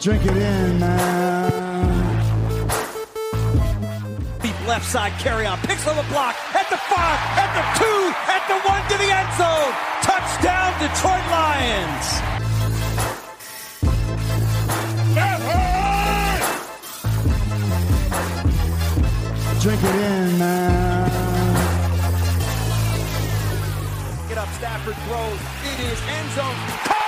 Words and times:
Drink 0.00 0.24
it 0.24 0.36
in, 0.36 0.78
man. 0.78 1.50
Deep 4.40 4.68
left 4.68 4.86
side 4.86 5.10
carry 5.18 5.44
on. 5.44 5.58
Picks 5.58 5.88
on 5.88 5.96
the 5.96 6.04
block. 6.04 6.36
At 6.54 6.70
the 6.70 6.76
five. 6.76 7.18
At 7.34 7.50
the 7.58 7.64
two. 7.82 8.14
At 8.30 8.46
the 8.46 8.58
one 8.62 8.80
to 8.90 8.96
the 8.96 9.10
end 9.10 9.32
zone. 9.34 9.74
Touchdown, 10.02 10.72
Detroit 10.78 11.26
Lions. 11.34 12.22
Drink 19.60 19.82
it 19.82 19.94
in, 19.96 20.38
man. 20.38 21.10
Get 24.28 24.38
up, 24.38 24.48
Stafford 24.50 24.94
throws. 24.94 25.40
It 25.64 25.80
is 25.80 26.00
end 26.08 26.30
zone. 26.36 26.54
Caught! 26.86 27.07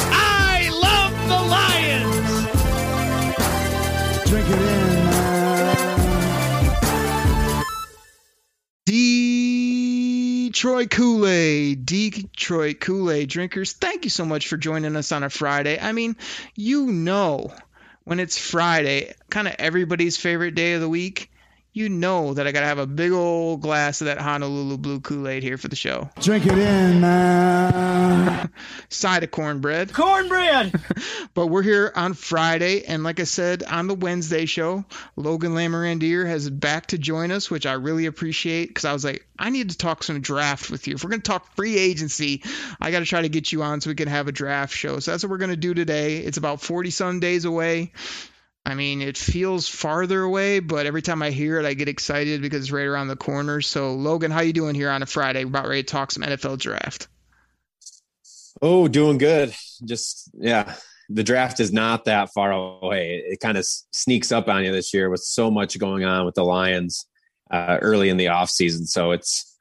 Detroit 10.61 10.91
Kool 10.91 11.25
Aid, 11.25 11.87
Detroit 11.87 12.79
Kool 12.79 13.09
Aid 13.09 13.29
drinkers, 13.29 13.73
thank 13.73 14.03
you 14.03 14.11
so 14.11 14.25
much 14.25 14.47
for 14.47 14.57
joining 14.57 14.95
us 14.95 15.11
on 15.11 15.23
a 15.23 15.29
Friday. 15.31 15.79
I 15.81 15.91
mean, 15.91 16.15
you 16.53 16.85
know, 16.85 17.51
when 18.03 18.19
it's 18.19 18.37
Friday, 18.37 19.15
kind 19.31 19.47
of 19.47 19.55
everybody's 19.57 20.17
favorite 20.17 20.53
day 20.53 20.73
of 20.73 20.81
the 20.81 20.87
week, 20.87 21.30
you 21.73 21.87
know 21.87 22.33
that 22.33 22.47
I 22.47 22.51
got 22.51 22.61
to 22.61 22.65
have 22.65 22.79
a 22.79 22.87
big 22.87 23.11
old 23.11 23.61
glass 23.61 24.01
of 24.01 24.07
that 24.07 24.19
Honolulu 24.19 24.77
Blue 24.77 24.99
Kool 24.99 25.27
Aid 25.27 25.41
here 25.41 25.57
for 25.57 25.69
the 25.69 25.75
show. 25.75 26.09
Drink 26.19 26.45
it 26.45 26.57
in, 26.57 26.99
man. 26.99 28.51
Side 28.89 29.23
of 29.23 29.31
cornbread. 29.31 29.93
Cornbread. 29.93 30.73
But 31.33 31.47
we're 31.47 31.61
here 31.61 31.93
on 31.95 32.13
Friday, 32.13 32.83
and 32.83 33.03
like 33.03 33.21
I 33.21 33.23
said 33.23 33.63
on 33.63 33.87
the 33.87 33.95
Wednesday 33.95 34.45
show, 34.45 34.83
Logan 35.15 35.53
Lamorandier 35.53 36.27
has 36.27 36.49
back 36.49 36.87
to 36.87 36.97
join 36.97 37.31
us, 37.31 37.49
which 37.49 37.65
I 37.65 37.73
really 37.73 38.05
appreciate 38.05 38.67
because 38.67 38.83
I 38.83 38.91
was 38.91 39.05
like, 39.05 39.25
I 39.39 39.49
need 39.49 39.69
to 39.69 39.77
talk 39.77 40.03
some 40.03 40.19
draft 40.19 40.69
with 40.69 40.87
you. 40.87 40.95
If 40.95 41.03
we're 41.05 41.09
going 41.09 41.21
to 41.21 41.31
talk 41.31 41.55
free 41.55 41.77
agency, 41.77 42.43
I 42.81 42.91
got 42.91 42.99
to 42.99 43.05
try 43.05 43.21
to 43.21 43.29
get 43.29 43.51
you 43.53 43.63
on 43.63 43.79
so 43.79 43.89
we 43.89 43.95
can 43.95 44.09
have 44.09 44.27
a 44.27 44.33
draft 44.33 44.75
show. 44.75 44.99
So 44.99 45.11
that's 45.11 45.23
what 45.23 45.29
we're 45.29 45.37
going 45.37 45.51
to 45.51 45.57
do 45.57 45.73
today. 45.73 46.17
It's 46.17 46.37
about 46.37 46.59
40 46.59 46.89
some 46.89 47.19
days 47.21 47.45
away. 47.45 47.93
I 48.65 48.75
mean, 48.75 49.01
it 49.01 49.17
feels 49.17 49.67
farther 49.67 50.21
away, 50.21 50.59
but 50.59 50.85
every 50.85 51.01
time 51.01 51.23
I 51.23 51.31
hear 51.31 51.59
it, 51.59 51.65
I 51.65 51.73
get 51.73 51.87
excited 51.87 52.41
because 52.41 52.61
it's 52.61 52.71
right 52.71 52.85
around 52.85 53.07
the 53.07 53.15
corner. 53.15 53.59
So, 53.61 53.93
Logan, 53.93 54.29
how 54.31 54.41
you 54.41 54.53
doing 54.53 54.75
here 54.75 54.89
on 54.89 55.01
a 55.01 55.07
Friday? 55.07 55.43
We're 55.43 55.49
about 55.49 55.67
ready 55.67 55.83
to 55.83 55.87
talk 55.87 56.11
some 56.11 56.23
NFL 56.23 56.59
draft. 56.59 57.07
Oh, 58.61 58.87
doing 58.87 59.17
good. 59.17 59.55
Just 59.83 60.29
yeah, 60.35 60.75
the 61.09 61.23
draft 61.23 61.59
is 61.59 61.73
not 61.73 62.05
that 62.05 62.31
far 62.33 62.51
away. 62.51 63.23
It, 63.25 63.39
kind 63.39 63.57
of 63.57 63.65
sneaks 63.65 64.31
up 64.31 64.47
on 64.47 64.63
you 64.63 64.71
this 64.71 64.93
year 64.93 65.09
with 65.09 65.21
so 65.21 65.49
much 65.49 65.79
going 65.79 66.03
on 66.03 66.25
with 66.25 66.35
the 66.35 66.45
Lions 66.45 67.07
uh, 67.49 67.79
early 67.81 68.09
in 68.09 68.17
the 68.17 68.25
offseason. 68.25 68.85
So 68.85 69.11
it's 69.11 69.57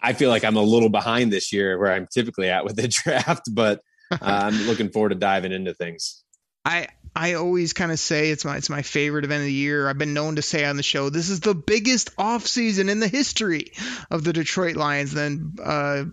I 0.00 0.14
feel 0.14 0.30
like 0.30 0.44
I'm 0.44 0.56
a 0.56 0.62
little 0.62 0.88
behind 0.88 1.30
this 1.30 1.52
year 1.52 1.78
where 1.78 1.92
I'm 1.92 2.08
typically 2.10 2.48
at 2.48 2.64
with 2.64 2.76
the 2.76 2.88
draft, 3.04 3.54
but 3.54 3.82
uh, 4.10 4.16
I'm 4.20 4.66
looking 4.66 4.88
forward 4.88 5.10
to 5.10 5.14
diving 5.16 5.52
into 5.52 5.74
things. 5.74 6.24
I 6.64 6.88
I 7.14 7.34
always 7.34 7.72
kind 7.72 7.90
of 7.90 7.98
say 7.98 8.30
it's 8.30 8.44
my 8.44 8.56
it's 8.56 8.70
my 8.70 8.82
favorite 8.82 9.24
event 9.24 9.40
of 9.40 9.46
the 9.46 9.52
year. 9.52 9.88
I've 9.88 9.98
been 9.98 10.14
known 10.14 10.36
to 10.36 10.42
say 10.42 10.64
on 10.64 10.76
the 10.76 10.82
show 10.82 11.10
this 11.10 11.28
is 11.28 11.40
the 11.40 11.54
biggest 11.54 12.16
offseason 12.16 12.88
in 12.88 13.00
the 13.00 13.08
history 13.08 13.72
of 14.10 14.24
the 14.24 14.32
Detroit 14.32 14.76
Lions. 14.76 15.12
Then 15.12 15.54
uh, 15.62 16.04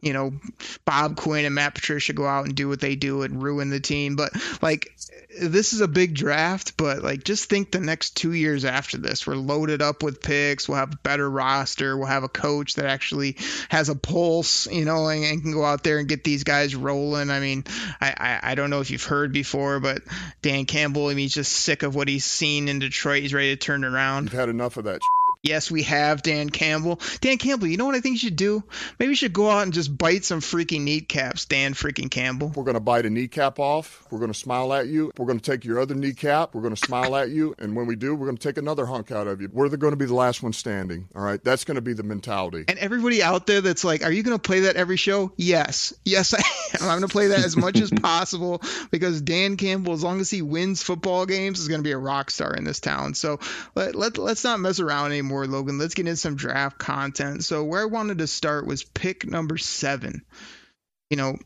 you 0.00 0.12
know 0.12 0.32
Bob 0.84 1.16
Quinn 1.16 1.44
and 1.44 1.54
Matt 1.54 1.74
Patricia 1.74 2.12
go 2.12 2.26
out 2.26 2.46
and 2.46 2.54
do 2.54 2.68
what 2.68 2.80
they 2.80 2.96
do 2.96 3.22
and 3.22 3.42
ruin 3.42 3.70
the 3.70 3.80
team. 3.80 4.16
But 4.16 4.32
like 4.62 4.94
this 5.40 5.72
is 5.72 5.80
a 5.80 5.88
big 5.88 6.14
draft, 6.14 6.76
but 6.76 7.02
like 7.02 7.24
just 7.24 7.48
think 7.48 7.70
the 7.70 7.80
next 7.80 8.16
two 8.16 8.32
years 8.32 8.64
after 8.64 8.96
this, 8.96 9.26
we're 9.26 9.34
loaded 9.36 9.82
up 9.82 10.02
with 10.02 10.22
picks. 10.22 10.68
We'll 10.68 10.78
have 10.78 10.94
a 10.94 10.98
better 10.98 11.28
roster. 11.28 11.96
We'll 11.96 12.06
have 12.06 12.22
a 12.22 12.28
coach 12.28 12.74
that 12.74 12.86
actually 12.86 13.36
has 13.68 13.88
a 13.88 13.94
pulse, 13.94 14.66
you 14.66 14.84
know, 14.84 15.08
and, 15.08 15.24
and 15.24 15.42
can 15.42 15.52
go 15.52 15.64
out 15.64 15.84
there 15.84 15.98
and 15.98 16.08
get 16.08 16.24
these 16.24 16.44
guys 16.44 16.74
rolling. 16.74 17.30
I 17.30 17.40
mean, 17.40 17.64
I, 18.00 18.14
I, 18.16 18.52
I 18.52 18.54
don't 18.54 18.70
know 18.70 18.80
if 18.80 18.90
you've 18.90 19.04
heard 19.04 19.32
before, 19.32 19.80
but 19.80 20.02
Dan 20.42 20.64
Campbell, 20.64 21.06
I 21.06 21.10
mean, 21.10 21.18
he's 21.18 21.34
just 21.34 21.52
sick 21.52 21.82
of 21.82 21.94
what 21.94 22.08
he's 22.08 22.24
seen 22.24 22.68
in 22.68 22.78
Detroit. 22.78 23.22
He's 23.22 23.34
ready 23.34 23.54
to 23.54 23.56
turn 23.56 23.84
around. 23.84 24.24
You've 24.24 24.40
had 24.40 24.48
enough 24.48 24.76
of 24.76 24.84
that. 24.84 25.00
Yes, 25.48 25.70
we 25.70 25.82
have 25.84 26.22
Dan 26.22 26.50
Campbell. 26.50 27.00
Dan 27.22 27.38
Campbell, 27.38 27.68
you 27.68 27.78
know 27.78 27.86
what 27.86 27.94
I 27.94 28.00
think 28.00 28.12
you 28.12 28.18
should 28.18 28.36
do? 28.36 28.62
Maybe 28.98 29.12
you 29.12 29.16
should 29.16 29.32
go 29.32 29.48
out 29.48 29.62
and 29.62 29.72
just 29.72 29.96
bite 29.96 30.26
some 30.26 30.40
freaking 30.40 30.82
kneecaps, 30.82 31.46
Dan 31.46 31.72
freaking 31.72 32.10
Campbell. 32.10 32.52
We're 32.54 32.64
going 32.64 32.74
to 32.74 32.80
bite 32.80 33.06
a 33.06 33.10
kneecap 33.10 33.58
off. 33.58 34.06
We're 34.10 34.18
going 34.18 34.30
to 34.30 34.38
smile 34.38 34.74
at 34.74 34.88
you. 34.88 35.10
We're 35.16 35.24
going 35.24 35.40
to 35.40 35.50
take 35.50 35.64
your 35.64 35.80
other 35.80 35.94
kneecap. 35.94 36.54
We're 36.54 36.60
going 36.60 36.74
to 36.74 36.86
smile 36.86 37.16
at 37.16 37.30
you. 37.30 37.54
And 37.58 37.74
when 37.74 37.86
we 37.86 37.96
do, 37.96 38.14
we're 38.14 38.26
going 38.26 38.36
to 38.36 38.46
take 38.46 38.58
another 38.58 38.84
hunk 38.84 39.10
out 39.10 39.26
of 39.26 39.40
you. 39.40 39.48
We're 39.50 39.70
going 39.70 39.92
to 39.92 39.96
be 39.96 40.04
the 40.04 40.14
last 40.14 40.42
one 40.42 40.52
standing. 40.52 41.08
All 41.16 41.22
right. 41.22 41.42
That's 41.42 41.64
going 41.64 41.76
to 41.76 41.80
be 41.80 41.94
the 41.94 42.02
mentality. 42.02 42.66
And 42.68 42.78
everybody 42.78 43.22
out 43.22 43.46
there 43.46 43.62
that's 43.62 43.84
like, 43.84 44.04
are 44.04 44.12
you 44.12 44.22
going 44.22 44.36
to 44.36 44.42
play 44.42 44.60
that 44.60 44.76
every 44.76 44.98
show? 44.98 45.32
Yes. 45.36 45.94
Yes, 46.04 46.34
I 46.34 46.38
am. 46.38 46.82
I'm 46.82 46.98
going 46.98 47.00
to 47.02 47.08
play 47.08 47.28
that 47.28 47.38
as 47.38 47.56
much 47.56 47.80
as 47.80 47.90
possible 48.02 48.60
because 48.90 49.22
Dan 49.22 49.56
Campbell, 49.56 49.94
as 49.94 50.04
long 50.04 50.20
as 50.20 50.28
he 50.28 50.42
wins 50.42 50.82
football 50.82 51.24
games, 51.24 51.58
is 51.58 51.68
going 51.68 51.80
to 51.80 51.84
be 51.84 51.92
a 51.92 51.98
rock 51.98 52.30
star 52.30 52.52
in 52.54 52.64
this 52.64 52.80
town. 52.80 53.14
So 53.14 53.40
let, 53.74 53.94
let, 53.94 54.18
let's 54.18 54.44
not 54.44 54.60
mess 54.60 54.78
around 54.78 55.12
anymore, 55.12 55.37
Logan. 55.46 55.78
Let's 55.78 55.94
get 55.94 56.06
into 56.06 56.16
some 56.16 56.36
draft 56.36 56.78
content. 56.78 57.44
So 57.44 57.64
where 57.64 57.82
I 57.82 57.86
wanted 57.86 58.18
to 58.18 58.26
start 58.26 58.66
was 58.66 58.84
pick 58.84 59.26
number 59.26 59.58
seven. 59.58 60.22
You 61.10 61.16
know, 61.16 61.36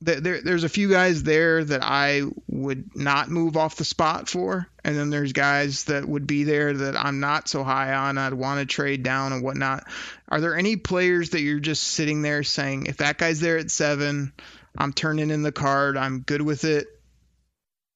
there, 0.00 0.42
there's 0.42 0.64
a 0.64 0.68
few 0.68 0.90
guys 0.90 1.22
there 1.22 1.64
that 1.64 1.82
I 1.82 2.22
would 2.48 2.94
not 2.94 3.30
move 3.30 3.56
off 3.56 3.76
the 3.76 3.84
spot 3.84 4.28
for, 4.28 4.68
and 4.84 4.96
then 4.96 5.10
there's 5.10 5.32
guys 5.32 5.84
that 5.84 6.06
would 6.06 6.26
be 6.26 6.44
there 6.44 6.74
that 6.74 6.96
I'm 6.96 7.20
not 7.20 7.48
so 7.48 7.64
high 7.64 7.94
on. 7.94 8.18
I'd 8.18 8.34
want 8.34 8.60
to 8.60 8.66
trade 8.66 9.02
down 9.02 9.32
and 9.32 9.42
whatnot. 9.42 9.84
Are 10.28 10.40
there 10.40 10.56
any 10.56 10.76
players 10.76 11.30
that 11.30 11.40
you're 11.40 11.58
just 11.58 11.84
sitting 11.84 12.22
there 12.22 12.42
saying, 12.42 12.86
if 12.86 12.98
that 12.98 13.18
guy's 13.18 13.40
there 13.40 13.56
at 13.56 13.70
seven, 13.70 14.32
I'm 14.76 14.92
turning 14.92 15.30
in 15.30 15.42
the 15.42 15.52
card, 15.52 15.96
I'm 15.96 16.20
good 16.20 16.42
with 16.42 16.64
it? 16.64 16.86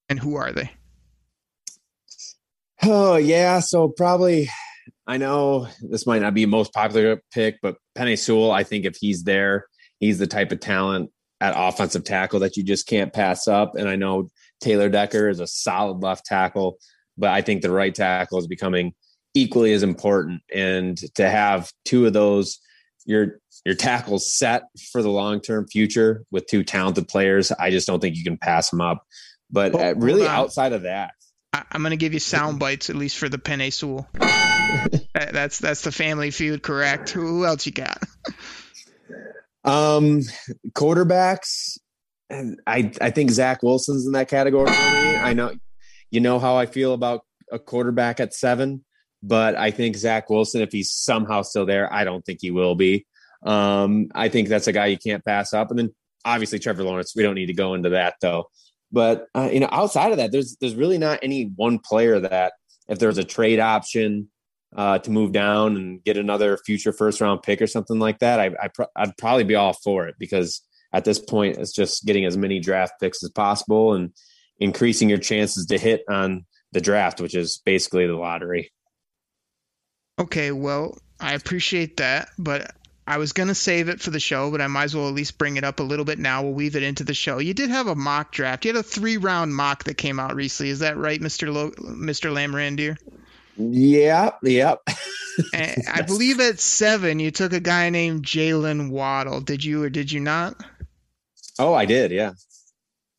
And 0.08 0.18
who 0.18 0.36
are 0.36 0.52
they? 0.52 0.70
Oh 2.82 3.16
yeah, 3.16 3.60
so 3.60 3.88
probably 3.88 4.48
I 5.08 5.16
know 5.16 5.66
this 5.80 6.06
might 6.06 6.20
not 6.20 6.34
be 6.34 6.44
the 6.44 6.50
most 6.50 6.74
popular 6.74 7.22
pick, 7.32 7.56
but 7.62 7.76
Penei 7.96 8.18
Sewell, 8.18 8.52
I 8.52 8.62
think 8.62 8.84
if 8.84 8.96
he's 9.00 9.24
there, 9.24 9.66
he's 10.00 10.18
the 10.18 10.26
type 10.26 10.52
of 10.52 10.60
talent 10.60 11.10
at 11.40 11.54
offensive 11.56 12.04
tackle 12.04 12.40
that 12.40 12.58
you 12.58 12.62
just 12.62 12.86
can't 12.86 13.12
pass 13.12 13.48
up. 13.48 13.74
And 13.74 13.88
I 13.88 13.96
know 13.96 14.28
Taylor 14.60 14.90
Decker 14.90 15.30
is 15.30 15.40
a 15.40 15.46
solid 15.46 16.02
left 16.02 16.26
tackle, 16.26 16.76
but 17.16 17.30
I 17.30 17.40
think 17.40 17.62
the 17.62 17.70
right 17.70 17.94
tackle 17.94 18.38
is 18.38 18.46
becoming 18.46 18.92
equally 19.32 19.72
as 19.72 19.82
important. 19.82 20.42
And 20.54 20.98
to 21.14 21.28
have 21.30 21.72
two 21.86 22.04
of 22.06 22.12
those, 22.12 22.58
your 23.06 23.40
your 23.64 23.74
tackles 23.74 24.30
set 24.36 24.64
for 24.92 25.02
the 25.02 25.10
long 25.10 25.40
term 25.40 25.66
future 25.68 26.24
with 26.30 26.46
two 26.46 26.62
talented 26.62 27.08
players, 27.08 27.50
I 27.52 27.70
just 27.70 27.86
don't 27.86 28.00
think 28.00 28.16
you 28.16 28.24
can 28.24 28.36
pass 28.36 28.68
them 28.68 28.82
up. 28.82 29.02
But 29.50 29.72
really, 29.96 30.26
outside 30.26 30.74
of 30.74 30.82
that, 30.82 31.12
I, 31.52 31.62
I'm 31.72 31.82
going 31.82 31.90
to 31.90 31.96
give 31.96 32.12
you 32.14 32.20
sound 32.20 32.58
bites, 32.58 32.90
at 32.90 32.96
least 32.96 33.16
for 33.18 33.28
the 33.28 33.38
Penei 33.38 33.72
Sewell. 33.72 34.08
That- 35.14 35.32
that's 35.32 35.58
that's 35.58 35.80
the 35.82 35.90
family 35.92 36.30
feud, 36.30 36.62
correct? 36.62 37.08
Who, 37.10 37.46
else 37.46 37.64
you 37.64 37.72
got? 37.72 38.02
Um, 39.64 40.20
quarterbacks, 40.72 41.78
I 42.66 42.92
I 43.00 43.10
think 43.10 43.30
Zach 43.30 43.62
Wilson's 43.62 44.06
in 44.06 44.12
that 44.12 44.28
category 44.28 44.66
for 44.66 44.72
me. 44.72 45.16
I 45.16 45.32
know, 45.32 45.52
you 46.10 46.20
know 46.20 46.38
how 46.38 46.56
I 46.56 46.66
feel 46.66 46.92
about 46.92 47.22
a 47.50 47.58
quarterback 47.58 48.20
at 48.20 48.34
seven, 48.34 48.84
but 49.22 49.56
I 49.56 49.70
think 49.70 49.96
Zach 49.96 50.28
Wilson, 50.30 50.60
if 50.60 50.70
he's 50.72 50.92
somehow 50.92 51.42
still 51.42 51.66
there, 51.66 51.92
I 51.92 52.04
don't 52.04 52.24
think 52.24 52.40
he 52.42 52.50
will 52.50 52.74
be. 52.74 53.06
Um, 53.44 54.08
I 54.14 54.28
think 54.28 54.48
that's 54.48 54.66
a 54.68 54.72
guy 54.72 54.86
you 54.86 54.98
can't 54.98 55.24
pass 55.24 55.52
up, 55.52 55.70
and 55.70 55.78
then 55.78 55.94
obviously 56.24 56.58
Trevor 56.58 56.84
Lawrence. 56.84 57.14
We 57.16 57.22
don't 57.22 57.34
need 57.34 57.46
to 57.46 57.54
go 57.54 57.74
into 57.74 57.90
that 57.90 58.14
though. 58.20 58.50
But 58.90 59.26
uh, 59.34 59.50
you 59.52 59.60
know, 59.60 59.68
outside 59.70 60.12
of 60.12 60.18
that, 60.18 60.32
there's 60.32 60.56
there's 60.60 60.74
really 60.74 60.98
not 60.98 61.20
any 61.22 61.52
one 61.56 61.78
player 61.78 62.20
that 62.20 62.54
if 62.88 62.98
there's 62.98 63.18
a 63.18 63.24
trade 63.24 63.60
option 63.60 64.28
uh, 64.76 64.98
to 64.98 65.10
move 65.10 65.32
down 65.32 65.76
and 65.76 66.02
get 66.04 66.16
another 66.16 66.58
future 66.58 66.92
first 66.92 67.20
round 67.20 67.42
pick 67.42 67.60
or 67.60 67.66
something 67.66 67.98
like 67.98 68.18
that, 68.20 68.40
I, 68.40 68.50
I 68.62 68.68
pro- 68.68 68.86
I'd 68.96 69.16
probably 69.16 69.44
be 69.44 69.54
all 69.54 69.72
for 69.72 70.08
it 70.08 70.14
because 70.18 70.62
at 70.92 71.04
this 71.04 71.18
point, 71.18 71.58
it's 71.58 71.72
just 71.72 72.06
getting 72.06 72.24
as 72.24 72.36
many 72.36 72.60
draft 72.60 72.94
picks 73.00 73.22
as 73.22 73.30
possible 73.30 73.94
and 73.94 74.12
increasing 74.58 75.08
your 75.08 75.18
chances 75.18 75.66
to 75.66 75.78
hit 75.78 76.02
on 76.08 76.46
the 76.72 76.80
draft, 76.80 77.20
which 77.20 77.34
is 77.34 77.60
basically 77.64 78.06
the 78.06 78.16
lottery. 78.16 78.72
Okay, 80.18 80.50
well, 80.50 80.98
I 81.20 81.34
appreciate 81.34 81.98
that, 81.98 82.30
but 82.38 82.72
I 83.08 83.16
was 83.16 83.32
gonna 83.32 83.54
save 83.54 83.88
it 83.88 84.02
for 84.02 84.10
the 84.10 84.20
show, 84.20 84.50
but 84.50 84.60
I 84.60 84.66
might 84.66 84.84
as 84.84 84.94
well 84.94 85.08
at 85.08 85.14
least 85.14 85.38
bring 85.38 85.56
it 85.56 85.64
up 85.64 85.80
a 85.80 85.82
little 85.82 86.04
bit 86.04 86.18
now. 86.18 86.42
We'll 86.42 86.52
weave 86.52 86.76
it 86.76 86.82
into 86.82 87.04
the 87.04 87.14
show. 87.14 87.38
You 87.38 87.54
did 87.54 87.70
have 87.70 87.86
a 87.86 87.94
mock 87.94 88.32
draft. 88.32 88.66
You 88.66 88.74
had 88.74 88.80
a 88.80 88.82
three 88.82 89.16
round 89.16 89.54
mock 89.54 89.84
that 89.84 89.94
came 89.94 90.20
out 90.20 90.34
recently. 90.34 90.68
Is 90.68 90.80
that 90.80 90.98
right, 90.98 91.18
Mister 91.18 91.50
Lo- 91.50 91.72
Mister 91.78 92.28
Lamorandier? 92.28 92.98
Yeah, 93.56 94.32
yep. 94.42 94.82
And 95.54 95.84
I 95.90 96.02
believe 96.02 96.38
at 96.38 96.60
seven 96.60 97.18
you 97.18 97.30
took 97.30 97.54
a 97.54 97.60
guy 97.60 97.88
named 97.88 98.26
Jaylen 98.26 98.90
Waddle. 98.90 99.40
Did 99.40 99.64
you 99.64 99.82
or 99.84 99.88
did 99.88 100.12
you 100.12 100.20
not? 100.20 100.62
Oh, 101.58 101.72
I 101.72 101.86
did. 101.86 102.10
Yeah. 102.10 102.32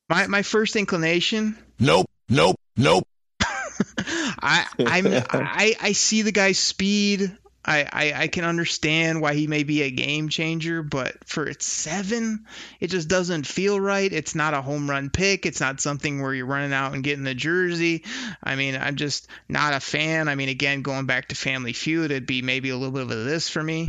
My 0.08 0.28
my 0.28 0.44
first 0.44 0.76
inclination. 0.76 1.58
Nope, 1.80 2.06
nope, 2.30 2.58
nope. 2.78 3.08
I 3.42 4.66
I'm 4.78 5.08
I 5.32 5.76
I 5.82 5.92
see 5.94 6.22
the 6.22 6.32
guy's 6.32 6.60
speed. 6.60 7.36
I, 7.70 7.88
I, 7.94 8.14
I 8.24 8.28
can 8.28 8.46
understand 8.46 9.22
why 9.22 9.36
he 9.36 9.46
may 9.46 9.62
be 9.62 9.84
a 9.84 9.92
game 9.92 10.30
changer, 10.30 10.82
but 10.82 11.16
for 11.26 11.46
its 11.46 11.68
seven, 11.68 12.48
it 12.80 12.88
just 12.88 13.08
doesn't 13.08 13.46
feel 13.46 13.80
right. 13.80 14.12
It's 14.12 14.34
not 14.34 14.56
a 14.56 14.62
home 14.64 14.90
run 14.90 15.12
pick. 15.12 15.46
It's 15.46 15.62
not 15.62 15.80
something 15.80 16.20
where 16.20 16.34
you're 16.34 16.48
running 16.48 16.74
out 16.74 16.96
and 16.96 17.04
getting 17.04 17.24
the 17.24 17.36
jersey. 17.36 18.06
I 18.44 18.56
mean, 18.56 18.76
I'm 18.76 18.96
just 18.96 19.28
not 19.48 19.76
a 19.76 19.80
fan. 19.80 20.28
I 20.28 20.34
mean, 20.34 20.50
again, 20.50 20.82
going 20.82 21.06
back 21.06 21.28
to 21.28 21.36
Family 21.36 21.74
Feud, 21.74 22.10
it'd 22.10 22.26
be 22.26 22.42
maybe 22.42 22.72
a 22.72 22.76
little 22.76 22.92
bit 22.92 23.04
of 23.04 23.26
this 23.26 23.50
for 23.50 23.62
me 23.62 23.88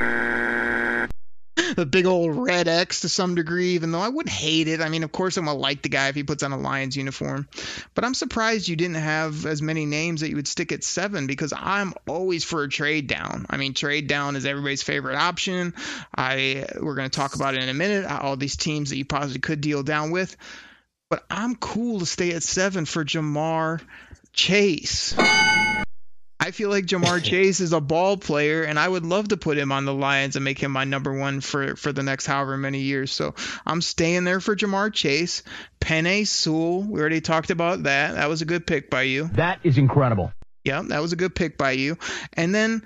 the 1.77 1.87
big 1.87 2.07
old 2.07 2.37
red 2.37 2.69
X 2.69 3.01
to 3.01 3.09
some 3.09 3.35
degree, 3.35 3.71
even 3.71 3.93
though 3.93 4.01
I 4.01 4.09
wouldn't 4.09 4.35
hate 4.35 4.69
it. 4.69 4.81
I 4.81 4.89
mean, 4.89 5.03
of 5.03 5.13
course, 5.13 5.37
I'm 5.37 5.45
gonna 5.45 5.59
like 5.59 5.83
the 5.83 5.89
guy 5.89 6.09
if 6.09 6.15
he 6.15 6.23
puts 6.23 6.43
on 6.43 6.53
a 6.53 6.59
Lions 6.59 6.97
uniform, 6.97 7.49
but 7.95 8.05
I'm 8.05 8.15
surprised 8.15 8.69
you 8.69 8.77
didn't 8.77 8.97
have 8.97 9.47
as 9.47 9.63
many 9.63 9.87
names 9.87 10.21
that 10.21 10.31
you 10.31 10.37
would 10.37 10.49
stick 10.49 10.73
at 10.73 10.85
seven 10.85 11.27
because 11.27 11.53
I'm 11.57 11.95
always 12.09 12.45
for 12.45 12.63
a 12.63 12.69
trade 12.69 13.07
down. 13.07 13.47
I 13.51 13.57
mean, 13.57 13.75
trade 13.75 14.07
down 14.07 14.37
is 14.37 14.47
everybody's 14.47 14.83
favorite 14.83 15.17
option. 15.17 15.75
I 16.15 16.67
we're 16.81 16.95
gonna 16.95 17.09
talk 17.09 17.35
about 17.35 17.55
it 17.55 17.63
in 17.63 17.69
a 17.69 17.75
minute. 17.75 18.05
Uh, 18.05 18.19
all 18.23 18.37
these 18.37 18.57
teams 18.57 18.91
that 18.91 18.97
you 18.97 19.05
possibly 19.05 19.41
could 19.41 19.61
deal 19.61 19.83
down 19.83 20.11
with, 20.11 20.37
but 21.09 21.25
I'm 21.31 21.57
cool 21.57 22.01
to 22.01 22.07
stay 22.07 22.33
at 22.33 22.43
seven 22.43 22.85
for 22.85 23.05
Ja'Marr 23.05 23.81
Chase. 24.33 25.15
I 26.41 26.53
feel 26.53 26.71
like 26.71 26.87
Ja'Marr 26.87 27.23
Chase 27.31 27.61
is 27.61 27.75
a 27.75 27.81
ball 27.81 28.17
player, 28.17 28.63
and 28.63 28.79
I 28.79 28.89
would 28.89 29.05
love 29.05 29.29
to 29.29 29.37
put 29.37 29.59
him 29.59 29.71
on 29.71 29.85
the 29.85 29.93
Lions 29.93 30.37
and 30.37 30.45
make 30.45 30.59
him 30.59 30.73
my 30.73 30.85
number 30.85 31.13
one 31.13 31.43
for, 31.43 31.77
for 31.77 31.93
the 31.93 32.03
next 32.03 32.25
however 32.25 32.57
many 32.57 32.81
years. 32.81 33.13
So 33.13 33.35
I'm 33.67 33.83
staying 33.83 34.25
there 34.25 34.41
for 34.41 34.57
Ja'Marr 34.57 34.93
Chase. 34.93 35.43
Penei 35.81 36.27
Sewell, 36.27 36.83
we 36.83 36.99
already 36.99 37.21
talked 37.21 37.51
about 37.51 37.83
that. 37.83 38.15
That 38.15 38.31
was 38.31 38.41
a 38.41 38.47
good 38.47 38.67
pick 38.67 38.89
by 38.89 39.03
you. 39.03 39.29
That 39.35 39.61
is 39.63 39.77
incredible. 39.77 40.33
Yeah, 40.65 40.83
that 40.89 41.01
was 41.03 41.13
a 41.13 41.17
good 41.17 41.35
pick 41.35 41.59
by 41.59 41.73
you. 41.73 41.99
And 42.33 42.55
then 42.55 42.83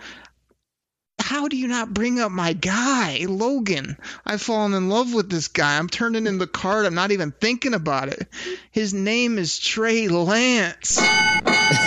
how 1.19 1.49
do 1.49 1.57
you 1.57 1.69
not 1.69 1.95
bring 1.95 2.21
up 2.21 2.31
my 2.31 2.53
guy, 2.53 3.25
Logan? 3.29 3.97
I've 4.27 4.43
fallen 4.43 4.75
in 4.75 4.89
love 4.89 5.15
with 5.15 5.31
this 5.31 5.49
guy. 5.49 5.79
I'm 5.79 5.89
turning 5.89 6.27
in 6.27 6.39
the 6.39 6.47
card. 6.47 6.87
I'm 6.87 6.95
not 6.95 7.13
even 7.13 7.33
thinking 7.33 7.73
about 7.73 8.09
it. 8.09 8.29
His 8.71 8.93
name 8.93 9.39
is 9.39 9.59
Trey 9.59 10.09
Lance. 10.09 11.01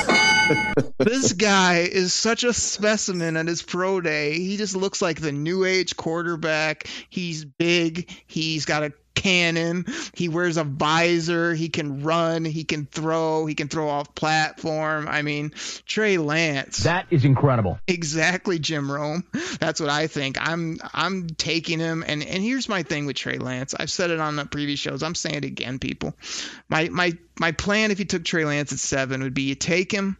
this 0.98 1.34
guy 1.34 1.80
is 1.80 2.14
such 2.14 2.44
a 2.44 2.54
specimen 2.54 3.38
at 3.38 3.48
his 3.48 3.62
pro 3.62 4.02
day. 4.02 4.40
He 4.40 4.58
just 4.58 4.76
looks 4.76 5.02
like 5.02 5.20
the 5.20 5.32
new 5.32 5.66
age 5.66 5.98
quarterback. 5.98 6.88
He's 7.10 7.46
big. 7.46 8.10
He's 8.28 8.66
got 8.66 8.84
a 8.84 8.94
cannon. 9.18 9.86
He 10.14 10.30
wears 10.30 10.58
a 10.58 10.64
visor. 10.64 11.54
He 11.54 11.70
can 11.70 12.04
run. 12.04 12.46
He 12.46 12.64
can 12.64 12.86
throw. 12.86 13.46
He 13.46 13.56
can 13.56 13.68
throw 13.68 13.90
off 13.90 14.16
platform. 14.16 15.08
I 15.08 15.22
mean, 15.22 15.52
Trey 15.86 16.18
Lance. 16.18 16.84
That 16.84 17.08
is 17.10 17.26
incredible. 17.26 17.80
Exactly, 17.88 18.60
Jim 18.60 18.92
Rome. 18.92 19.24
That's 19.60 19.80
what 19.80 19.90
I 19.90 20.08
think. 20.08 20.38
I'm 20.40 20.80
I'm 20.94 21.28
taking 21.28 21.80
him. 21.80 22.04
And 22.06 22.24
and 22.24 22.44
here's 22.44 22.70
my 22.70 22.84
thing 22.84 23.06
with 23.06 23.16
Trey 23.16 23.38
Lance. 23.38 23.74
I've 23.78 23.92
said 23.92 24.12
it 24.12 24.20
on 24.20 24.36
the 24.36 24.46
previous 24.46 24.80
shows. 24.80 25.04
I'm 25.04 25.16
saying 25.16 25.38
it 25.38 25.46
again, 25.46 25.80
people. 25.80 26.14
My 26.70 26.90
my 26.90 27.18
my 27.40 27.52
plan 27.52 27.92
if 27.92 28.00
you 28.00 28.06
took 28.06 28.24
Trey 28.24 28.46
Lance 28.46 28.72
at 28.72 28.80
seven 28.80 29.24
would 29.24 29.34
be 29.34 29.44
you 29.44 29.56
take 29.56 29.92
him 29.92 30.18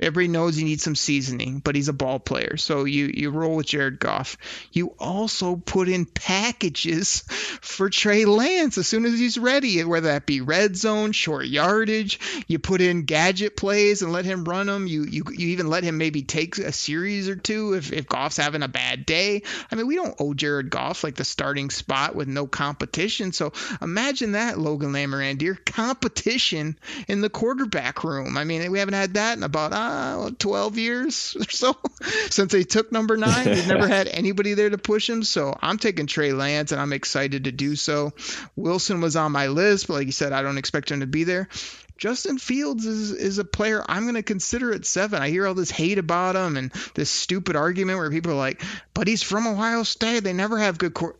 Everybody 0.00 0.28
knows 0.28 0.56
he 0.56 0.64
needs 0.64 0.84
some 0.84 0.94
seasoning, 0.94 1.58
but 1.58 1.74
he's 1.74 1.88
a 1.88 1.92
ball 1.92 2.20
player. 2.20 2.56
So 2.56 2.84
you, 2.84 3.10
you 3.12 3.30
roll 3.30 3.56
with 3.56 3.66
Jared 3.66 3.98
Goff. 3.98 4.36
You 4.72 4.94
also 4.98 5.56
put 5.56 5.88
in 5.88 6.06
packages 6.06 7.24
for 7.60 7.90
Trey 7.90 8.24
Lance 8.24 8.78
as 8.78 8.86
soon 8.86 9.04
as 9.04 9.18
he's 9.18 9.38
ready, 9.38 9.82
whether 9.84 10.08
that 10.08 10.26
be 10.26 10.40
red 10.40 10.76
zone, 10.76 11.12
short 11.12 11.46
yardage. 11.46 12.20
You 12.46 12.58
put 12.58 12.80
in 12.80 13.06
gadget 13.06 13.56
plays 13.56 14.02
and 14.02 14.12
let 14.12 14.24
him 14.24 14.44
run 14.44 14.66
them. 14.66 14.86
You 14.86 15.04
you, 15.04 15.24
you 15.30 15.48
even 15.48 15.68
let 15.68 15.82
him 15.82 15.98
maybe 15.98 16.22
take 16.22 16.58
a 16.58 16.72
series 16.72 17.28
or 17.28 17.36
two 17.36 17.74
if, 17.74 17.92
if 17.92 18.08
Goff's 18.08 18.36
having 18.36 18.62
a 18.62 18.68
bad 18.68 19.04
day. 19.04 19.42
I 19.70 19.74
mean, 19.74 19.86
we 19.86 19.96
don't 19.96 20.14
owe 20.20 20.34
Jared 20.34 20.70
Goff 20.70 21.02
like 21.02 21.16
the 21.16 21.24
starting 21.24 21.70
spot 21.70 22.14
with 22.14 22.28
no 22.28 22.46
competition. 22.46 23.32
So 23.32 23.52
imagine 23.82 24.32
that, 24.32 24.58
Logan 24.58 24.92
Lamorandier, 24.92 25.64
competition 25.64 26.78
in 27.08 27.20
the 27.20 27.30
quarterback 27.30 28.04
room. 28.04 28.36
I 28.36 28.44
mean, 28.44 28.70
we 28.70 28.78
haven't 28.78 28.94
had 28.94 29.14
that 29.14 29.36
in 29.36 29.42
about 29.42 29.72
uh, 29.72 29.87
Uh, 29.88 30.30
12 30.38 30.76
years 30.76 31.34
or 31.40 31.50
so 31.50 31.74
since 32.28 32.52
they 32.52 32.62
took 32.62 32.92
number 32.92 33.16
nine. 33.16 33.46
We've 33.46 33.66
never 33.66 33.88
had 33.96 34.06
anybody 34.06 34.52
there 34.52 34.68
to 34.68 34.76
push 34.76 35.08
him. 35.08 35.22
So 35.22 35.56
I'm 35.62 35.78
taking 35.78 36.06
Trey 36.06 36.34
Lance 36.34 36.72
and 36.72 36.80
I'm 36.80 36.92
excited 36.92 37.44
to 37.44 37.52
do 37.52 37.74
so. 37.74 38.12
Wilson 38.54 39.00
was 39.00 39.16
on 39.16 39.32
my 39.32 39.46
list, 39.46 39.88
but 39.88 39.94
like 39.94 40.04
you 40.04 40.12
said, 40.12 40.34
I 40.34 40.42
don't 40.42 40.58
expect 40.58 40.90
him 40.90 41.00
to 41.00 41.06
be 41.06 41.24
there. 41.24 41.48
Justin 41.96 42.36
Fields 42.36 42.84
is 42.84 43.12
is 43.12 43.38
a 43.38 43.46
player 43.46 43.82
I'm 43.88 44.02
going 44.02 44.14
to 44.16 44.22
consider 44.22 44.74
at 44.74 44.84
seven. 44.84 45.22
I 45.22 45.30
hear 45.30 45.46
all 45.46 45.54
this 45.54 45.70
hate 45.70 45.96
about 45.96 46.36
him 46.36 46.58
and 46.58 46.70
this 46.94 47.08
stupid 47.08 47.56
argument 47.56 47.98
where 47.98 48.10
people 48.10 48.32
are 48.32 48.36
like, 48.36 48.62
"But 48.92 49.08
he's 49.08 49.22
from 49.22 49.46
Ohio 49.46 49.84
State. 49.84 50.22
They 50.22 50.34
never 50.34 50.58
have 50.58 50.76
good 50.76 50.92
court." 50.92 51.18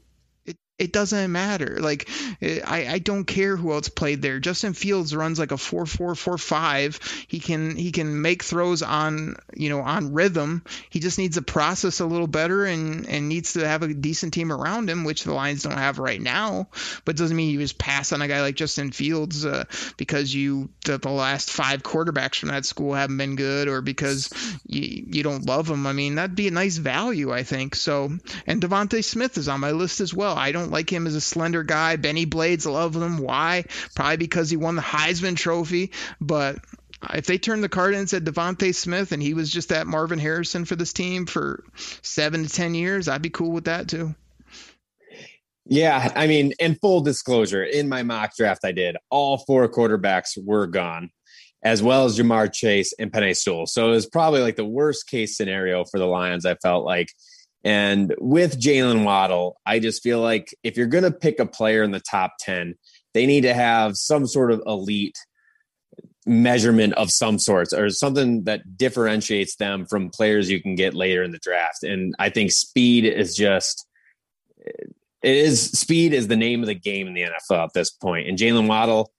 It 0.79 0.93
doesn't 0.93 1.33
matter. 1.33 1.79
Like 1.81 2.09
I, 2.41 2.87
I 2.89 2.99
don't 3.01 3.25
care 3.25 3.57
who 3.57 3.73
else 3.73 3.89
played 3.89 4.23
there. 4.23 4.39
Justin 4.39 4.75
Fields 4.75 5.15
runs 5.15 5.39
like 5.39 5.51
a 5.51 5.59
four 5.59 5.87
four 5.87 6.15
four 6.15 6.39
five. 6.39 7.01
He 7.27 7.41
can 7.41 7.75
he 7.75 7.91
can 7.91 8.23
make 8.23 8.45
throws 8.45 8.83
on 8.83 9.35
you 9.55 9.71
know 9.71 9.81
on 9.81 10.13
rhythm. 10.13 10.63
He 10.89 11.01
just 11.01 11.19
needs 11.19 11.37
to 11.37 11.43
process 11.43 11.99
a 11.99 12.07
little 12.07 12.29
better 12.29 12.65
and 12.65 13.09
and 13.09 13.29
needs 13.29 13.55
to 13.55 13.67
have 13.67 13.83
a 13.83 13.93
decent 13.93 14.35
team 14.35 14.53
around 14.53 14.89
him, 14.89 15.03
which 15.03 15.25
the 15.25 15.35
Lions 15.35 15.65
don't 15.65 15.73
have 15.73 15.99
right 15.99 16.21
now. 16.21 16.69
But 17.05 17.17
doesn't 17.17 17.37
mean 17.37 17.51
you 17.51 17.59
just 17.59 17.79
pass 17.79 18.13
on 18.13 18.23
a 18.23 18.29
guy 18.29 18.41
like 18.41 18.55
Justin 18.55 18.93
Fields 18.93 19.45
uh, 19.45 19.65
because 19.97 20.33
you 20.33 20.69
the, 20.85 20.99
the 20.99 21.11
last 21.11 21.51
five 21.51 21.83
quarterbacks 21.83 22.39
from 22.39 22.51
that 22.51 22.65
school 22.65 22.95
haven't 22.95 23.19
been 23.19 23.35
good 23.35 23.67
or 23.67 23.81
because 23.81 24.31
you 24.65 25.07
you 25.09 25.23
don't 25.25 25.45
love 25.47 25.69
him. 25.69 25.89
I 25.89 25.93
mean 25.93 26.15
that'd 26.15 26.37
be 26.37 26.47
a 26.47 26.53
nice 26.53 26.77
value 26.77 27.33
I 27.33 27.43
think. 27.43 27.75
So 27.75 28.13
and 28.47 28.63
DeVonta 28.63 29.03
Smith 29.03 29.37
is 29.39 29.49
on 29.49 29.59
my 29.59 29.73
list 29.73 30.01
as 30.01 30.15
well. 30.15 30.37
I 30.37 30.53
don't 30.53 30.68
like 30.71 30.93
him 30.93 31.07
as 31.07 31.15
a 31.15 31.21
slender 31.21 31.63
guy. 31.63 31.97
Bennie 31.97 32.25
Blades 32.25 32.67
love 32.67 32.95
him. 32.95 33.19
Why? 33.19 33.65
Probably 33.95 34.17
because 34.17 34.51
he 34.51 34.57
won 34.57 34.77
the 34.77 34.83
Heisman 34.83 35.37
Trophy. 35.37 35.93
But 36.21 36.59
if 37.15 37.27
they 37.27 37.39
turned 37.39 37.63
the 37.63 37.69
card 37.69 37.95
in 37.95 38.01
and 38.01 38.11
said 38.11 38.25
DeVonta 38.25 38.75
Smith 38.75 39.13
and 39.13 39.23
he 39.23 39.35
was 39.35 39.51
just 39.53 39.69
that 39.69 39.87
Marvin 39.87 40.19
Harrison 40.19 40.65
for 40.65 40.77
this 40.77 40.93
team 40.93 41.27
for 41.27 41.65
seven 42.03 42.45
to 42.45 42.49
ten 42.49 42.75
years, 42.75 43.09
I'd 43.09 43.23
be 43.23 43.31
cool 43.31 43.53
with 43.53 43.65
that 43.65 43.89
too. 43.89 44.15
Yeah, 45.71 46.13
I 46.17 46.27
mean, 46.27 46.55
in 46.59 46.77
full 46.77 47.03
disclosure, 47.03 47.63
in 47.63 47.91
my 47.91 48.03
mock 48.03 48.35
draft 48.35 48.65
I 48.65 48.73
did, 48.73 48.97
all 49.11 49.37
four 49.37 49.69
quarterbacks 49.69 50.43
were 50.43 50.67
gone, 50.67 51.11
as 51.63 51.83
well 51.83 52.07
as 52.07 52.19
Jamar 52.19 52.51
Chase 52.51 52.95
and 52.99 53.13
Penei 53.13 53.37
Sewell. 53.37 53.67
So 53.67 53.89
it 53.89 53.91
was 53.91 54.07
probably 54.07 54.41
like 54.41 54.57
the 54.57 54.65
worst 54.65 55.07
case 55.09 55.37
scenario 55.37 55.85
for 55.85 55.99
the 55.99 56.07
Lions. 56.07 56.47
I 56.47 56.55
felt 56.55 56.87
like 56.87 57.09
and 57.65 58.15
with 58.19 58.61
Jaylen 58.61 59.05
Waddle, 59.05 59.61
I 59.67 59.79
just 59.79 60.03
feel 60.03 60.21
like 60.21 60.55
if 60.63 60.77
you're 60.77 60.87
going 60.87 61.05
to 61.05 61.11
pick 61.11 61.41
a 61.41 61.47
player 61.47 61.83
in 61.83 61.91
the 61.91 62.01
top 62.01 62.35
10, 62.41 62.75
they 63.15 63.27
need 63.27 63.43
to 63.43 63.55
have 63.55 63.97
some 63.97 64.27
sort 64.27 64.53
of 64.53 64.63
elite 64.67 65.19
measurement 66.25 66.93
of 66.95 67.11
some 67.11 67.39
sorts 67.39 67.73
or 67.73 67.89
something 67.89 68.45
that 68.45 68.77
differentiates 68.77 69.57
them 69.57 69.87
from 69.87 70.11
players 70.11 70.51
you 70.51 70.63
can 70.63 70.75
get 70.75 70.95
later 70.95 71.23
in 71.23 71.33
the 71.33 71.39
draft. 71.39 71.83
And 71.83 72.15
I 72.19 72.29
think 72.29 72.53
speed 72.53 73.05
is 73.05 73.35
just 73.35 73.87
it 75.23 75.35
is 75.35 75.73
speed 75.73 76.13
is 76.13 76.29
the 76.29 76.37
name 76.37 76.61
of 76.61 76.67
the 76.67 76.75
game 76.75 77.07
in 77.07 77.15
the 77.15 77.23
NFL 77.23 77.65
at 77.65 77.73
this 77.73 77.91
point. 77.91 78.29
And 78.29 78.39
Jaylen 78.39 78.69
Waddle, 78.69 79.11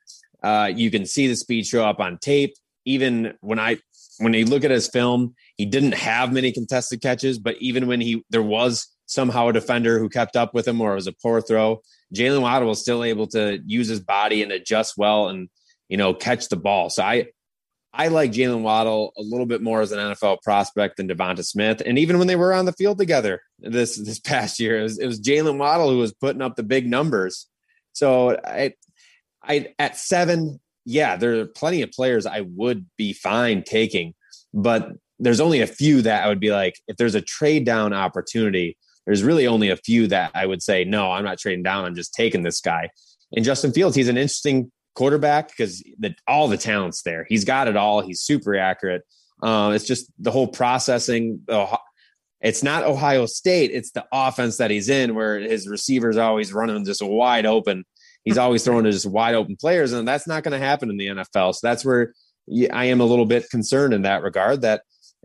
uh, 0.43 0.71
you 0.73 0.91
can 0.91 1.05
see 1.05 1.27
the 1.27 1.35
speed 1.35 1.65
show 1.65 1.85
up 1.85 1.99
on 1.99 2.19
tape. 2.19 2.53
Even 2.85 3.33
when 3.41 3.59
I 3.59 3.77
when 4.19 4.33
you 4.33 4.45
look 4.45 4.63
at 4.63 4.71
his 4.71 4.87
film, 4.87 5.35
he 5.59 5.65
didn't 5.65 5.91
have 5.91 6.31
many 6.31 6.53
contested 6.53 7.01
catches, 7.01 7.37
but 7.37 7.57
even 7.59 7.85
when 7.85 7.99
he 7.99 8.23
there 8.29 8.41
was 8.41 8.87
somehow 9.07 9.49
a 9.49 9.53
defender 9.53 9.99
who 9.99 10.07
kept 10.07 10.37
up 10.37 10.53
with 10.53 10.65
him 10.65 10.79
or 10.79 10.93
it 10.93 10.95
was 10.95 11.07
a 11.07 11.11
poor 11.11 11.41
throw, 11.41 11.81
Jaylen 12.15 12.41
Waddle 12.41 12.69
was 12.69 12.79
still 12.79 13.03
able 13.03 13.27
to 13.27 13.59
use 13.65 13.89
his 13.89 13.99
body 13.99 14.41
and 14.41 14.53
adjust 14.53 14.93
well 14.97 15.27
and 15.27 15.49
you 15.89 15.97
know 15.97 16.13
catch 16.13 16.47
the 16.47 16.55
ball. 16.55 16.89
So 16.89 17.03
I 17.03 17.25
I 17.93 18.07
like 18.07 18.31
Jaylen 18.31 18.61
Waddle 18.61 19.11
a 19.17 19.21
little 19.21 19.45
bit 19.45 19.61
more 19.61 19.81
as 19.81 19.91
an 19.91 19.99
NFL 19.99 20.43
prospect 20.43 20.95
than 20.95 21.09
DeVonta 21.09 21.43
Smith. 21.43 21.81
And 21.85 21.99
even 21.99 22.19
when 22.19 22.27
they 22.27 22.37
were 22.37 22.53
on 22.53 22.63
the 22.63 22.71
field 22.71 22.97
together 22.97 23.41
this 23.59 23.97
this 23.97 24.19
past 24.19 24.61
year, 24.61 24.79
it 24.79 24.83
was, 24.83 24.97
was 24.97 25.19
Jaylen 25.19 25.57
Waddle 25.57 25.89
who 25.89 25.97
was 25.97 26.13
putting 26.13 26.41
up 26.41 26.55
the 26.55 26.63
big 26.63 26.87
numbers. 26.87 27.47
So 27.91 28.39
I 28.45 28.75
I 29.43 29.73
at 29.77 29.97
seven, 29.97 30.61
yeah, 30.85 31.17
there 31.17 31.37
are 31.41 31.47
plenty 31.47 31.81
of 31.81 31.91
players 31.91 32.25
I 32.25 32.45
would 32.55 32.85
be 32.97 33.11
fine 33.11 33.63
taking, 33.63 34.13
but 34.53 34.93
there's 35.19 35.41
only 35.41 35.61
a 35.61 35.67
few 35.67 36.01
that 36.03 36.23
I 36.23 36.27
would 36.27 36.39
be 36.39 36.51
like, 36.51 36.79
if 36.87 36.97
there's 36.97 37.15
a 37.15 37.21
trade 37.21 37.65
down 37.65 37.93
opportunity, 37.93 38.77
there's 39.05 39.23
really 39.23 39.47
only 39.47 39.69
a 39.69 39.75
few 39.77 40.07
that 40.07 40.31
I 40.33 40.45
would 40.45 40.61
say, 40.61 40.83
no, 40.85 41.11
I'm 41.11 41.23
not 41.23 41.39
trading 41.39 41.63
down. 41.63 41.85
I'm 41.85 41.95
just 41.95 42.13
taking 42.13 42.43
this 42.43 42.61
guy. 42.61 42.89
And 43.35 43.43
Justin 43.43 43.71
Fields, 43.71 43.95
he's 43.95 44.07
an 44.07 44.17
interesting 44.17 44.71
quarterback 44.95 45.49
because 45.49 45.83
all 46.27 46.47
the 46.47 46.57
talent's 46.57 47.01
there. 47.03 47.25
He's 47.27 47.45
got 47.45 47.67
it 47.67 47.75
all. 47.75 48.01
He's 48.01 48.21
super 48.21 48.57
accurate. 48.57 49.03
Uh, 49.41 49.71
it's 49.73 49.85
just 49.85 50.11
the 50.19 50.31
whole 50.31 50.47
processing. 50.47 51.41
Uh, 51.47 51.77
it's 52.41 52.63
not 52.63 52.83
Ohio 52.83 53.25
State. 53.25 53.71
It's 53.71 53.91
the 53.91 54.05
offense 54.11 54.57
that 54.57 54.71
he's 54.71 54.89
in, 54.89 55.15
where 55.15 55.39
his 55.39 55.67
receivers 55.67 56.17
always 56.17 56.53
running 56.53 56.85
just 56.85 57.01
wide 57.01 57.45
open. 57.45 57.85
He's 58.23 58.37
always 58.39 58.63
throwing 58.63 58.85
to 58.85 58.91
just 58.91 59.05
wide 59.05 59.35
open 59.35 59.55
players, 59.55 59.93
and 59.93 60.07
that's 60.07 60.27
not 60.27 60.43
going 60.43 60.59
to 60.59 60.65
happen 60.65 60.89
in 60.89 60.97
the 60.97 61.07
NFL. 61.07 61.55
So 61.55 61.59
that's 61.63 61.83
where 61.83 62.13
I 62.71 62.85
am 62.85 63.01
a 63.01 63.05
little 63.05 63.25
bit 63.25 63.49
concerned 63.49 63.93
in 63.93 64.03
that 64.03 64.23
regard. 64.23 64.61
That 64.61 64.83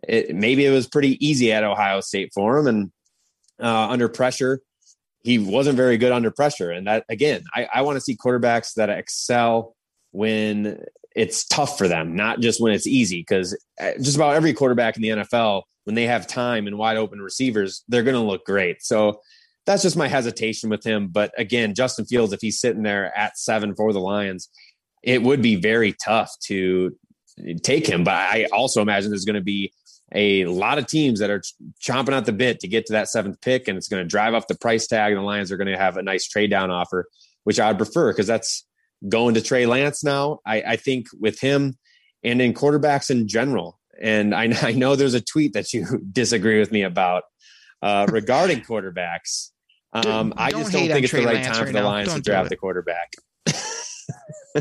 it, 0.08 0.34
maybe 0.34 0.64
it 0.64 0.70
was 0.70 0.86
pretty 0.86 1.24
easy 1.24 1.52
at 1.52 1.64
Ohio 1.64 2.00
State 2.00 2.30
for 2.34 2.58
him, 2.58 2.66
and 2.66 2.92
uh, 3.60 3.88
under 3.88 4.08
pressure, 4.08 4.60
he 5.22 5.38
wasn't 5.38 5.76
very 5.76 5.96
good 5.96 6.12
under 6.12 6.30
pressure. 6.30 6.70
And 6.70 6.86
that 6.86 7.04
again, 7.08 7.42
I, 7.54 7.68
I 7.74 7.82
want 7.82 7.96
to 7.96 8.00
see 8.00 8.16
quarterbacks 8.16 8.74
that 8.74 8.90
excel 8.90 9.74
when 10.12 10.84
it's 11.16 11.46
tough 11.46 11.78
for 11.78 11.88
them, 11.88 12.14
not 12.14 12.40
just 12.40 12.60
when 12.60 12.72
it's 12.72 12.86
easy. 12.86 13.20
Because 13.20 13.56
uh, 13.80 13.92
just 14.00 14.16
about 14.16 14.34
every 14.34 14.52
quarterback 14.52 14.96
in 14.96 15.02
the 15.02 15.08
NFL, 15.08 15.62
when 15.84 15.94
they 15.94 16.06
have 16.06 16.26
time 16.26 16.66
and 16.66 16.76
wide 16.76 16.96
open 16.96 17.20
receivers, 17.20 17.84
they're 17.88 18.02
going 18.02 18.14
to 18.14 18.20
look 18.20 18.44
great. 18.44 18.82
So 18.82 19.20
that's 19.66 19.82
just 19.82 19.96
my 19.96 20.08
hesitation 20.08 20.68
with 20.68 20.84
him. 20.84 21.08
But 21.08 21.32
again, 21.38 21.74
Justin 21.74 22.04
Fields, 22.04 22.32
if 22.32 22.40
he's 22.40 22.60
sitting 22.60 22.82
there 22.82 23.16
at 23.16 23.38
seven 23.38 23.74
for 23.74 23.92
the 23.92 24.00
Lions, 24.00 24.48
it 25.02 25.22
would 25.22 25.40
be 25.40 25.56
very 25.56 25.94
tough 26.04 26.32
to 26.46 26.96
take 27.62 27.86
him. 27.86 28.04
But 28.04 28.14
I 28.14 28.46
also 28.52 28.82
imagine 28.82 29.10
there's 29.10 29.24
going 29.24 29.34
to 29.34 29.42
be 29.42 29.72
a 30.12 30.44
lot 30.44 30.78
of 30.78 30.86
teams 30.86 31.20
that 31.20 31.30
are 31.30 31.42
chomping 31.80 32.12
at 32.12 32.26
the 32.26 32.32
bit 32.32 32.60
to 32.60 32.68
get 32.68 32.86
to 32.86 32.92
that 32.92 33.08
seventh 33.08 33.40
pick, 33.40 33.68
and 33.68 33.76
it's 33.76 33.88
going 33.88 34.02
to 34.02 34.08
drive 34.08 34.34
up 34.34 34.48
the 34.48 34.54
price 34.54 34.86
tag. 34.86 35.12
And 35.12 35.20
the 35.20 35.24
Lions 35.24 35.50
are 35.50 35.56
going 35.56 35.68
to 35.68 35.78
have 35.78 35.96
a 35.96 36.02
nice 36.02 36.26
trade 36.26 36.50
down 36.50 36.70
offer, 36.70 37.08
which 37.44 37.58
I'd 37.58 37.78
prefer 37.78 38.12
because 38.12 38.26
that's 38.26 38.66
going 39.08 39.34
to 39.34 39.42
Trey 39.42 39.66
Lance 39.66 40.04
now. 40.04 40.40
I, 40.46 40.62
I, 40.62 40.76
think 40.76 41.08
with 41.18 41.40
him 41.40 41.76
and 42.22 42.40
in 42.40 42.54
quarterbacks 42.54 43.10
in 43.10 43.28
general. 43.28 43.78
And 44.00 44.34
I, 44.34 44.52
I 44.62 44.72
know 44.72 44.96
there's 44.96 45.14
a 45.14 45.20
tweet 45.20 45.52
that 45.54 45.72
you 45.72 45.86
disagree 46.12 46.58
with 46.58 46.72
me 46.72 46.82
about 46.82 47.24
uh, 47.82 48.06
regarding 48.10 48.60
quarterbacks. 48.60 49.50
Um, 49.92 50.34
I 50.36 50.50
just 50.50 50.72
don't 50.72 50.88
think 50.88 51.04
it's 51.04 51.10
Trey 51.10 51.20
the 51.20 51.26
right 51.26 51.34
Lance 51.36 51.46
time 51.46 51.58
right 51.58 51.66
for 51.68 51.72
the 51.72 51.82
Lions 51.82 52.14
to 52.14 52.20
draft 52.20 52.48
the 52.48 52.56
quarterback 52.56 53.12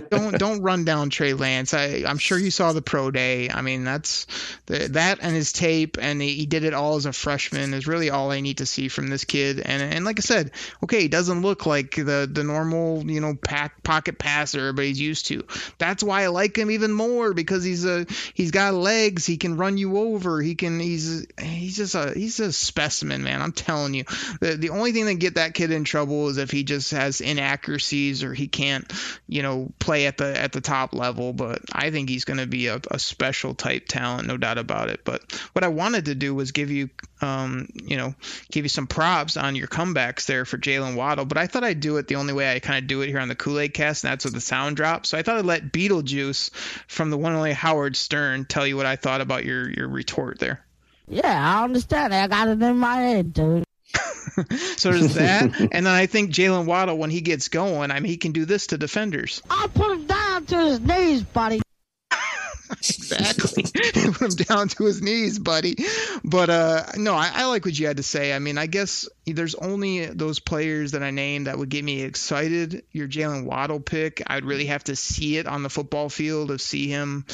don't 0.09 0.39
don't 0.39 0.61
run 0.61 0.85
down 0.85 1.11
Trey 1.11 1.33
Lance. 1.33 1.73
I 1.73 2.03
I'm 2.07 2.17
sure 2.17 2.37
you 2.37 2.49
saw 2.49 2.73
the 2.73 2.81
pro 2.81 3.11
day. 3.11 3.49
I 3.49 3.61
mean 3.61 3.83
that's 3.83 4.25
the, 4.65 4.87
that 4.89 5.19
and 5.21 5.35
his 5.35 5.53
tape 5.53 5.97
and 6.01 6.19
he, 6.19 6.33
he, 6.33 6.45
did 6.47 6.63
it 6.63 6.73
all 6.73 6.95
as 6.95 7.05
a 7.05 7.13
freshman 7.13 7.73
is 7.75 7.85
really 7.87 8.09
all 8.09 8.31
I 8.31 8.41
need 8.41 8.57
to 8.57 8.65
see 8.65 8.87
from 8.87 9.07
this 9.07 9.23
kid. 9.23 9.59
And 9.59 9.83
and 9.83 10.03
like 10.03 10.19
I 10.19 10.21
said, 10.21 10.51
okay, 10.83 11.01
he 11.01 11.07
doesn't 11.09 11.43
look 11.43 11.67
like 11.67 11.95
the 11.95 12.27
the 12.31 12.43
normal 12.43 13.03
you 13.09 13.21
know 13.21 13.35
pack, 13.35 13.83
pocket 13.83 14.17
passer 14.17 14.61
everybody's 14.61 14.99
used 14.99 15.27
to. 15.27 15.45
That's 15.77 16.01
why 16.01 16.23
I 16.23 16.27
like 16.27 16.57
him 16.57 16.71
even 16.71 16.91
more 16.91 17.33
because 17.35 17.63
he's 17.63 17.85
a 17.85 18.07
he's 18.33 18.51
got 18.51 18.73
legs. 18.73 19.27
He 19.27 19.37
can 19.37 19.57
run 19.57 19.77
you 19.77 19.97
over. 19.97 20.41
He 20.41 20.55
can 20.55 20.79
he's 20.79 21.27
he's 21.39 21.77
just 21.77 21.93
a 21.93 22.13
he's 22.15 22.39
a 22.39 22.51
specimen, 22.51 23.23
man. 23.23 23.43
I'm 23.43 23.53
telling 23.53 23.93
you. 23.93 24.05
The 24.39 24.55
the 24.55 24.69
only 24.71 24.91
thing 24.91 25.05
that 25.05 25.15
get 25.15 25.35
that 25.35 25.53
kid 25.53 25.71
in 25.71 25.83
trouble 25.83 26.29
is 26.29 26.37
if 26.37 26.49
he 26.49 26.63
just 26.63 26.91
has 26.91 27.21
inaccuracies 27.21 28.23
or 28.23 28.33
he 28.33 28.47
can't 28.47 28.91
you 29.27 29.43
know 29.43 29.71
play 29.83 30.05
at 30.07 30.17
the 30.17 30.39
at 30.39 30.53
the 30.53 30.61
top 30.61 30.93
level, 30.93 31.33
but 31.33 31.59
I 31.73 31.91
think 31.91 32.07
he's 32.07 32.23
going 32.23 32.39
to 32.39 32.47
be 32.47 32.67
a, 32.67 32.79
a, 32.89 32.97
special 32.97 33.53
type 33.53 33.85
talent, 33.85 34.29
no 34.29 34.37
doubt 34.37 34.57
about 34.57 34.89
it. 34.89 35.01
But 35.03 35.29
what 35.51 35.65
I 35.65 35.67
wanted 35.67 36.05
to 36.05 36.15
do 36.15 36.33
was 36.33 36.53
give 36.53 36.71
you, 36.71 36.89
um, 37.21 37.67
you 37.73 37.97
know, 37.97 38.15
give 38.49 38.63
you 38.63 38.69
some 38.69 38.87
props 38.87 39.35
on 39.35 39.57
your 39.57 39.67
comebacks 39.67 40.25
there 40.25 40.45
for 40.45 40.57
Jaylen 40.57 40.95
Waddle. 40.95 41.25
But 41.25 41.37
I 41.37 41.47
thought 41.47 41.65
I'd 41.65 41.81
do 41.81 41.97
it 41.97 42.07
the 42.07 42.15
only 42.15 42.31
way 42.31 42.55
I 42.55 42.59
kind 42.59 42.81
of 42.81 42.87
do 42.87 43.01
it 43.01 43.09
here 43.09 43.19
on 43.19 43.27
the 43.27 43.35
Kool 43.35 43.59
Aid 43.59 43.73
Cast, 43.73 44.05
and 44.05 44.11
that's 44.11 44.23
with 44.23 44.33
the 44.33 44.41
sound 44.41 44.77
drop. 44.77 45.05
So 45.05 45.17
I 45.17 45.21
thought 45.21 45.37
I'd 45.37 45.45
let 45.45 45.73
Beetlejuice 45.73 46.53
from 46.87 47.09
the 47.09 47.17
one 47.17 47.33
only 47.33 47.51
Howard 47.51 47.97
Stern 47.97 48.45
tell 48.45 48.65
you 48.65 48.77
what 48.77 48.85
I 48.85 48.95
thought 48.95 49.19
about 49.19 49.43
your 49.43 49.69
your 49.69 49.89
retort 49.89 50.39
there. 50.39 50.65
Yeah, 51.09 51.57
I 51.59 51.65
understand. 51.65 52.13
I 52.13 52.27
got 52.27 52.47
it 52.47 52.61
in 52.61 52.77
my 52.77 52.95
head, 52.95 53.33
dude. 53.33 53.65
so 54.77 54.91
there's 54.91 55.15
that, 55.15 55.59
and 55.59 55.85
then 55.85 55.87
I 55.87 56.05
think 56.05 56.31
Jaylen 56.31 56.65
Waddle, 56.65 56.97
when 56.97 57.09
he 57.09 57.21
gets 57.21 57.49
going, 57.49 57.91
I 57.91 57.99
mean, 57.99 58.09
he 58.09 58.17
can 58.17 58.31
do 58.31 58.45
this 58.45 58.67
to 58.67 58.77
defenders. 58.77 59.41
I'll 59.49 59.69
put 59.69 59.91
him 59.91 60.05
down 60.05 60.45
to 60.47 60.57
his 60.57 60.79
knees, 60.79 61.23
buddy. 61.23 61.61
exactly. 62.71 63.63
Put 64.13 64.21
him 64.21 64.45
down 64.45 64.67
to 64.69 64.85
his 64.85 65.01
knees, 65.01 65.37
buddy. 65.37 65.75
But 66.23 66.49
uh, 66.49 66.83
no, 66.95 67.13
I, 67.13 67.31
I, 67.33 67.45
like 67.45 67.65
what 67.65 67.77
you 67.77 67.87
had 67.87 67.97
to 67.97 68.03
say. 68.03 68.33
I 68.33 68.39
mean, 68.39 68.57
I 68.57 68.65
guess 68.65 69.07
there's 69.25 69.53
only 69.53 70.05
those 70.07 70.39
players 70.39 70.91
that 70.91 71.03
I 71.03 71.11
named 71.11 71.47
that 71.47 71.57
would 71.57 71.69
get 71.69 71.83
me 71.83 72.01
excited. 72.01 72.83
Your 72.91 73.07
Jaylen 73.07 73.45
Waddle 73.45 73.79
pick, 73.79 74.23
I'd 74.25 74.45
really 74.45 74.67
have 74.67 74.85
to 74.85 74.95
see 74.95 75.37
it 75.37 75.45
on 75.45 75.61
the 75.61 75.69
football 75.69 76.09
field 76.09 76.47
to 76.49 76.57
see 76.57 76.87
him 76.87 77.25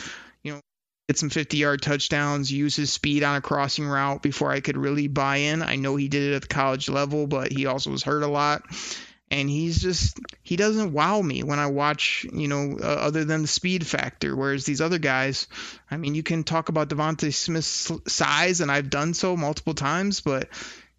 get 1.09 1.17
some 1.17 1.31
50 1.31 1.57
yard 1.57 1.81
touchdowns, 1.81 2.51
use 2.51 2.75
his 2.75 2.93
speed 2.93 3.23
on 3.23 3.35
a 3.35 3.41
crossing 3.41 3.87
route 3.87 4.21
before 4.21 4.51
I 4.51 4.59
could 4.59 4.77
really 4.77 5.07
buy 5.07 5.37
in. 5.37 5.63
I 5.63 5.75
know 5.75 5.95
he 5.95 6.07
did 6.07 6.31
it 6.31 6.35
at 6.35 6.43
the 6.43 6.47
college 6.47 6.87
level, 6.87 7.25
but 7.25 7.51
he 7.51 7.65
also 7.65 7.89
was 7.89 8.03
hurt 8.03 8.21
a 8.21 8.27
lot. 8.27 8.61
And 9.31 9.49
he's 9.49 9.81
just, 9.81 10.19
he 10.43 10.55
doesn't 10.55 10.93
wow 10.93 11.19
me 11.19 11.41
when 11.41 11.57
I 11.57 11.65
watch, 11.65 12.27
you 12.31 12.47
know, 12.47 12.77
uh, 12.79 12.85
other 12.85 13.25
than 13.25 13.41
the 13.41 13.47
speed 13.47 13.87
factor. 13.87 14.35
Whereas 14.35 14.65
these 14.65 14.81
other 14.81 14.99
guys, 14.99 15.47
I 15.89 15.97
mean, 15.97 16.13
you 16.13 16.21
can 16.21 16.43
talk 16.43 16.69
about 16.69 16.89
DeVonta 16.89 17.33
Smith's 17.33 17.91
size, 18.07 18.61
and 18.61 18.71
I've 18.71 18.91
done 18.91 19.15
so 19.15 19.35
multiple 19.35 19.73
times, 19.73 20.21
but 20.21 20.47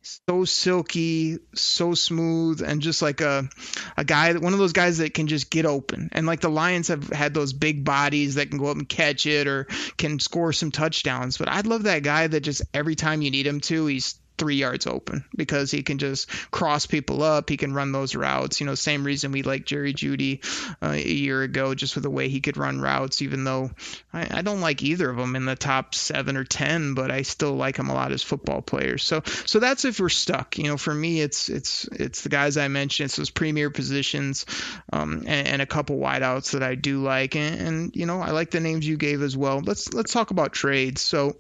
so 0.03 0.45
silky, 0.45 1.39
so 1.55 1.95
smooth, 1.95 2.63
and 2.63 2.81
just 2.81 3.03
like 3.03 3.21
a 3.21 3.49
a 3.97 4.05
guy, 4.05 4.33
one 4.35 4.53
of 4.53 4.59
those 4.59 4.73
guys 4.73 4.99
that 4.99 5.15
can 5.15 5.27
just 5.27 5.51
get 5.51 5.67
open. 5.67 6.09
And 6.13 6.27
like 6.27 6.41
the 6.41 6.49
Lions 6.49 6.89
have 6.89 7.09
had 7.09 7.35
those 7.35 7.53
big 7.53 7.85
bodies 7.85 8.37
that 8.37 8.51
can 8.51 8.59
go 8.59 8.67
up 8.67 8.77
and 8.77 8.89
catch 8.89 9.27
it 9.27 9.47
or 9.47 9.65
can 9.97 10.19
score 10.19 10.53
some 10.53 10.71
touchdowns. 10.71 11.39
But 11.39 11.49
I'd 11.49 11.67
love 11.67 11.85
that 11.85 12.03
guy 12.03 12.27
that 12.27 12.41
just 12.41 12.63
every 12.73 12.95
time 12.95 13.23
you 13.23 13.31
need 13.31 13.47
him 13.47 13.61
to, 13.61 13.87
he's 13.87 14.19
three 14.41 14.57
yards 14.57 14.87
open 14.87 15.23
because 15.37 15.71
he 15.71 15.83
can 15.83 15.99
just 15.99 16.29
cross 16.51 16.87
people 16.87 17.23
up. 17.23 17.51
He 17.51 17.59
can 17.59 17.75
run 17.75 17.93
those 17.93 18.17
routes. 18.17 18.59
You 18.59 18.67
know, 18.67 18.75
same 18.75 19.05
reason 19.05 19.33
we 19.33 19.43
like 19.43 19.67
Jerry 19.67 19.93
Jeudy 19.93 20.43
uh, 20.83 20.93
a 20.93 20.99
year 20.99 21.43
ago, 21.43 21.75
just 21.75 21.95
with 21.95 22.05
the 22.05 22.11
way 22.11 22.31
he 22.31 22.41
could 22.41 22.57
run 22.57 22.81
routes. 22.81 23.21
Even 23.21 23.45
though 23.45 23.71
I, 24.15 24.39
I, 24.39 24.43
don't 24.43 24.63
like 24.63 24.83
either 24.83 25.11
of 25.11 25.19
them 25.19 25.37
in 25.37 25.45
the 25.45 25.57
top 25.57 25.95
seven 25.95 26.39
or 26.39 26.45
ten, 26.45 26.95
but 26.95 27.11
I 27.11 27.21
still 27.21 27.55
like 27.55 27.77
him 27.77 27.91
a 27.91 27.95
lot 27.95 28.13
as 28.13 28.23
football 28.23 28.63
players. 28.63 29.05
So, 29.05 29.21
so 29.45 29.61
that's 29.61 29.85
if 29.85 30.01
we're 30.01 30.09
stuck. 30.09 30.57
You 30.57 30.69
know, 30.69 30.79
for 30.79 30.95
me, 30.95 31.21
it's 31.21 31.51
it's 31.51 31.85
it's 31.93 32.23
the 32.23 32.31
guys 32.31 32.57
I 32.57 32.69
mentioned. 32.69 33.07
It's 33.07 33.17
those 33.17 33.31
premier 33.31 33.69
positions, 33.69 34.47
um, 34.91 35.25
and, 35.27 35.47
and, 35.47 35.61
a 35.61 35.67
couple 35.67 35.99
wideouts 35.99 36.53
that 36.53 36.63
I 36.63 36.77
do 36.77 37.03
like, 37.03 37.37
and, 37.37 37.61
and 37.61 37.97
you 37.97 38.07
know, 38.07 38.23
I 38.23 38.31
like 38.31 38.51
the 38.51 38.61
names 38.61 38.89
you 38.89 38.97
gave 38.97 39.21
as 39.21 39.37
well. 39.37 39.61
Let's 39.61 39.93
let's 39.93 40.15
talk 40.15 40.31
about 40.31 40.55
trades. 40.55 41.03
So 41.03 41.37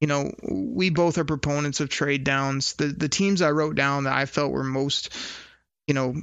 you 0.00 0.06
know, 0.06 0.32
we 0.42 0.90
both 0.90 1.18
are 1.18 1.24
proponents 1.24 1.80
of 1.80 1.88
trade 1.88 2.24
downs. 2.24 2.74
The 2.74 2.88
the 2.88 3.08
teams 3.08 3.42
I 3.42 3.50
wrote 3.50 3.76
down 3.76 4.04
that 4.04 4.12
I 4.14 4.26
felt 4.26 4.52
were 4.52 4.64
most, 4.64 5.14
you 5.86 5.94
know, 5.94 6.14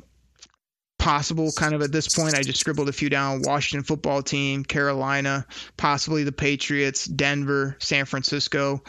possible 1.00 1.52
kind 1.52 1.74
of 1.74 1.82
at 1.82 1.92
this 1.92 2.16
point. 2.16 2.36
I 2.36 2.44
just 2.44 2.60
scribbled 2.60 2.90
a 2.90 2.94
few 2.94 3.10
down. 3.10 3.42
Washington 3.42 3.84
football 3.84 4.22
team, 4.22 4.64
Carolina, 4.64 5.46
possibly 5.76 6.24
the 6.24 6.32
Patriots, 6.32 7.06
Denver, 7.06 7.76
San 7.80 8.06
Francisco. 8.06 8.84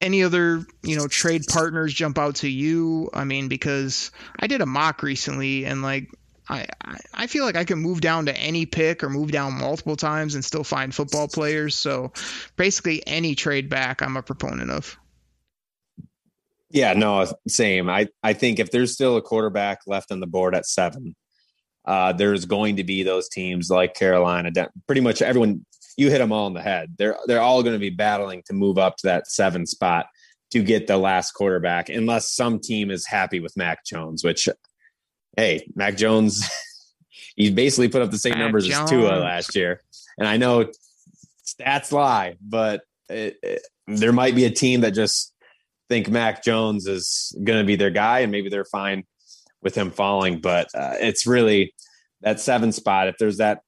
Any 0.00 0.22
other, 0.22 0.64
you 0.82 0.96
know, 0.96 1.08
trade 1.08 1.42
partners 1.48 1.92
jump 1.92 2.18
out 2.18 2.36
to 2.36 2.48
you? 2.48 3.10
I 3.12 3.24
mean, 3.24 3.48
because 3.48 4.12
I 4.38 4.46
did 4.46 4.60
a 4.60 4.66
mock 4.66 5.02
recently 5.02 5.64
and 5.64 5.82
like 5.82 6.08
I, 6.48 6.66
I 7.12 7.26
feel 7.26 7.44
like 7.44 7.56
I 7.56 7.64
can 7.64 7.78
move 7.78 8.00
down 8.00 8.26
to 8.26 8.36
any 8.36 8.66
pick 8.66 9.02
or 9.02 9.10
move 9.10 9.32
down 9.32 9.58
multiple 9.58 9.96
times 9.96 10.34
and 10.34 10.44
still 10.44 10.64
find 10.64 10.94
football 10.94 11.28
players. 11.28 11.74
So 11.74 12.12
basically, 12.56 13.06
any 13.06 13.34
trade 13.34 13.68
back, 13.68 14.02
I'm 14.02 14.16
a 14.16 14.22
proponent 14.22 14.70
of. 14.70 14.96
Yeah, 16.70 16.92
no, 16.92 17.26
same. 17.48 17.88
I, 17.88 18.08
I 18.22 18.32
think 18.32 18.58
if 18.58 18.70
there's 18.70 18.92
still 18.92 19.16
a 19.16 19.22
quarterback 19.22 19.80
left 19.86 20.12
on 20.12 20.20
the 20.20 20.26
board 20.26 20.54
at 20.54 20.66
seven, 20.66 21.14
uh, 21.84 22.12
there's 22.12 22.44
going 22.44 22.76
to 22.76 22.84
be 22.84 23.02
those 23.02 23.28
teams 23.28 23.70
like 23.70 23.94
Carolina. 23.94 24.50
Pretty 24.86 25.00
much 25.00 25.22
everyone, 25.22 25.64
you 25.96 26.10
hit 26.10 26.18
them 26.18 26.32
all 26.32 26.48
in 26.48 26.54
the 26.54 26.62
head. 26.62 26.94
They're 26.98 27.16
they're 27.26 27.40
all 27.40 27.62
going 27.62 27.74
to 27.74 27.80
be 27.80 27.90
battling 27.90 28.42
to 28.46 28.52
move 28.52 28.78
up 28.78 28.96
to 28.98 29.06
that 29.06 29.28
seven 29.28 29.66
spot 29.66 30.06
to 30.50 30.62
get 30.62 30.86
the 30.86 30.96
last 30.96 31.32
quarterback, 31.32 31.88
unless 31.88 32.32
some 32.32 32.58
team 32.60 32.90
is 32.90 33.06
happy 33.06 33.40
with 33.40 33.56
Mac 33.56 33.84
Jones, 33.84 34.24
which 34.24 34.48
hey, 35.36 35.68
Mac 35.74 35.96
Jones, 35.96 36.48
he 37.36 37.50
basically 37.50 37.88
put 37.88 38.02
up 38.02 38.10
the 38.10 38.18
same 38.18 38.32
Mac 38.32 38.40
numbers 38.40 38.66
Jones. 38.66 38.90
as 38.90 38.90
Tua 38.90 39.18
last 39.18 39.54
year. 39.54 39.80
And 40.18 40.26
I 40.26 40.36
know 40.38 40.70
stats 41.46 41.92
lie, 41.92 42.36
but 42.40 42.82
it, 43.08 43.36
it, 43.42 43.62
there 43.86 44.12
might 44.12 44.34
be 44.34 44.44
a 44.44 44.50
team 44.50 44.80
that 44.80 44.92
just 44.92 45.32
think 45.88 46.08
Mac 46.08 46.42
Jones 46.42 46.86
is 46.86 47.36
going 47.44 47.58
to 47.58 47.64
be 47.64 47.76
their 47.76 47.90
guy, 47.90 48.20
and 48.20 48.32
maybe 48.32 48.48
they're 48.48 48.64
fine 48.64 49.04
with 49.62 49.74
him 49.74 49.90
falling. 49.90 50.40
But 50.40 50.68
uh, 50.74 50.94
it's 51.00 51.26
really 51.26 51.74
that 52.22 52.40
seven 52.40 52.72
spot. 52.72 53.08
If 53.08 53.16
there's 53.18 53.36
that 53.38 53.60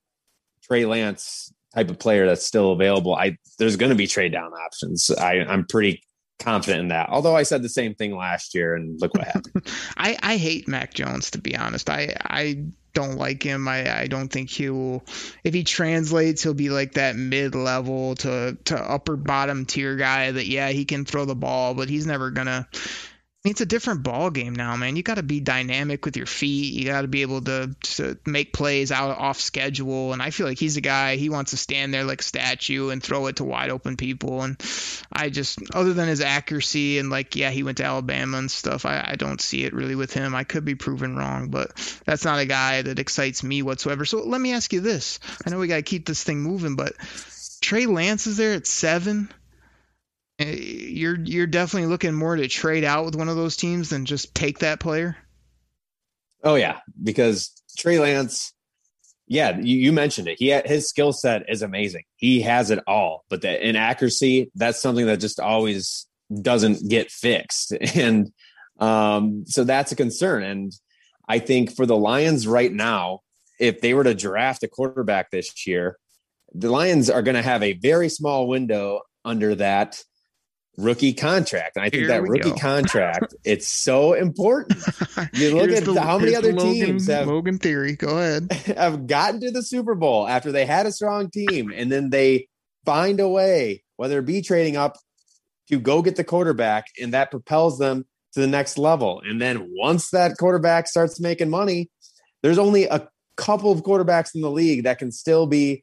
Trey 0.65 0.87
Lance 0.87 1.53
type 1.75 1.91
of 1.91 1.99
player 1.99 2.27
that's 2.27 2.47
still 2.47 2.73
available, 2.73 3.15
I 3.15 3.37
there's 3.59 3.77
going 3.77 3.91
to 3.91 3.97
be 3.97 4.07
trade 4.07 4.33
down 4.33 4.53
options. 4.53 5.11
I, 5.11 5.41
I'm 5.41 5.67
pretty 5.67 6.03
confident 6.39 6.83
in 6.83 6.89
that. 6.89 7.09
Although 7.11 7.37
I 7.37 7.43
said 7.43 7.63
the 7.63 7.69
same 7.69 7.95
thing 7.95 8.17
last 8.17 8.55
year, 8.55 8.75
and 8.75 9.01
look 9.01 9.15
what 9.15 9.25
happened. 9.25 9.67
I, 9.97 10.17
I 10.23 10.37
hate 10.37 10.69
Mac 10.69 10.95
Jones 10.95 11.31
to 11.33 11.39
be 11.39 11.57
honest. 11.57 11.91
I 11.91 12.15
I 12.25 12.65
don't 12.95 13.17
like 13.17 13.43
him. 13.43 13.69
I, 13.69 14.01
I 14.03 14.07
don't 14.07 14.29
think 14.29 14.51
he 14.51 14.71
will. 14.71 15.05
If 15.45 15.55
he 15.55 15.65
translates, 15.65 16.43
he'll 16.43 16.55
be 16.55 16.71
like 16.71 16.95
that 16.95 17.17
mid 17.17 17.55
level 17.55 18.15
to 18.17 18.57
to 18.65 18.77
upper 18.77 19.17
bottom 19.17 19.67
tier 19.67 19.97
guy. 19.97 20.31
That 20.31 20.47
yeah, 20.47 20.71
he 20.71 20.85
can 20.85 21.05
throw 21.05 21.25
the 21.25 21.37
ball, 21.37 21.75
but 21.75 21.89
he's 21.89 22.07
never 22.07 22.31
gonna 22.31 22.69
it's 23.45 23.61
a 23.61 23.67
different 23.67 24.03
ball 24.03 24.31
game 24.31 24.55
now, 24.55 24.77
man. 24.77 24.97
You 24.97 25.05
got 25.05 25.15
to 25.15 25.23
be 25.23 25.39
dynamic 25.39 26.05
with 26.05 26.17
your 26.17 26.27
feet. 26.27 26.75
You 26.75 26.87
got 26.87 27.03
to 27.03 27.09
be 27.09 27.23
able 27.23 27.41
to, 27.43 27.75
to 27.83 28.19
make 28.27 28.53
plays 28.53 28.91
out 28.91 29.17
off 29.17 29.41
schedule. 29.41 30.13
And 30.13 30.21
I 30.21 30.31
feel 30.31 30.47
like 30.47 30.59
he's 30.59 30.77
a 30.77 30.81
guy. 30.81 31.17
He 31.17 31.29
wants 31.29 31.53
to 31.53 31.57
stand 31.57 31.95
there 31.95 32.03
like 32.03 32.21
a 32.21 32.25
statue 32.25 32.89
and 32.91 33.01
throw 33.01 33.27
it 33.29 33.37
to 33.37 33.45
wide 33.45 33.71
open 33.71 33.97
people. 33.97 34.43
And 34.43 34.61
I 35.13 35.31
just, 35.31 35.61
other 35.73 35.93
than 35.93 36.09
his 36.09 36.21
accuracy 36.21 36.99
and 36.99 37.11
like, 37.11 37.37
yeah, 37.37 37.51
he 37.51 37.63
went 37.63 37.79
to 37.79 37.85
Alabama 37.85 38.39
and 38.39 38.51
stuff. 38.51 38.85
I, 38.85 39.11
I 39.13 39.15
don't 39.15 39.41
see 39.41 39.65
it 39.65 39.73
really 39.73 39.95
with 39.95 40.13
him. 40.13 40.35
I 40.35 40.43
could 40.43 40.65
be 40.65 40.75
proven 40.75 41.17
wrong, 41.17 41.49
but 41.49 41.77
that's 42.05 42.25
not 42.25 42.41
a 42.41 42.47
guy 42.47 42.83
that 42.83 42.99
excites 42.99 43.45
me 43.45 43.63
whatsoever. 43.63 44.05
So 44.05 44.25
let 44.25 44.41
me 44.41 44.53
ask 44.53 44.73
you 44.73 44.81
this. 44.81 45.21
I 45.47 45.51
know 45.51 45.59
we 45.59 45.69
got 45.69 45.77
to 45.77 45.83
keep 45.83 46.07
this 46.07 46.25
thing 46.25 46.41
moving, 46.41 46.75
but 46.75 46.95
Trey 47.61 47.87
Lance 47.87 48.27
is 48.27 48.37
there 48.37 48.55
at 48.55 48.67
seven 48.67 49.31
you're 50.57 51.19
you're 51.19 51.47
definitely 51.47 51.89
looking 51.89 52.15
more 52.15 52.37
to 52.37 52.49
trade 52.49 52.85
out 52.85 53.05
with 53.05 53.17
one 53.17 53.29
of 53.29 53.37
those 53.37 53.57
teams 53.57 53.91
than 53.91 54.05
just 54.05 54.35
take 54.35 54.61
that 54.61 54.81
player. 54.81 55.17
Oh 56.43 56.55
yeah, 56.55 56.79
because 57.03 57.51
Trey 57.77 57.99
Lance, 57.99 58.53
yeah, 59.27 59.59
you, 59.59 59.77
you 59.77 59.93
mentioned 59.93 60.29
it. 60.29 60.37
He 60.39 60.49
had, 60.49 60.67
his 60.67 60.89
skill 60.89 61.13
set 61.13 61.49
is 61.49 61.63
amazing. 61.63 62.05
He 62.17 62.43
has 62.43 62.71
it 62.71 62.81
all, 62.87 63.25
but 63.29 63.43
the 63.43 63.69
inaccuracy 63.69 64.51
that's 64.55 64.81
something 64.81 65.07
that 65.07 65.21
just 65.21 65.41
always 65.41 66.07
doesn't 66.43 66.89
get 66.89 67.11
fixed, 67.11 67.73
and 67.95 68.33
um, 68.79 69.45
so 69.47 69.65
that's 69.65 69.93
a 69.93 69.97
concern. 69.97 70.43
And 70.43 70.73
I 71.29 71.39
think 71.39 71.75
for 71.75 71.87
the 71.87 71.97
Lions 71.97 72.47
right 72.47 72.73
now, 72.73 73.21
if 73.59 73.81
they 73.81 73.95
were 73.95 74.05
to 74.05 74.15
draft 74.15 74.63
a 74.63 74.69
quarterback 74.69 75.31
this 75.31 75.67
year, 75.67 75.99
the 76.55 76.71
Lions 76.71 77.11
are 77.11 77.23
going 77.23 77.35
to 77.35 77.43
have 77.43 77.63
a 77.63 77.75
very 77.75 78.09
small 78.09 78.49
window 78.49 79.03
under 79.25 79.55
that 79.57 80.03
rookie 80.79 81.13
contract. 81.13 81.77
And 81.77 81.85
I 81.85 81.91
think 81.91 82.03
Here 82.03 82.09
that 82.09 82.23
rookie 82.23 82.51
go. 82.51 82.57
contract, 82.61 83.35
it's 83.45 83.69
so 83.69 84.15
important. 84.15 84.83
You 85.35 85.55
look 85.57 85.71
at 85.71 85.85
the, 85.85 86.01
how 86.01 86.19
many 86.19 86.35
other 86.35 86.53
Logan, 86.53 86.73
teams 86.73 87.07
have 87.09 87.27
Logan 87.27 87.59
theory. 87.59 87.97
Go 87.97 88.17
ahead. 88.17 88.53
Have 88.79 89.07
gotten 89.07 89.41
to 89.41 89.51
the 89.51 89.63
Super 89.63 89.95
Bowl 89.95 90.27
after 90.27 90.53
they 90.53 90.65
had 90.65 90.87
a 90.87 90.93
strong 90.93 91.31
team, 91.31 91.73
and 91.75 91.91
then 91.91 92.11
they 92.11 92.49
find 92.85 93.21
a 93.21 93.29
way, 93.29 93.83
whether 93.97 94.21
it 94.21 94.27
be 94.27 94.41
trading 94.41 94.77
up 94.77 94.97
to 95.69 95.79
go 95.79 96.01
get 96.01 96.17
the 96.17 96.25
quarterback, 96.25 96.87
and 97.01 97.13
that 97.13 97.31
propels 97.31 97.79
them 97.79 98.07
to 98.33 98.41
the 98.41 98.47
next 98.47 98.79
level. 98.79 99.21
And 99.25 99.41
then 99.41 99.69
once 99.77 100.11
that 100.11 100.37
quarterback 100.39 100.87
starts 100.87 101.21
making 101.21 101.51
money, 101.51 101.91
there's 102.43 102.59
only 102.59 102.85
a 102.85 103.09
couple 103.37 103.73
of 103.73 103.83
quarterbacks 103.83 104.35
in 104.35 104.41
the 104.43 104.51
league 104.51 104.85
that 104.85 104.99
can 104.99 105.11
still 105.11 105.47
be 105.47 105.83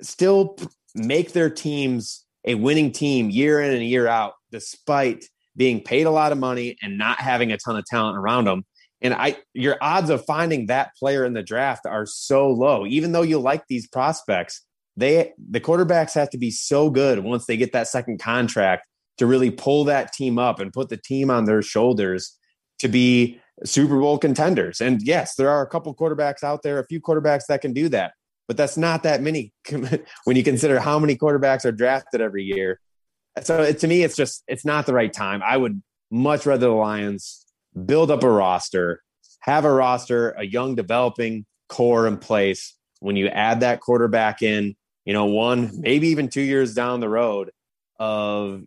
still 0.00 0.56
make 0.94 1.32
their 1.32 1.50
teams 1.50 2.24
a 2.48 2.54
winning 2.54 2.90
team 2.90 3.30
year 3.30 3.60
in 3.60 3.72
and 3.72 3.84
year 3.84 4.08
out, 4.08 4.32
despite 4.50 5.24
being 5.54 5.82
paid 5.82 6.06
a 6.06 6.10
lot 6.10 6.32
of 6.32 6.38
money 6.38 6.76
and 6.82 6.96
not 6.96 7.18
having 7.20 7.52
a 7.52 7.58
ton 7.58 7.76
of 7.76 7.84
talent 7.84 8.16
around 8.16 8.46
them. 8.46 8.64
And 9.02 9.12
I, 9.14 9.36
your 9.52 9.76
odds 9.80 10.10
of 10.10 10.24
finding 10.24 10.66
that 10.66 10.96
player 10.98 11.24
in 11.24 11.34
the 11.34 11.42
draft 11.42 11.84
are 11.84 12.06
so 12.06 12.48
low. 12.48 12.86
Even 12.86 13.12
though 13.12 13.22
you 13.22 13.38
like 13.38 13.64
these 13.68 13.86
prospects, 13.86 14.64
they 14.96 15.32
the 15.38 15.60
quarterbacks 15.60 16.14
have 16.14 16.30
to 16.30 16.38
be 16.38 16.50
so 16.50 16.90
good 16.90 17.20
once 17.20 17.46
they 17.46 17.56
get 17.56 17.72
that 17.72 17.86
second 17.86 18.18
contract 18.18 18.88
to 19.18 19.26
really 19.26 19.50
pull 19.50 19.84
that 19.84 20.12
team 20.12 20.38
up 20.38 20.58
and 20.58 20.72
put 20.72 20.88
the 20.88 20.96
team 20.96 21.30
on 21.30 21.44
their 21.44 21.62
shoulders 21.62 22.36
to 22.78 22.88
be 22.88 23.38
Super 23.64 24.00
Bowl 24.00 24.18
contenders. 24.18 24.80
And 24.80 25.02
yes, 25.02 25.34
there 25.34 25.50
are 25.50 25.62
a 25.62 25.68
couple 25.68 25.94
quarterbacks 25.94 26.42
out 26.42 26.62
there, 26.62 26.78
a 26.78 26.86
few 26.86 27.00
quarterbacks 27.00 27.46
that 27.48 27.60
can 27.60 27.72
do 27.72 27.88
that 27.90 28.12
but 28.48 28.56
that's 28.56 28.76
not 28.76 29.02
that 29.04 29.22
many 29.22 29.52
when 30.24 30.36
you 30.36 30.42
consider 30.42 30.80
how 30.80 30.98
many 30.98 31.16
quarterbacks 31.16 31.64
are 31.64 31.72
drafted 31.72 32.20
every 32.20 32.42
year. 32.42 32.80
So 33.42 33.62
it, 33.62 33.78
to 33.80 33.86
me, 33.86 34.02
it's 34.02 34.16
just 34.16 34.42
it's 34.48 34.64
not 34.64 34.86
the 34.86 34.94
right 34.94 35.12
time. 35.12 35.42
I 35.46 35.56
would 35.56 35.80
much 36.10 36.46
rather 36.46 36.66
the 36.66 36.72
Lions 36.72 37.46
build 37.86 38.10
up 38.10 38.24
a 38.24 38.30
roster, 38.30 39.02
have 39.40 39.64
a 39.64 39.72
roster, 39.72 40.30
a 40.30 40.44
young 40.44 40.74
developing 40.74 41.44
core 41.68 42.08
in 42.08 42.16
place. 42.16 42.74
When 43.00 43.14
you 43.14 43.28
add 43.28 43.60
that 43.60 43.80
quarterback 43.80 44.42
in, 44.42 44.74
you 45.04 45.12
know, 45.12 45.26
one 45.26 45.70
maybe 45.74 46.08
even 46.08 46.28
two 46.28 46.40
years 46.40 46.74
down 46.74 46.98
the 47.00 47.08
road 47.08 47.52
of 48.00 48.62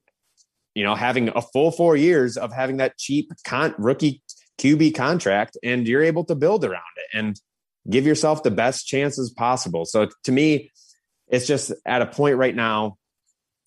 you 0.76 0.84
know 0.84 0.96
having 0.96 1.30
a 1.30 1.42
full 1.42 1.72
four 1.72 1.98
years 1.98 2.38
of 2.38 2.54
having 2.54 2.78
that 2.78 2.98
cheap 2.98 3.32
con- 3.46 3.76
rookie 3.78 4.22
QB 4.60 4.96
contract, 4.96 5.58
and 5.64 5.88
you're 5.88 6.04
able 6.04 6.24
to 6.26 6.36
build 6.36 6.64
around 6.64 6.84
it. 6.98 7.18
And 7.18 7.40
give 7.90 8.06
yourself 8.06 8.44
the 8.44 8.52
best 8.52 8.88
chances 8.88 9.32
possible. 9.32 9.86
So 9.86 10.10
to 10.24 10.32
me, 10.32 10.72
it's 11.28 11.48
just 11.48 11.72
at 11.86 12.02
a 12.02 12.06
point 12.06 12.38
right 12.38 12.56
now 12.56 12.98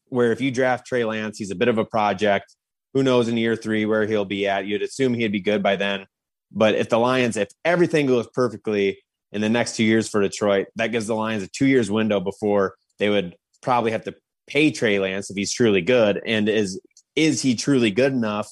where 0.09 0.33
if 0.33 0.41
you 0.41 0.51
draft 0.51 0.87
Trey 0.87 1.05
Lance, 1.05 1.39
he's 1.39 1.51
a 1.51 1.57
bit 1.57 1.69
of 1.69 1.79
a 1.79 1.85
project. 1.85 2.55
Who 2.93 3.03
knows 3.03 3.29
in 3.29 3.37
year 3.37 3.57
three 3.57 3.87
where 3.87 4.07
he'll 4.07 4.25
be 4.25 4.47
at? 4.47 4.67
You'd 4.67 4.83
assume 4.83 5.15
he'd 5.15 5.33
be 5.33 5.41
good 5.41 5.63
by 5.63 5.77
then. 5.77 6.07
But 6.53 6.77
if 6.77 6.89
the 6.89 6.99
Lions, 6.99 7.37
if 7.37 7.49
everything 7.65 8.07
goes 8.07 8.29
perfectly 8.33 8.99
in 9.33 9.41
the 9.41 9.49
next 9.49 9.77
two 9.77 9.83
years 9.83 10.09
for 10.09 10.21
Detroit, 10.21 10.69
that 10.77 10.93
gives 10.93 11.09
the 11.09 11.17
Lions 11.17 11.43
a 11.43 11.49
two 11.49 11.67
years 11.67 11.91
window 11.91 12.21
before 12.21 12.77
they 12.99 13.09
would 13.09 13.35
probably 13.63 13.91
have 13.91 14.05
to 14.05 14.15
pay 14.47 14.71
Trey 14.71 15.01
Lance 15.01 15.31
if 15.31 15.37
he's 15.37 15.53
truly 15.53 15.81
good. 15.81 16.23
And 16.25 16.49
is 16.49 16.81
is 17.17 17.43
he 17.43 17.57
truly 17.57 17.91
good 17.91 18.13
enough 18.13 18.49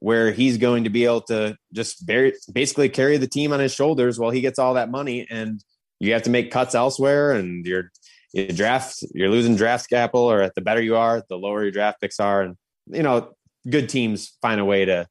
where 0.00 0.30
he's 0.30 0.58
going 0.58 0.84
to 0.84 0.90
be 0.90 1.04
able 1.04 1.22
to 1.22 1.56
just 1.72 2.06
basically 2.06 2.88
carry 2.88 3.16
the 3.16 3.26
team 3.26 3.52
on 3.52 3.60
his 3.60 3.74
shoulders 3.74 4.18
while 4.18 4.30
he 4.30 4.40
gets 4.40 4.58
all 4.58 4.74
that 4.74 4.90
money 4.90 5.26
and 5.30 5.62
you 6.00 6.12
have 6.12 6.22
to 6.22 6.30
make 6.30 6.50
cuts 6.50 6.74
elsewhere 6.74 7.32
and 7.32 7.66
you're 7.66 7.90
you 8.32 8.46
draft 8.48 9.02
you're 9.14 9.30
losing 9.30 9.56
draft 9.56 9.88
capital 9.88 10.30
or 10.30 10.50
the 10.54 10.60
better 10.60 10.82
you 10.82 10.96
are 10.96 11.22
the 11.28 11.36
lower 11.36 11.62
your 11.62 11.72
draft 11.72 12.00
picks 12.00 12.20
are 12.20 12.42
and 12.42 12.56
you 12.86 13.02
know 13.02 13.30
good 13.68 13.88
teams 13.88 14.36
find 14.40 14.60
a 14.60 14.64
way 14.64 14.84
to 14.84 15.06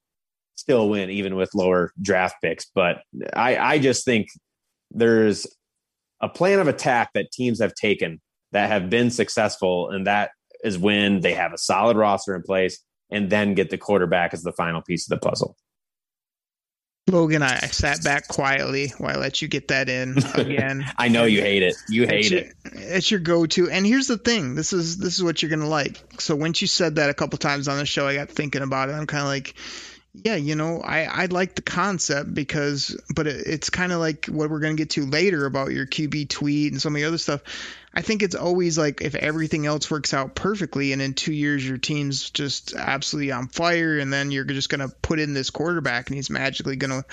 still 0.55 0.89
win 0.89 1.09
even 1.09 1.35
with 1.35 1.53
lower 1.53 1.91
draft 2.01 2.35
picks 2.41 2.65
but 2.73 3.01
i 3.33 3.57
i 3.57 3.79
just 3.79 4.05
think 4.05 4.27
there's 4.91 5.45
a 6.21 6.29
plan 6.29 6.59
of 6.59 6.67
attack 6.67 7.09
that 7.13 7.31
teams 7.31 7.59
have 7.59 7.73
taken 7.73 8.21
that 8.51 8.69
have 8.69 8.89
been 8.89 9.11
successful 9.11 9.89
and 9.89 10.07
that 10.07 10.31
is 10.63 10.77
when 10.77 11.19
they 11.21 11.33
have 11.33 11.53
a 11.53 11.57
solid 11.57 11.97
roster 11.97 12.35
in 12.35 12.41
place 12.41 12.79
and 13.09 13.29
then 13.29 13.53
get 13.53 13.69
the 13.69 13.77
quarterback 13.77 14.33
as 14.33 14.43
the 14.43 14.51
final 14.51 14.81
piece 14.81 15.09
of 15.09 15.19
the 15.19 15.29
puzzle. 15.29 15.55
Logan, 17.09 17.41
I, 17.41 17.57
sat 17.67 18.03
back 18.03 18.27
quietly 18.27 18.89
while 18.97 19.15
I 19.15 19.19
let 19.19 19.41
you 19.41 19.47
get 19.47 19.69
that 19.69 19.87
in 19.87 20.17
again. 20.35 20.85
I 20.97 21.07
know 21.07 21.23
you 21.23 21.39
hate 21.39 21.63
it. 21.63 21.75
You 21.87 22.05
hate 22.05 22.19
it's 22.19 22.31
your, 22.31 22.39
it. 22.41 22.53
It's 22.65 23.11
your 23.11 23.19
go-to. 23.21 23.69
And 23.69 23.85
here's 23.85 24.07
the 24.07 24.17
thing: 24.17 24.55
this 24.55 24.73
is 24.73 24.97
this 24.97 25.15
is 25.15 25.23
what 25.23 25.41
you're 25.41 25.49
gonna 25.49 25.69
like. 25.69 26.01
So 26.19 26.35
once 26.35 26.61
you 26.61 26.67
said 26.67 26.95
that 26.95 27.09
a 27.09 27.13
couple 27.13 27.37
times 27.37 27.69
on 27.69 27.77
the 27.77 27.85
show, 27.85 28.07
I 28.07 28.15
got 28.15 28.29
thinking 28.29 28.61
about 28.61 28.89
it. 28.89 28.93
I'm 28.93 29.07
kind 29.07 29.21
of 29.21 29.29
like, 29.29 29.53
yeah, 30.13 30.35
you 30.35 30.55
know, 30.55 30.81
I 30.81 31.03
I 31.03 31.25
like 31.27 31.55
the 31.55 31.61
concept 31.61 32.33
because, 32.33 32.99
but 33.15 33.25
it, 33.25 33.47
it's 33.47 33.69
kind 33.69 33.93
of 33.93 33.99
like 33.99 34.25
what 34.25 34.49
we're 34.49 34.59
gonna 34.59 34.75
get 34.75 34.89
to 34.91 35.05
later 35.05 35.45
about 35.45 35.71
your 35.71 35.85
QB 35.85 36.27
tweet 36.27 36.73
and 36.73 36.81
some 36.81 36.93
of 36.93 36.99
the 36.99 37.07
other 37.07 37.17
stuff. 37.17 37.41
I 37.97 38.01
think 38.01 38.21
it's 38.21 38.35
always 38.35 38.77
like 38.77 39.01
if 39.01 39.15
everything 39.15 39.65
else 39.65 39.89
works 39.89 40.13
out 40.13 40.35
perfectly 40.35 40.93
and 40.93 41.01
in 41.01 41.15
two 41.15 41.33
years 41.33 41.67
your 41.67 41.79
team's 41.79 42.29
just 42.29 42.75
absolutely 42.75 43.31
on 43.31 43.47
fire 43.47 43.97
and 43.97 44.13
then 44.13 44.29
you're 44.29 44.43
just 44.43 44.69
going 44.69 44.87
to 44.87 44.95
put 45.01 45.17
in 45.17 45.33
this 45.33 45.49
quarterback 45.49 46.07
and 46.07 46.15
he's 46.15 46.29
magically 46.29 46.75
going 46.75 46.91
to 46.91 47.03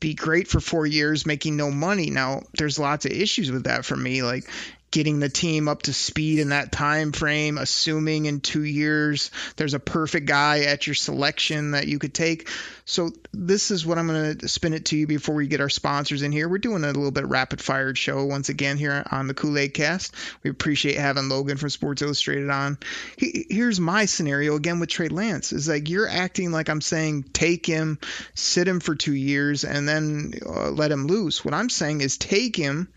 be 0.00 0.14
great 0.14 0.48
for 0.48 0.58
four 0.58 0.84
years 0.84 1.26
making 1.26 1.56
no 1.56 1.70
money. 1.70 2.10
Now, 2.10 2.42
there's 2.58 2.76
lots 2.76 3.06
of 3.06 3.12
issues 3.12 3.52
with 3.52 3.64
that 3.64 3.84
for 3.84 3.94
me. 3.94 4.24
Like, 4.24 4.50
getting 4.92 5.18
the 5.18 5.28
team 5.28 5.66
up 5.68 5.82
to 5.82 5.92
speed 5.92 6.38
in 6.38 6.50
that 6.50 6.70
time 6.70 7.10
frame, 7.12 7.58
assuming 7.58 8.26
in 8.26 8.40
two 8.40 8.62
years 8.62 9.30
there's 9.56 9.74
a 9.74 9.80
perfect 9.80 10.26
guy 10.26 10.60
at 10.60 10.86
your 10.86 10.94
selection 10.94 11.72
that 11.72 11.88
you 11.88 11.98
could 11.98 12.14
take. 12.14 12.48
So 12.84 13.10
this 13.32 13.70
is 13.70 13.86
what 13.86 13.98
I'm 13.98 14.06
going 14.06 14.38
to 14.38 14.48
spin 14.48 14.74
it 14.74 14.86
to 14.86 14.96
you 14.96 15.06
before 15.06 15.34
we 15.34 15.46
get 15.46 15.60
our 15.60 15.68
sponsors 15.68 16.22
in 16.22 16.30
here. 16.30 16.48
We're 16.48 16.58
doing 16.58 16.84
a 16.84 16.88
little 16.88 17.10
bit 17.10 17.26
rapid 17.26 17.60
fired 17.60 17.96
show 17.96 18.24
once 18.26 18.48
again 18.48 18.76
here 18.76 19.04
on 19.10 19.28
the 19.28 19.34
Kool 19.34 19.56
Aid 19.56 19.72
Cast. 19.72 20.14
We 20.42 20.50
appreciate 20.50 20.98
having 20.98 21.28
Logan 21.28 21.56
from 21.56 21.70
Sports 21.70 22.02
Illustrated 22.02 22.50
on. 22.50 22.76
Here's 23.16 23.80
my 23.80 24.04
scenario 24.04 24.56
again 24.56 24.78
with 24.78 24.90
Trey 24.90 25.08
Lance 25.08 25.52
is 25.52 25.68
like 25.68 25.88
you're 25.88 26.08
acting 26.08 26.52
like 26.52 26.68
I'm 26.68 26.80
saying 26.82 27.24
take 27.32 27.64
him, 27.64 27.98
sit 28.34 28.68
him 28.68 28.80
for 28.80 28.94
two 28.94 29.14
years, 29.14 29.64
and 29.64 29.88
then 29.88 30.34
uh, 30.44 30.70
let 30.70 30.92
him 30.92 31.06
loose. 31.06 31.44
What 31.44 31.54
I'm 31.54 31.70
saying 31.70 32.02
is 32.02 32.18
take 32.18 32.56
him 32.56 32.92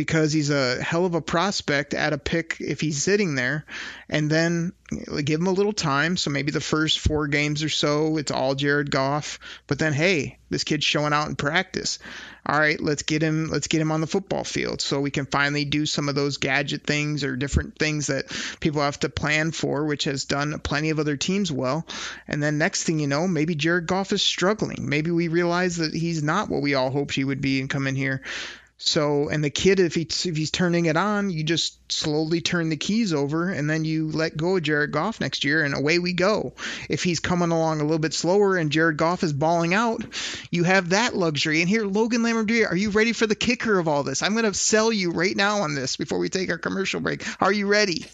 because 0.00 0.32
he's 0.32 0.48
a 0.48 0.82
hell 0.82 1.04
of 1.04 1.14
a 1.14 1.20
prospect 1.20 1.92
at 1.92 2.14
a 2.14 2.16
pick 2.16 2.56
if 2.58 2.80
he's 2.80 3.02
sitting 3.02 3.34
there. 3.34 3.66
And 4.08 4.30
then 4.30 4.72
give 5.22 5.40
him 5.40 5.46
a 5.46 5.52
little 5.52 5.74
time. 5.74 6.16
So 6.16 6.30
maybe 6.30 6.52
the 6.52 6.58
first 6.58 7.00
four 7.00 7.28
games 7.28 7.62
or 7.62 7.68
so, 7.68 8.16
it's 8.16 8.30
all 8.30 8.54
Jared 8.54 8.90
Goff. 8.90 9.38
But 9.66 9.78
then, 9.78 9.92
hey, 9.92 10.38
this 10.48 10.64
kid's 10.64 10.86
showing 10.86 11.12
out 11.12 11.28
in 11.28 11.36
practice. 11.36 11.98
All 12.46 12.58
right, 12.58 12.80
let's 12.80 13.02
get 13.02 13.20
him. 13.20 13.48
Let's 13.48 13.68
get 13.68 13.82
him 13.82 13.92
on 13.92 14.00
the 14.00 14.06
football 14.06 14.42
field 14.42 14.80
so 14.80 15.02
we 15.02 15.10
can 15.10 15.26
finally 15.26 15.66
do 15.66 15.84
some 15.84 16.08
of 16.08 16.14
those 16.14 16.38
gadget 16.38 16.86
things 16.86 17.22
or 17.22 17.36
different 17.36 17.78
things 17.78 18.06
that 18.06 18.24
people 18.58 18.80
have 18.80 18.98
to 19.00 19.10
plan 19.10 19.50
for, 19.50 19.84
which 19.84 20.04
has 20.04 20.24
done 20.24 20.58
plenty 20.60 20.88
of 20.88 20.98
other 20.98 21.18
teams 21.18 21.52
well. 21.52 21.86
And 22.26 22.42
then 22.42 22.56
next 22.56 22.84
thing 22.84 22.98
you 23.00 23.06
know, 23.06 23.28
maybe 23.28 23.54
Jared 23.54 23.86
Goff 23.86 24.14
is 24.14 24.22
struggling. 24.22 24.88
Maybe 24.88 25.10
we 25.10 25.28
realize 25.28 25.76
that 25.76 25.92
he's 25.92 26.22
not 26.22 26.48
what 26.48 26.62
we 26.62 26.74
all 26.74 26.90
hoped 26.90 27.14
he 27.14 27.24
would 27.24 27.42
be 27.42 27.60
and 27.60 27.68
come 27.68 27.86
in 27.86 27.96
here. 27.96 28.22
So, 28.82 29.28
and 29.28 29.44
the 29.44 29.50
kid, 29.50 29.78
if 29.78 29.94
he's 29.94 30.24
if 30.24 30.38
he's 30.38 30.50
turning 30.50 30.86
it 30.86 30.96
on, 30.96 31.28
you 31.28 31.44
just 31.44 31.92
slowly 31.92 32.40
turn 32.40 32.70
the 32.70 32.78
keys 32.78 33.12
over, 33.12 33.50
and 33.50 33.68
then 33.68 33.84
you 33.84 34.10
let 34.10 34.38
go 34.38 34.56
of 34.56 34.62
Jared 34.62 34.90
Goff 34.90 35.20
next 35.20 35.44
year, 35.44 35.62
and 35.62 35.76
away 35.76 35.98
we 35.98 36.14
go. 36.14 36.54
If 36.88 37.02
he's 37.02 37.20
coming 37.20 37.50
along 37.50 37.80
a 37.80 37.84
little 37.84 37.98
bit 37.98 38.14
slower 38.14 38.56
and 38.56 38.72
Jared 38.72 38.96
Goff 38.96 39.22
is 39.22 39.34
balling 39.34 39.74
out, 39.74 40.02
you 40.50 40.64
have 40.64 40.88
that 40.88 41.14
luxury. 41.14 41.60
And 41.60 41.68
here, 41.68 41.84
Logan 41.84 42.22
Lamordia, 42.22 42.70
are 42.70 42.76
you 42.76 42.88
ready 42.88 43.12
for 43.12 43.26
the 43.26 43.34
kicker 43.34 43.78
of 43.78 43.86
all 43.86 44.02
this? 44.02 44.22
I'm 44.22 44.32
going 44.32 44.46
to 44.46 44.54
sell 44.54 44.90
you 44.90 45.10
right 45.10 45.36
now 45.36 45.58
on 45.60 45.74
this 45.74 45.98
before 45.98 46.18
we 46.18 46.30
take 46.30 46.48
our 46.48 46.56
commercial 46.56 47.00
break. 47.00 47.22
Are 47.42 47.52
you 47.52 47.66
ready? 47.66 48.06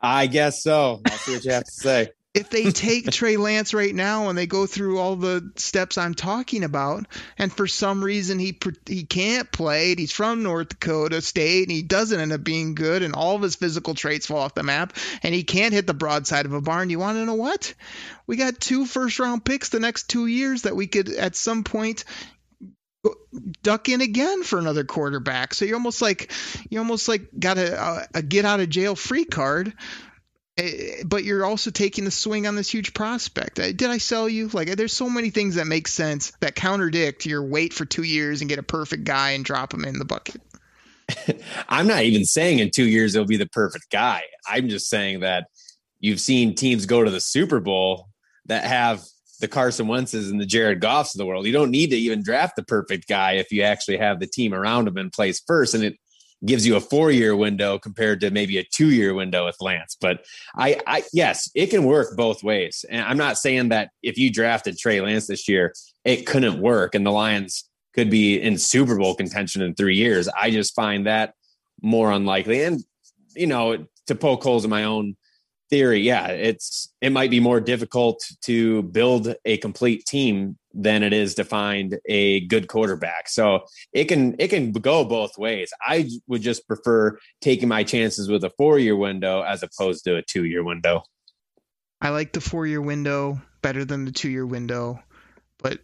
I 0.00 0.28
guess 0.28 0.62
so. 0.62 1.00
I'll 1.04 1.18
see 1.18 1.32
what 1.32 1.44
you 1.44 1.50
have 1.50 1.64
to 1.64 1.72
say 1.72 2.12
if 2.34 2.50
they 2.50 2.70
take 2.70 3.10
Trey 3.10 3.36
Lance 3.36 3.74
right 3.74 3.94
now 3.94 4.28
and 4.28 4.38
they 4.38 4.46
go 4.46 4.66
through 4.66 4.98
all 4.98 5.16
the 5.16 5.52
steps 5.56 5.98
I'm 5.98 6.14
talking 6.14 6.64
about, 6.64 7.06
and 7.38 7.52
for 7.52 7.66
some 7.66 8.02
reason 8.02 8.38
he 8.38 8.58
he 8.86 9.04
can't 9.04 9.50
play, 9.50 9.90
and 9.90 9.98
he's 9.98 10.12
from 10.12 10.42
North 10.42 10.70
Dakota 10.70 11.20
State, 11.20 11.64
and 11.64 11.72
he 11.72 11.82
doesn't 11.82 12.20
end 12.20 12.32
up 12.32 12.44
being 12.44 12.74
good, 12.74 13.02
and 13.02 13.14
all 13.14 13.36
of 13.36 13.42
his 13.42 13.56
physical 13.56 13.94
traits 13.94 14.26
fall 14.26 14.38
off 14.38 14.54
the 14.54 14.62
map, 14.62 14.94
and 15.22 15.34
he 15.34 15.44
can't 15.44 15.74
hit 15.74 15.86
the 15.86 15.94
broadside 15.94 16.46
of 16.46 16.52
a 16.52 16.60
barn. 16.60 16.90
You 16.90 16.98
want 16.98 17.16
to 17.18 17.26
know 17.26 17.34
what? 17.34 17.74
We 18.26 18.36
got 18.36 18.60
two 18.60 18.86
first 18.86 19.18
round 19.18 19.44
picks 19.44 19.68
the 19.68 19.80
next 19.80 20.08
two 20.08 20.26
years 20.26 20.62
that 20.62 20.76
we 20.76 20.86
could 20.86 21.08
at 21.10 21.36
some 21.36 21.64
point 21.64 22.04
duck 23.62 23.88
in 23.88 24.00
again 24.00 24.44
for 24.44 24.60
another 24.60 24.84
quarterback. 24.84 25.54
So 25.54 25.64
you're 25.64 25.76
almost 25.76 26.00
like 26.00 26.30
you 26.70 26.78
almost 26.78 27.08
like 27.08 27.22
got 27.36 27.58
a, 27.58 28.08
a 28.14 28.22
get 28.22 28.44
out 28.44 28.60
of 28.60 28.68
jail 28.68 28.94
free 28.94 29.24
card 29.24 29.72
Eh, 30.58 30.62
eh, 30.62 31.02
but 31.06 31.24
you're 31.24 31.44
also 31.44 31.70
taking 31.70 32.04
the 32.04 32.10
swing 32.10 32.46
on 32.46 32.56
this 32.56 32.70
huge 32.70 32.92
prospect. 32.92 33.58
Eh, 33.58 33.72
did 33.72 33.90
I 33.90 33.98
sell 33.98 34.28
you? 34.28 34.48
Like, 34.48 34.68
eh, 34.68 34.74
there's 34.74 34.92
so 34.92 35.08
many 35.08 35.30
things 35.30 35.54
that 35.54 35.66
make 35.66 35.88
sense 35.88 36.32
that 36.40 36.54
contradict 36.54 37.24
your 37.24 37.42
wait 37.42 37.72
for 37.72 37.84
two 37.84 38.02
years 38.02 38.40
and 38.40 38.50
get 38.50 38.58
a 38.58 38.62
perfect 38.62 39.04
guy 39.04 39.30
and 39.30 39.44
drop 39.44 39.72
him 39.72 39.84
in 39.84 39.98
the 39.98 40.04
bucket. 40.04 40.40
I'm 41.68 41.86
not 41.86 42.02
even 42.02 42.24
saying 42.24 42.58
in 42.58 42.70
two 42.70 42.86
years 42.86 43.14
it'll 43.14 43.26
be 43.26 43.36
the 43.36 43.48
perfect 43.48 43.90
guy. 43.90 44.22
I'm 44.46 44.68
just 44.68 44.88
saying 44.88 45.20
that 45.20 45.46
you've 46.00 46.20
seen 46.20 46.54
teams 46.54 46.86
go 46.86 47.02
to 47.02 47.10
the 47.10 47.20
Super 47.20 47.60
Bowl 47.60 48.08
that 48.46 48.64
have 48.64 49.02
the 49.40 49.48
Carson 49.48 49.88
Wentz's 49.88 50.30
and 50.30 50.40
the 50.40 50.46
Jared 50.46 50.80
Goffs 50.80 51.14
of 51.14 51.18
the 51.18 51.26
world. 51.26 51.46
You 51.46 51.52
don't 51.52 51.70
need 51.70 51.90
to 51.90 51.96
even 51.96 52.22
draft 52.22 52.56
the 52.56 52.62
perfect 52.62 53.08
guy 53.08 53.32
if 53.32 53.50
you 53.50 53.62
actually 53.62 53.96
have 53.96 54.20
the 54.20 54.26
team 54.26 54.52
around 54.54 54.86
him 54.86 54.98
in 54.98 55.10
place 55.10 55.42
first. 55.46 55.74
And 55.74 55.82
it 55.82 55.96
gives 56.44 56.66
you 56.66 56.76
a 56.76 56.80
four 56.80 57.10
year 57.10 57.36
window 57.36 57.78
compared 57.78 58.20
to 58.20 58.30
maybe 58.30 58.58
a 58.58 58.64
two 58.64 58.90
year 58.90 59.14
window 59.14 59.46
with 59.46 59.56
Lance. 59.60 59.96
But 60.00 60.24
I, 60.56 60.80
I, 60.86 61.02
yes, 61.12 61.50
it 61.54 61.68
can 61.68 61.84
work 61.84 62.16
both 62.16 62.42
ways. 62.42 62.84
And 62.90 63.02
I'm 63.04 63.16
not 63.18 63.38
saying 63.38 63.68
that 63.68 63.90
if 64.02 64.18
you 64.18 64.30
drafted 64.30 64.78
Trey 64.78 65.00
Lance 65.00 65.26
this 65.26 65.48
year, 65.48 65.72
it 66.04 66.26
couldn't 66.26 66.60
work 66.60 66.94
and 66.94 67.06
the 67.06 67.12
Lions 67.12 67.68
could 67.94 68.10
be 68.10 68.40
in 68.40 68.58
Super 68.58 68.96
Bowl 68.96 69.14
contention 69.14 69.62
in 69.62 69.74
three 69.74 69.96
years. 69.96 70.28
I 70.28 70.50
just 70.50 70.74
find 70.74 71.06
that 71.06 71.34
more 71.82 72.10
unlikely. 72.10 72.62
And, 72.62 72.82
you 73.34 73.46
know, 73.46 73.86
to 74.06 74.14
poke 74.14 74.42
holes 74.42 74.64
in 74.64 74.70
my 74.70 74.84
own 74.84 75.16
theory, 75.70 76.00
yeah, 76.00 76.28
it's 76.28 76.92
it 77.00 77.10
might 77.10 77.30
be 77.30 77.40
more 77.40 77.60
difficult 77.60 78.22
to 78.42 78.82
build 78.84 79.34
a 79.44 79.58
complete 79.58 80.04
team 80.06 80.58
than 80.74 81.02
it 81.02 81.12
is 81.12 81.34
to 81.36 81.44
find 81.44 81.98
a 82.06 82.40
good 82.46 82.68
quarterback. 82.68 83.28
So 83.28 83.64
it 83.92 84.04
can 84.04 84.36
it 84.38 84.48
can 84.48 84.72
go 84.72 85.04
both 85.04 85.38
ways. 85.38 85.72
I 85.80 86.08
would 86.26 86.42
just 86.42 86.66
prefer 86.66 87.18
taking 87.40 87.68
my 87.68 87.84
chances 87.84 88.28
with 88.28 88.44
a 88.44 88.50
four 88.50 88.78
year 88.78 88.96
window 88.96 89.42
as 89.42 89.62
opposed 89.62 90.04
to 90.04 90.16
a 90.16 90.22
two 90.22 90.44
year 90.44 90.64
window. 90.64 91.02
I 92.00 92.10
like 92.10 92.32
the 92.32 92.40
four 92.40 92.66
year 92.66 92.82
window 92.82 93.40
better 93.62 93.84
than 93.84 94.04
the 94.04 94.12
two 94.12 94.30
year 94.30 94.46
window, 94.46 95.00
but 95.58 95.78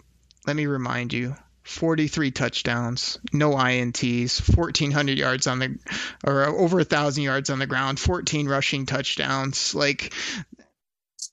let 0.46 0.56
me 0.56 0.66
remind 0.66 1.12
you 1.12 1.36
43 1.68 2.30
touchdowns, 2.30 3.18
no 3.30 3.50
INTs, 3.50 4.56
1,400 4.56 5.18
yards 5.18 5.46
on 5.46 5.58
the, 5.58 5.78
or 6.24 6.44
over 6.46 6.80
a 6.80 6.84
thousand 6.84 7.24
yards 7.24 7.50
on 7.50 7.58
the 7.58 7.66
ground, 7.66 8.00
14 8.00 8.48
rushing 8.48 8.86
touchdowns. 8.86 9.74
Like 9.74 10.14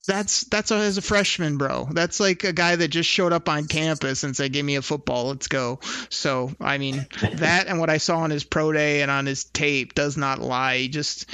that's 0.05 0.45
that's 0.45 0.71
as 0.71 0.97
a 0.97 1.01
freshman, 1.01 1.57
bro. 1.57 1.87
That's 1.91 2.19
like 2.19 2.43
a 2.43 2.53
guy 2.53 2.75
that 2.75 2.87
just 2.89 3.09
showed 3.09 3.33
up 3.33 3.49
on 3.49 3.67
campus 3.67 4.23
and 4.23 4.35
said, 4.35 4.53
"Give 4.53 4.65
me 4.65 4.75
a 4.75 4.81
football, 4.81 5.27
let's 5.27 5.47
go." 5.47 5.79
So 6.09 6.51
I 6.59 6.77
mean, 6.77 7.05
that 7.33 7.67
and 7.67 7.79
what 7.79 7.89
I 7.89 7.97
saw 7.97 8.19
on 8.19 8.29
his 8.29 8.43
pro 8.43 8.71
day 8.71 9.01
and 9.01 9.11
on 9.11 9.25
his 9.25 9.45
tape 9.45 9.93
does 9.93 10.17
not 10.17 10.39
lie. 10.39 10.77
He 10.77 10.87
just 10.87 11.25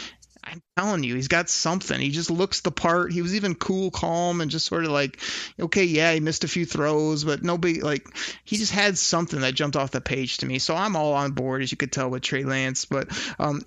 I'm 0.43 0.61
telling 0.75 1.03
you, 1.03 1.15
he's 1.15 1.27
got 1.27 1.49
something. 1.49 1.99
He 1.99 2.09
just 2.09 2.31
looks 2.31 2.61
the 2.61 2.71
part. 2.71 3.13
He 3.13 3.21
was 3.21 3.35
even 3.35 3.55
cool, 3.55 3.91
calm, 3.91 4.41
and 4.41 4.49
just 4.49 4.65
sort 4.65 4.85
of 4.85 4.91
like, 4.91 5.19
okay, 5.59 5.83
yeah, 5.83 6.13
he 6.13 6.19
missed 6.19 6.43
a 6.43 6.47
few 6.47 6.65
throws, 6.65 7.23
but 7.23 7.43
nobody 7.43 7.81
like 7.81 8.07
he 8.43 8.57
just 8.57 8.73
had 8.73 8.97
something 8.97 9.41
that 9.41 9.53
jumped 9.53 9.77
off 9.77 9.91
the 9.91 10.01
page 10.01 10.37
to 10.37 10.45
me. 10.45 10.59
So 10.59 10.75
I'm 10.75 10.95
all 10.95 11.13
on 11.13 11.31
board, 11.31 11.61
as 11.61 11.71
you 11.71 11.77
could 11.77 11.91
tell 11.91 12.09
with 12.09 12.23
Trey 12.23 12.43
Lance. 12.43 12.85
But 12.85 13.09
um, 13.39 13.61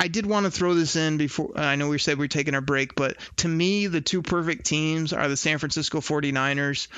I 0.00 0.08
did 0.08 0.24
want 0.24 0.46
to 0.46 0.50
throw 0.50 0.72
this 0.72 0.96
in 0.96 1.18
before 1.18 1.52
I 1.56 1.76
know 1.76 1.90
we 1.90 1.98
said 1.98 2.16
we 2.16 2.24
are 2.24 2.28
taking 2.28 2.54
our 2.54 2.62
break, 2.62 2.94
but 2.94 3.18
to 3.36 3.48
me, 3.48 3.86
the 3.86 4.00
two 4.00 4.22
perfect 4.22 4.64
teams 4.64 5.12
are 5.12 5.28
the 5.28 5.36
San 5.36 5.58
Francisco 5.58 6.00
49ers 6.00 6.88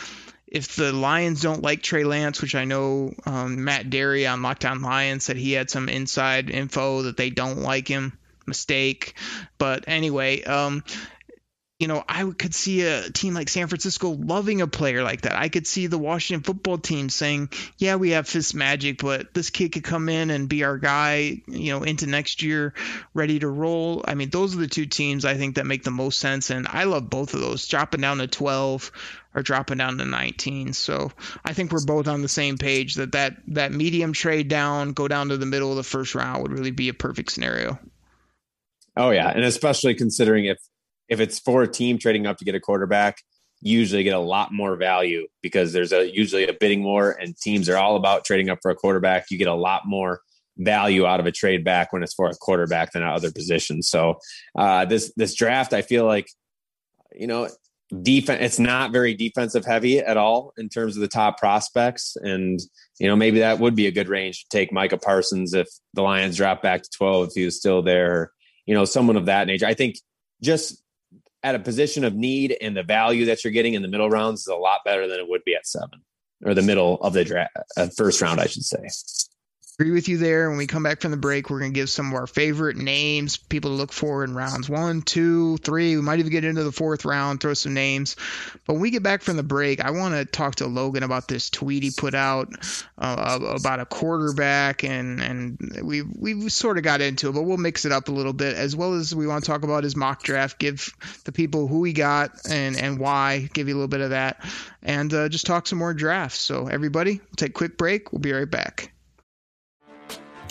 if 0.47 0.77
the 0.77 0.93
Lions 0.93 1.41
don't 1.41 1.62
like 1.62 1.83
Trey 1.83 2.05
Lance, 2.05 2.41
which 2.41 2.55
I 2.55 2.65
know 2.65 3.12
um, 3.27 3.65
Matt 3.65 3.91
Derry 3.91 4.27
on 4.27 4.43
Locked 4.43 4.67
On 4.67 4.83
Lions 4.83 5.25
said 5.25 5.37
he 5.37 5.53
had 5.53 5.69
some 5.69 5.88
inside 5.88 6.49
info 6.49 7.03
that 7.03 7.17
they 7.17 7.31
don't 7.31 7.62
like 7.62 7.88
him 7.88 8.17
mistake. 8.47 9.15
But 9.59 9.85
anyway, 9.88 10.43
um, 10.45 10.85
you 11.83 11.88
know, 11.88 12.05
I 12.09 12.31
could 12.31 12.55
see 12.55 12.83
a 12.83 13.11
team 13.11 13.35
like 13.35 13.49
San 13.49 13.66
Francisco 13.66 14.11
loving 14.11 14.61
a 14.61 14.68
player 14.68 15.03
like 15.03 15.23
that. 15.23 15.35
I 15.35 15.49
could 15.49 15.66
see 15.66 15.88
the 15.88 15.99
Washington 15.99 16.45
football 16.45 16.79
team 16.79 17.09
saying, 17.09 17.49
"Yeah, 17.77 17.97
we 17.97 18.11
have 18.11 18.29
Fitz 18.29 18.55
Magic, 18.55 19.03
but 19.03 19.35
this 19.35 19.51
kid 19.51 19.73
could 19.73 19.83
come 19.83 20.09
in 20.09 20.31
and 20.31 20.49
be 20.49 20.62
our 20.62 20.79
guy, 20.79 21.42
you 21.49 21.73
know, 21.73 21.83
into 21.83 22.07
next 22.07 22.40
year, 22.40 22.73
ready 23.14 23.40
to 23.40 23.49
roll." 23.49 24.05
I 24.07 24.14
mean, 24.14 24.31
those 24.31 24.55
are 24.55 24.61
the 24.61 24.68
two 24.68 24.87
teams 24.87 25.25
I 25.25 25.35
think 25.35 25.57
that 25.57 25.66
make 25.66 25.83
the 25.83 25.90
most 25.90 26.21
sense, 26.21 26.51
and 26.51 26.68
I 26.68 26.85
love 26.85 27.11
both 27.11 27.35
of 27.35 27.40
those. 27.40 27.66
Dropping 27.66 28.03
down 28.03 28.18
to 28.18 28.29
12 28.29 28.92
or 29.35 29.42
dropping 29.42 29.79
down 29.79 29.99
to 29.99 30.05
19. 30.05 30.75
So 30.75 31.11
I 31.45 31.53
think 31.53 31.73
we're 31.73 31.85
both 31.85 32.07
on 32.07 32.23
the 32.23 32.29
same 32.29 32.59
page 32.59 32.95
that 32.95 33.11
that 33.11 33.38
that 33.49 33.73
medium 33.73 34.12
trade 34.12 34.47
down, 34.47 34.92
go 34.92 35.09
down 35.09 35.31
to 35.31 35.37
the 35.37 35.47
middle 35.47 35.71
of 35.71 35.77
the 35.79 35.83
first 35.83 36.14
round 36.14 36.45
would 36.45 36.53
really 36.53 36.71
be 36.71 36.90
a 36.90 36.95
perfect 36.95 37.33
scenario. 37.33 37.77
Oh 38.97 39.11
yeah, 39.11 39.31
and 39.31 39.42
especially 39.42 39.97
considering 39.97 40.45
if 40.45 40.59
if 41.12 41.20
it's 41.20 41.38
for 41.38 41.62
a 41.62 41.68
team 41.68 41.98
trading 41.98 42.27
up 42.27 42.38
to 42.38 42.44
get 42.44 42.55
a 42.55 42.61
quarterback, 42.61 43.18
you 43.61 43.79
usually 43.79 44.03
get 44.03 44.14
a 44.14 44.18
lot 44.18 44.53
more 44.53 44.77
value 44.77 45.27
because 45.42 45.72
there's 45.72 45.92
a 45.92 46.12
usually 46.12 46.46
a 46.46 46.53
bidding 46.53 46.83
war, 46.83 47.12
and 47.12 47.37
teams 47.37 47.68
are 47.68 47.77
all 47.77 47.96
about 47.96 48.25
trading 48.25 48.48
up 48.48 48.59
for 48.61 48.70
a 48.70 48.75
quarterback. 48.75 49.31
You 49.31 49.38
get 49.38 49.46
a 49.46 49.55
lot 49.55 49.83
more 49.87 50.20
value 50.59 51.07
out 51.07 51.20
of 51.20 51.27
a 51.27 51.33
trade 51.33 51.64
back 51.64 51.92
when 51.92 52.03
it's 52.03 52.14
for 52.14 52.29
a 52.29 52.35
quarterback 52.35 52.92
than 52.92 53.03
at 53.03 53.12
other 53.12 53.31
positions. 53.31 53.88
So 53.88 54.18
uh, 54.57 54.85
this 54.87 55.12
this 55.16 55.35
draft, 55.35 55.72
I 55.72 55.83
feel 55.83 56.07
like 56.07 56.29
you 57.14 57.27
know 57.27 57.48
defense 58.03 58.40
it's 58.40 58.59
not 58.59 58.90
very 58.90 59.14
defensive 59.14 59.66
heavy 59.66 59.98
at 59.98 60.16
all 60.16 60.55
in 60.57 60.70
terms 60.70 60.96
of 60.96 61.03
the 61.03 61.09
top 61.09 61.38
prospects 61.38 62.16
and 62.22 62.59
you 62.98 63.07
know 63.07 63.14
maybe 63.14 63.40
that 63.40 63.59
would 63.59 63.77
be 63.77 63.87
a 63.87 63.90
good 63.90 64.09
range 64.09 64.40
to 64.40 64.46
take 64.48 64.72
micah 64.72 64.96
parsons 64.96 65.53
if 65.53 65.68
the 65.92 66.01
lions 66.01 66.38
drop 66.38 66.62
back 66.62 66.83
to 66.83 66.88
12 66.96 67.29
if 67.29 67.33
he 67.35 67.44
was 67.44 67.59
still 67.59 67.83
there 67.83 68.33
you 68.66 68.75
know, 68.75 68.85
someone 68.85 69.16
of 69.16 69.27
that 69.27 69.46
nature. 69.46 69.66
I 69.66 69.75
think 69.75 69.96
just 70.42 70.82
at 71.42 71.55
a 71.55 71.59
position 71.59 72.05
of 72.05 72.14
need 72.14 72.57
and 72.61 72.76
the 72.76 72.83
value 72.83 73.26
that 73.26 73.42
you're 73.42 73.52
getting 73.52 73.74
in 73.74 73.83
the 73.83 73.88
middle 73.88 74.09
rounds 74.09 74.42
is 74.42 74.46
a 74.46 74.55
lot 74.55 74.81
better 74.85 75.09
than 75.09 75.18
it 75.18 75.28
would 75.28 75.44
be 75.44 75.55
at 75.55 75.66
seven 75.66 76.02
or 76.44 76.55
the 76.55 76.62
middle 76.62 77.00
of 77.02 77.12
the 77.12 77.24
draft, 77.24 77.57
uh, 77.76 77.88
first 77.96 78.20
round, 78.20 78.40
I 78.40 78.46
should 78.46 78.64
say 78.64 78.78
agree 79.79 79.93
with 79.93 80.09
you 80.09 80.19
there. 80.19 80.49
When 80.49 80.59
we 80.59 80.67
come 80.67 80.83
back 80.83 81.01
from 81.01 81.11
the 81.11 81.17
break, 81.17 81.49
we're 81.49 81.59
going 81.59 81.73
to 81.73 81.79
give 81.79 81.89
some 81.89 82.09
of 82.09 82.15
our 82.15 82.27
favorite 82.27 82.77
names, 82.77 83.37
people 83.37 83.71
to 83.71 83.77
look 83.77 83.93
for 83.93 84.23
in 84.23 84.35
rounds 84.35 84.69
one, 84.69 85.03
two, 85.03 85.57
three. 85.59 85.97
We 85.97 86.03
might 86.03 86.19
even 86.19 86.31
get 86.31 86.45
into 86.45 86.63
the 86.63 86.73
fourth 86.73 87.05
round, 87.05 87.41
throw 87.41 87.55
some 87.55 87.75
names. 87.75 88.17
But 88.67 88.75
when 88.75 88.83
we 88.83 88.91
get 88.91 89.03
back 89.03 89.23
from 89.23 89.37
the 89.37 89.43
break, 89.43 89.81
I 89.81 89.91
want 89.91 90.15
to 90.15 90.25
talk 90.25 90.57
to 90.57 90.67
Logan 90.67 91.03
about 91.03 91.27
this 91.27 91.49
tweet 91.51 91.83
he 91.83 91.91
put 91.91 92.15
out 92.15 92.53
uh, 92.99 93.39
about 93.43 93.81
a 93.81 93.87
quarterback, 93.87 94.85
and 94.85 95.21
and 95.21 95.59
we 95.83 96.03
we 96.03 96.49
sort 96.49 96.77
of 96.79 96.85
got 96.85 97.01
into 97.01 97.31
it, 97.31 97.33
but 97.33 97.43
we'll 97.43 97.57
mix 97.57 97.85
it 97.85 97.93
up 97.93 98.09
a 98.09 98.13
little 98.13 98.33
bit, 98.35 98.57
as 98.57 98.77
well 98.77 98.95
as 98.95 99.15
we 99.15 99.27
want 99.27 99.43
to 99.43 99.51
talk 99.51 99.65
about 99.65 99.85
his 99.85 99.97
mock 99.97 100.23
draft, 100.23 100.59
give 100.59 100.95
the 101.25 101.33
people 101.33 101.67
who 101.67 101.83
he 101.85 101.93
got 101.93 102.31
and 102.49 102.77
and 102.77 102.99
why, 102.99 103.49
give 103.53 103.69
you 103.69 103.75
a 103.75 103.77
little 103.77 103.89
bit 103.89 104.01
of 104.01 104.11
that, 104.11 104.45
and 104.83 105.13
uh, 105.15 105.29
just 105.29 105.47
talk 105.47 105.67
some 105.67 105.79
more 105.79 105.95
drafts. 105.95 106.39
So 106.39 106.67
everybody, 106.69 107.19
we'll 107.19 107.37
take 107.37 107.51
a 107.51 107.55
quick 107.55 107.79
break. 107.79 108.13
We'll 108.13 108.21
be 108.21 108.33
right 108.33 108.51
back. 108.51 108.93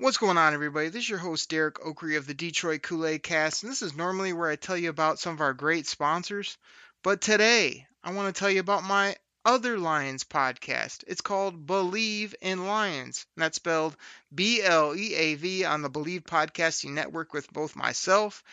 What's 0.00 0.16
going 0.16 0.38
on, 0.38 0.54
everybody? 0.54 0.90
This 0.90 1.02
is 1.02 1.08
your 1.08 1.18
host, 1.18 1.50
Derek 1.50 1.80
Oakrey 1.80 2.16
of 2.16 2.24
the 2.24 2.32
Detroit 2.32 2.82
Kool 2.82 3.04
Aid 3.04 3.24
Cast, 3.24 3.64
and 3.64 3.72
this 3.72 3.82
is 3.82 3.96
normally 3.96 4.32
where 4.32 4.48
I 4.48 4.54
tell 4.54 4.76
you 4.76 4.90
about 4.90 5.18
some 5.18 5.34
of 5.34 5.40
our 5.40 5.54
great 5.54 5.88
sponsors. 5.88 6.56
But 7.02 7.20
today, 7.20 7.84
I 8.04 8.12
want 8.12 8.32
to 8.32 8.38
tell 8.38 8.48
you 8.48 8.60
about 8.60 8.84
my 8.84 9.16
other 9.44 9.76
Lions 9.76 10.22
podcast. 10.22 11.02
It's 11.08 11.20
called 11.20 11.66
Bleav 11.66 12.32
in 12.40 12.68
Lions, 12.68 13.26
and 13.34 13.42
that's 13.42 13.56
spelled 13.56 13.96
B 14.32 14.62
L 14.62 14.94
E 14.94 15.16
A 15.16 15.34
V 15.34 15.64
on 15.64 15.82
the 15.82 15.90
Bleav 15.90 16.22
Podcasting 16.22 16.92
Network 16.92 17.32
with 17.32 17.52
both 17.52 17.74
myself 17.74 18.44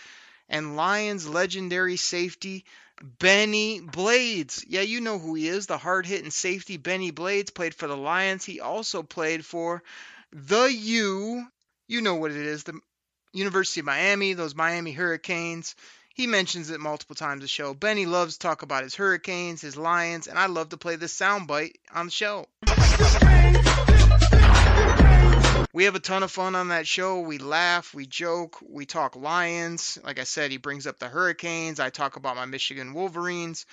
and 0.49 0.75
Lions 0.75 1.27
legendary 1.27 1.97
safety. 1.97 2.65
Bennie 3.19 3.81
Blades. 3.81 4.65
Yeah, 4.67 4.81
you 4.81 4.99
know 4.99 5.19
who 5.19 5.35
he 5.35 5.47
is. 5.47 5.67
The 5.67 5.77
hard 5.77 6.07
hitting 6.07 6.31
safety 6.31 6.77
Bennie 6.77 7.11
Blades 7.11 7.51
played 7.51 7.75
for 7.75 7.87
the 7.87 7.97
Lions. 7.97 8.45
He 8.45 8.61
also 8.61 9.03
played 9.03 9.45
for 9.45 9.83
the 10.35 10.65
U, 10.65 11.47
you 11.87 12.01
know 12.01 12.15
what 12.15 12.31
it 12.31 12.37
is, 12.37 12.65
the 12.65 12.77
University 13.31 13.79
of 13.79 13.85
Miami, 13.85 14.33
those 14.33 14.53
Miami 14.53 14.91
Hurricanes. 14.91 15.75
He 16.13 16.27
mentions 16.27 16.69
it 16.69 16.79
multiple 16.81 17.15
times 17.15 17.41
the 17.41 17.47
show. 17.47 17.73
Bennie 17.73 18.05
loves 18.05 18.33
to 18.33 18.39
talk 18.39 18.61
about 18.61 18.83
his 18.83 18.95
Hurricanes, 18.95 19.61
his 19.61 19.77
Lions, 19.77 20.27
and 20.27 20.37
I 20.37 20.47
love 20.47 20.69
to 20.69 20.77
play 20.77 20.97
this 20.97 21.17
soundbite 21.17 21.75
on 21.93 22.07
the 22.07 22.11
show. 22.11 22.47
We 25.75 25.83
have 25.83 25.95
a 25.95 25.99
ton 25.99 26.23
of 26.23 26.31
fun 26.31 26.55
on 26.55 26.69
that 26.69 26.87
show. 26.87 27.19
We 27.19 27.37
laugh, 27.37 27.93
we 27.93 28.05
joke, 28.05 28.59
we 28.65 28.85
talk 28.85 29.17
Lions. 29.17 29.99
Like 30.05 30.19
I 30.19 30.23
said, 30.23 30.49
he 30.49 30.55
brings 30.55 30.87
up 30.87 30.99
the 30.99 31.09
Hurricanes. 31.09 31.81
I 31.81 31.89
talk 31.89 32.15
about 32.15 32.37
my 32.37 32.45
Michigan 32.45 32.93
Wolverines. 32.93 33.65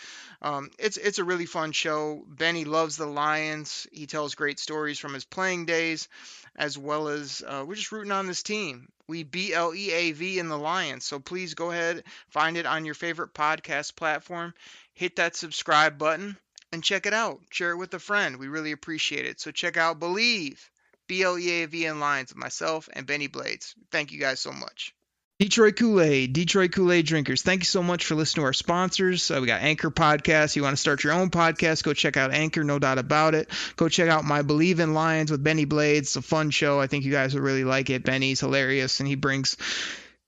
Um, 0.43 0.73
it's 0.81 0.97
it's 0.97 1.21
a 1.21 1.25
really 1.25 1.47
fun 1.47 1.71
show. 1.71 2.25
Bennie 2.27 2.65
loves 2.65 2.97
the 2.97 3.07
Lions. 3.07 3.87
He 3.93 4.07
tells 4.07 4.35
great 4.35 4.59
stories 4.59 4.99
from 4.99 5.15
his 5.15 5.25
playing 5.25 5.67
days, 5.67 6.09
as 6.57 6.77
well 6.77 7.07
as 7.07 7.41
uh, 7.47 7.65
we're 7.65 7.77
just 7.77 7.93
rooting 7.93 8.11
on 8.11 8.27
this 8.27 8.43
team. 8.43 8.89
We 9.07 9.23
B 9.23 9.55
L 9.55 9.73
E 9.73 9.93
A 9.93 10.11
V 10.11 10.41
in 10.41 10.49
the 10.49 10.59
Lions. 10.59 11.05
So 11.05 11.21
please 11.21 11.55
go 11.55 11.71
ahead, 11.71 12.03
find 12.31 12.57
it 12.57 12.67
on 12.67 12.85
your 12.85 12.97
favorite 12.97 13.33
podcast 13.33 13.95
platform. 13.95 14.55
Hit 14.93 15.15
that 15.15 15.37
subscribe 15.37 15.99
button 15.99 16.37
and 16.73 16.83
check 16.83 17.07
it 17.07 17.15
out. 17.15 17.39
Share 17.51 17.71
it 17.71 17.77
with 17.77 17.95
a 17.95 18.01
friend. 18.01 18.39
We 18.39 18.49
really 18.49 18.73
appreciate 18.73 19.25
it. 19.25 19.39
So 19.39 19.53
check 19.53 19.77
out 19.77 20.01
Believe. 20.01 20.69
B-L-E-A-V-N 21.13 22.01
Lions 22.01 22.31
with 22.31 22.39
myself 22.39 22.89
and 22.91 23.07
Bennie 23.07 23.27
Blades. 23.27 23.75
Thank 23.91 24.13
you 24.13 24.19
guys 24.19 24.41
so 24.41 24.51
much. 24.51 24.95
Detroit 25.39 25.77
Kool-Aid, 25.77 26.33
Detroit 26.33 26.73
Kool-Aid 26.73 27.05
drinkers. 27.05 27.43
Thank 27.43 27.61
you 27.61 27.67
so 27.67 27.83
much 27.83 28.07
for 28.07 28.15
listening 28.15 28.41
to 28.41 28.47
our 28.47 28.55
sponsors. 28.55 29.31
Uh, 29.31 29.37
we 29.39 29.47
got 29.47 29.61
Anchor 29.61 29.91
Podcast. 29.91 30.57
You 30.57 30.63
want 30.63 30.73
to 30.73 30.81
start 30.81 31.05
your 31.05 31.13
own 31.13 31.29
podcast? 31.29 31.83
Go 31.83 31.93
check 31.93 32.17
out 32.17 32.33
Anchor, 32.33 32.65
no 32.65 32.79
doubt 32.79 32.97
about 32.97 33.35
it. 33.35 33.51
Go 33.77 33.91
check 33.91 34.09
out 34.09 34.25
My 34.25 34.41
Bleav 34.41 34.79
in 34.79 34.95
Lions 34.95 35.31
with 35.31 35.45
Bennie 35.45 35.67
Blades. 35.67 36.09
It's 36.09 36.17
a 36.17 36.23
fun 36.23 36.49
show. 36.49 36.81
I 36.81 36.87
think 36.87 37.05
you 37.05 37.13
guys 37.13 37.35
will 37.35 37.43
really 37.43 37.65
like 37.65 37.91
it. 37.91 38.05
Bennie's 38.05 38.41
hilarious, 38.41 39.01
and 39.01 39.07
he 39.07 39.15
brings 39.15 39.59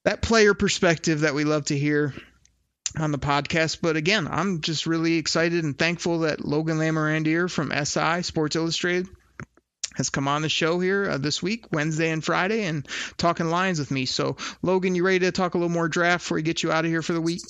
that 0.05 0.21
player 0.21 0.53
perspective 0.53 1.21
that 1.21 1.35
we 1.35 1.45
love 1.45 1.65
to 1.67 1.79
hear 1.79 2.13
on 2.99 3.11
the 3.11 3.19
podcast. 3.19 3.79
But 3.81 3.97
again, 3.97 4.29
I'm 4.31 4.61
just 4.61 4.85
really 4.85 5.15
excited 5.15 5.65
and 5.65 5.79
thankful 5.79 6.21
that 6.21 6.45
Logan 6.45 6.77
Lamorandier 6.77 7.51
from 7.51 7.73
SI 7.73 8.21
Sports 8.21 8.57
Illustrated 8.57 9.09
has 9.95 10.11
come 10.11 10.29
on 10.29 10.43
the 10.43 10.49
show 10.49 10.81
here 10.81 11.09
uh, 11.11 11.19
this 11.19 11.43
week, 11.43 11.67
Wednesday 11.73 12.11
and 12.11 12.23
Friday, 12.25 12.65
and 12.65 12.87
talking 13.17 13.47
lines 13.47 13.79
with 13.79 13.91
me. 13.91 14.07
So, 14.07 14.37
Logan, 14.63 14.95
you 14.95 15.05
ready 15.05 15.21
to 15.21 15.33
talk 15.33 15.55
a 15.55 15.59
little 15.59 15.73
more 15.73 15.89
draft 15.89 16.25
before 16.25 16.37
we 16.37 16.43
get 16.43 16.63
you 16.63 16.73
out 16.73 16.85
of 16.85 16.91
here 16.91 17.03
for 17.03 17.13
the 17.13 17.21
week? 17.21 17.43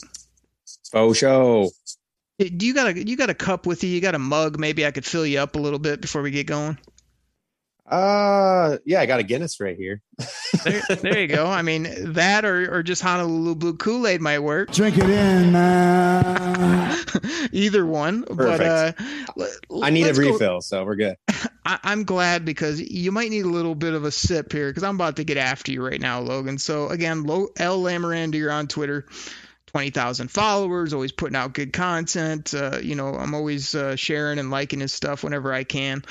Oh, 0.92 1.12
show. 1.12 1.70
Do 2.38 2.66
you 2.66 2.74
got 2.74 2.88
a 2.88 3.06
you 3.06 3.16
got 3.16 3.30
a 3.30 3.34
cup 3.34 3.66
with 3.66 3.84
you? 3.84 3.90
You 3.90 4.00
got 4.00 4.14
a 4.14 4.18
mug? 4.18 4.58
Maybe 4.58 4.84
I 4.84 4.90
could 4.90 5.04
fill 5.04 5.26
you 5.26 5.38
up 5.38 5.54
a 5.54 5.60
little 5.60 5.78
bit 5.78 6.00
before 6.00 6.22
we 6.22 6.30
get 6.30 6.46
going. 6.46 6.78
Uh, 7.86 8.78
yeah, 8.86 9.00
I 9.00 9.06
got 9.06 9.20
a 9.20 9.22
Guinness 9.22 9.60
right 9.60 9.76
here. 9.76 10.00
there, 10.64 10.82
there 11.02 11.20
you 11.20 11.26
go. 11.26 11.46
I 11.46 11.62
mean, 11.62 12.14
that 12.14 12.44
or, 12.44 12.76
or 12.78 12.82
just 12.82 13.02
Honolulu 13.02 13.54
Blue 13.56 13.76
Kool 13.76 14.06
Aid 14.06 14.22
might 14.22 14.38
work. 14.38 14.70
Drink 14.70 14.96
it 14.96 15.04
in, 15.04 15.52
man. 15.52 16.96
Either 17.52 17.84
one. 17.84 18.24
Perfect. 18.24 18.98
But 19.36 19.48
uh, 19.70 19.80
I 19.82 19.90
need 19.90 20.04
a 20.04 20.06
let's 20.06 20.18
go- 20.18 20.32
refill, 20.32 20.60
so 20.62 20.84
we're 20.84 20.96
good. 20.96 21.16
I, 21.66 21.78
I'm 21.82 22.04
glad 22.04 22.44
because 22.44 22.80
you 22.80 23.12
might 23.12 23.30
need 23.30 23.44
a 23.44 23.48
little 23.50 23.74
bit 23.74 23.92
of 23.92 24.04
a 24.04 24.10
sip 24.10 24.50
here 24.52 24.70
because 24.70 24.82
I'm 24.82 24.94
about 24.94 25.16
to 25.16 25.24
get 25.24 25.36
after 25.36 25.70
you 25.70 25.84
right 25.86 26.00
now, 26.00 26.20
Logan. 26.20 26.58
So 26.58 26.88
again, 26.88 27.24
Lo- 27.24 27.48
L 27.56 27.82
Lamorandier 27.82 28.34
you're 28.34 28.52
on 28.52 28.66
Twitter. 28.66 29.06
20,000 29.66 30.28
followers, 30.30 30.92
always 30.92 31.10
putting 31.10 31.34
out 31.34 31.52
good 31.52 31.72
content. 31.72 32.54
Uh, 32.54 32.78
you 32.80 32.94
know, 32.94 33.08
I'm 33.08 33.34
always 33.34 33.74
uh, 33.74 33.96
sharing 33.96 34.38
and 34.38 34.48
liking 34.48 34.78
his 34.78 34.92
stuff 34.92 35.24
whenever 35.24 35.52
I 35.52 35.64
can. 35.64 36.04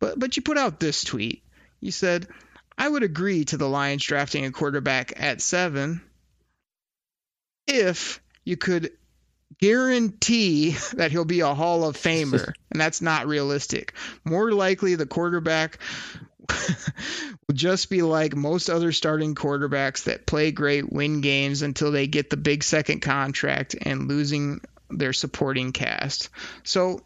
But 0.00 0.18
but 0.18 0.36
you 0.36 0.42
put 0.42 0.58
out 0.58 0.80
this 0.80 1.04
tweet. 1.04 1.42
You 1.80 1.90
said, 1.90 2.28
"I 2.76 2.88
would 2.88 3.02
agree 3.02 3.44
to 3.46 3.56
the 3.56 3.68
Lions 3.68 4.04
drafting 4.04 4.44
a 4.44 4.52
quarterback 4.52 5.12
at 5.16 5.40
7 5.40 6.00
if 7.66 8.20
you 8.44 8.56
could 8.56 8.92
guarantee 9.60 10.76
that 10.94 11.10
he'll 11.10 11.24
be 11.24 11.40
a 11.40 11.54
Hall 11.54 11.84
of 11.84 11.96
Famer, 11.96 12.52
and 12.70 12.80
that's 12.80 13.02
not 13.02 13.26
realistic. 13.26 13.94
More 14.24 14.52
likely, 14.52 14.94
the 14.94 15.06
quarterback 15.06 15.78
will 16.48 17.54
just 17.54 17.90
be 17.90 18.02
like 18.02 18.34
most 18.34 18.70
other 18.70 18.92
starting 18.92 19.34
quarterbacks 19.34 20.04
that 20.04 20.26
play 20.26 20.50
great, 20.52 20.90
win 20.90 21.20
games 21.20 21.62
until 21.62 21.92
they 21.92 22.06
get 22.06 22.30
the 22.30 22.36
big 22.36 22.64
second 22.64 23.00
contract 23.00 23.76
and 23.80 24.08
losing 24.08 24.60
their 24.90 25.12
supporting 25.12 25.72
cast. 25.72 26.30
So 26.62 27.02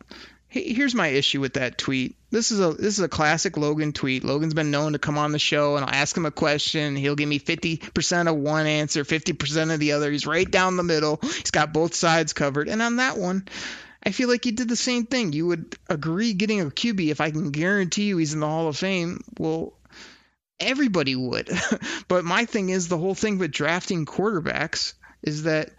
here's 0.53 0.95
my 0.95 1.09
issue 1.09 1.41
with 1.41 1.55
that 1.55 1.79
tweet. 1.79 2.17
This 2.31 2.51
is 2.51 2.61
a 2.61 2.73
this 2.73 2.99
is 2.99 3.01
a 3.01 3.09
classic 3.09 3.57
Logan 3.57 3.93
tweet. 3.93 4.23
Logan's 4.23 4.55
been 4.55 4.71
known 4.71 4.93
to 4.93 4.99
come 4.99 5.17
on 5.17 5.33
the 5.33 5.38
show 5.38 5.77
and 5.77 5.85
I'll 5.85 5.95
ask 5.95 6.17
him 6.17 6.27
a 6.27 6.31
question. 6.31 6.95
He'll 6.95 7.17
give 7.17 7.29
me 7.29 7.41
50% 7.41 8.29
of 8.29 8.37
one 8.37 8.67
answer, 8.67 9.05
50% 9.05 9.73
of 9.73 9.81
the 9.81 9.93
other. 9.93 10.11
He's 10.11 10.27
right 10.27 10.51
down 10.51 10.77
the 10.77 10.83
middle. 10.83 11.19
He's 11.23 11.51
got 11.51 11.73
both 11.73 11.95
sides 11.95 12.33
covered. 12.33 12.69
And 12.69 12.83
on 12.83 12.97
that 12.97 13.17
one, 13.17 13.49
I 14.05 14.11
feel 14.11 14.29
like 14.29 14.47
you 14.47 14.53
did 14.53 14.69
the 14.69 14.77
same 14.77 15.07
thing. 15.07 15.33
You 15.33 15.47
would 15.47 15.77
agree 15.88 16.35
getting 16.35 16.61
a 16.61 16.67
QB 16.67 17.09
if 17.09 17.21
I 17.21 17.31
can 17.31 17.51
guarantee 17.51 18.05
you 18.05 18.19
he's 18.19 18.35
in 18.35 18.41
the 18.41 18.49
Hall 18.49 18.69
of 18.69 18.77
Fame. 18.77 19.25
Well, 19.38 19.73
everybody 20.61 21.17
would. 21.17 21.51
but 22.09 22.25
my 22.25 22.45
thing 22.45 22.69
is 22.69 22.88
the 22.88 22.99
whole 22.99 23.15
thing 23.15 23.38
with 23.38 23.53
drafting 23.53 24.05
quarterbacks 24.05 24.95
is 25.23 25.45
that 25.45 25.71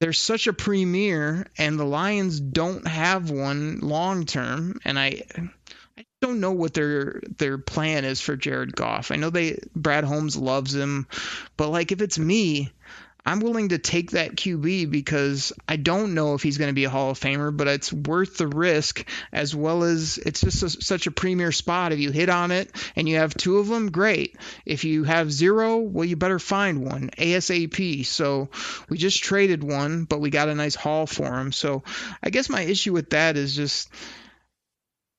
there's 0.00 0.18
such 0.18 0.46
a 0.46 0.52
premier 0.52 1.46
and 1.58 1.78
the 1.78 1.84
Lions 1.84 2.40
don't 2.40 2.86
have 2.86 3.30
one 3.30 3.78
long 3.80 4.24
term 4.26 4.80
and 4.84 4.98
I 4.98 5.22
I 5.96 6.04
don't 6.20 6.40
know 6.40 6.52
what 6.52 6.74
their 6.74 7.20
their 7.38 7.58
plan 7.58 8.04
is 8.04 8.20
for 8.20 8.36
Jared 8.36 8.74
Goff. 8.74 9.10
I 9.10 9.16
know 9.16 9.30
they 9.30 9.58
Brad 9.76 10.04
Holmes 10.04 10.36
loves 10.36 10.74
him, 10.74 11.06
but 11.56 11.68
like 11.68 11.92
if 11.92 12.00
it's 12.00 12.18
me, 12.18 12.72
I'm 13.24 13.40
willing 13.40 13.68
to 13.68 13.78
take 13.78 14.12
that 14.12 14.36
QB 14.36 14.90
because 14.90 15.52
I 15.68 15.76
don't 15.76 16.14
know 16.14 16.34
if 16.34 16.42
he's 16.42 16.58
going 16.58 16.68
to 16.70 16.74
be 16.74 16.84
a 16.84 16.90
Hall 16.90 17.10
of 17.10 17.20
Famer, 17.20 17.54
but 17.54 17.68
it's 17.68 17.92
worth 17.92 18.36
the 18.36 18.46
risk 18.46 19.06
as 19.32 19.54
well 19.54 19.82
as 19.82 20.18
it's 20.18 20.40
just 20.40 20.62
a, 20.62 20.70
such 20.70 21.06
a 21.06 21.10
premier 21.10 21.52
spot. 21.52 21.92
If 21.92 21.98
you 21.98 22.10
hit 22.10 22.28
on 22.28 22.50
it 22.50 22.70
and 22.96 23.08
you 23.08 23.16
have 23.16 23.34
two 23.34 23.58
of 23.58 23.68
them, 23.68 23.90
great. 23.90 24.36
If 24.64 24.84
you 24.84 25.04
have 25.04 25.32
zero, 25.32 25.78
well, 25.78 26.04
you 26.04 26.16
better 26.16 26.38
find 26.38 26.84
one 26.84 27.10
ASAP. 27.18 28.06
So 28.06 28.48
we 28.88 28.98
just 28.98 29.22
traded 29.22 29.62
one, 29.62 30.04
but 30.04 30.20
we 30.20 30.30
got 30.30 30.48
a 30.48 30.54
nice 30.54 30.74
haul 30.74 31.06
for 31.06 31.38
him. 31.38 31.52
So 31.52 31.82
I 32.22 32.30
guess 32.30 32.48
my 32.48 32.62
issue 32.62 32.92
with 32.92 33.10
that 33.10 33.36
is 33.36 33.54
just 33.54 33.90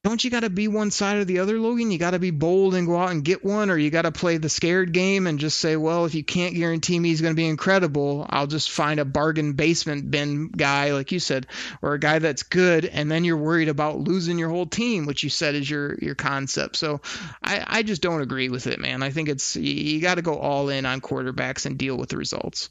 don't 0.04 0.24
you 0.24 0.32
got 0.32 0.40
to 0.40 0.50
be 0.50 0.68
one 0.68 0.90
side 0.90 1.18
or 1.18 1.26
the 1.26 1.40
other, 1.40 1.60
Logan? 1.60 1.92
You 1.92 2.00
got 2.00 2.12
to 2.12 2.20
be 2.20 2.32
bold 2.32 2.74
and 2.74 2.88
go 2.88 2.98
out 2.98 3.12
and 3.12 3.24
get 3.24 3.46
one, 3.46 3.70
or 3.70 3.78
you 3.78 3.92
got 3.92 4.02
to 4.02 4.12
play 4.12 4.38
the 4.38 4.50
scared 4.50 4.94
game 4.94 5.28
and 5.28 5.38
just 5.38 5.60
say, 5.60 5.76
well, 5.76 6.06
if 6.06 6.16
you 6.16 6.24
can't 6.24 6.56
guarantee 6.56 7.00
me 7.00 7.10
he's 7.10 7.22
going 7.22 7.34
to 7.34 7.40
be 7.40 7.48
incredible, 7.48 8.26
I'll 8.28 8.48
just 8.48 8.72
find 8.72 9.00
a 9.00 9.06
bargain 9.06 9.54
basement 9.54 10.10
bin 10.10 10.48
guy, 10.48 10.94
like 10.94 11.12
you 11.12 11.20
said, 11.20 11.46
or 11.84 11.94
a 11.94 12.00
guy 12.00 12.18
that's 12.18 12.42
good, 12.42 12.86
and 12.86 13.12
then 13.12 13.24
you're 13.24 13.38
worried 13.38 13.70
about 13.70 14.00
losing 14.00 14.40
your 14.40 14.50
whole 14.50 14.66
team, 14.66 15.06
which 15.06 15.22
you 15.22 15.30
said 15.30 15.54
is 15.54 15.70
your 15.70 15.96
your 16.00 16.16
concept. 16.16 16.78
So 16.78 17.02
I, 17.44 17.64
I 17.68 17.84
just 17.84 18.02
don't 18.02 18.22
agree 18.22 18.50
with 18.50 18.66
it, 18.66 18.80
man. 18.80 19.04
I 19.04 19.12
think 19.12 19.30
it's 19.30 19.56
you, 19.56 19.74
you 19.74 20.02
got 20.02 20.16
to 20.16 20.24
go 20.24 20.36
all 20.36 20.70
in 20.70 20.88
on 20.88 21.02
quarterbacks 21.02 21.68
and 21.68 21.78
deal 21.78 21.96
with 21.96 22.10
the 22.10 22.18
results. 22.18 22.70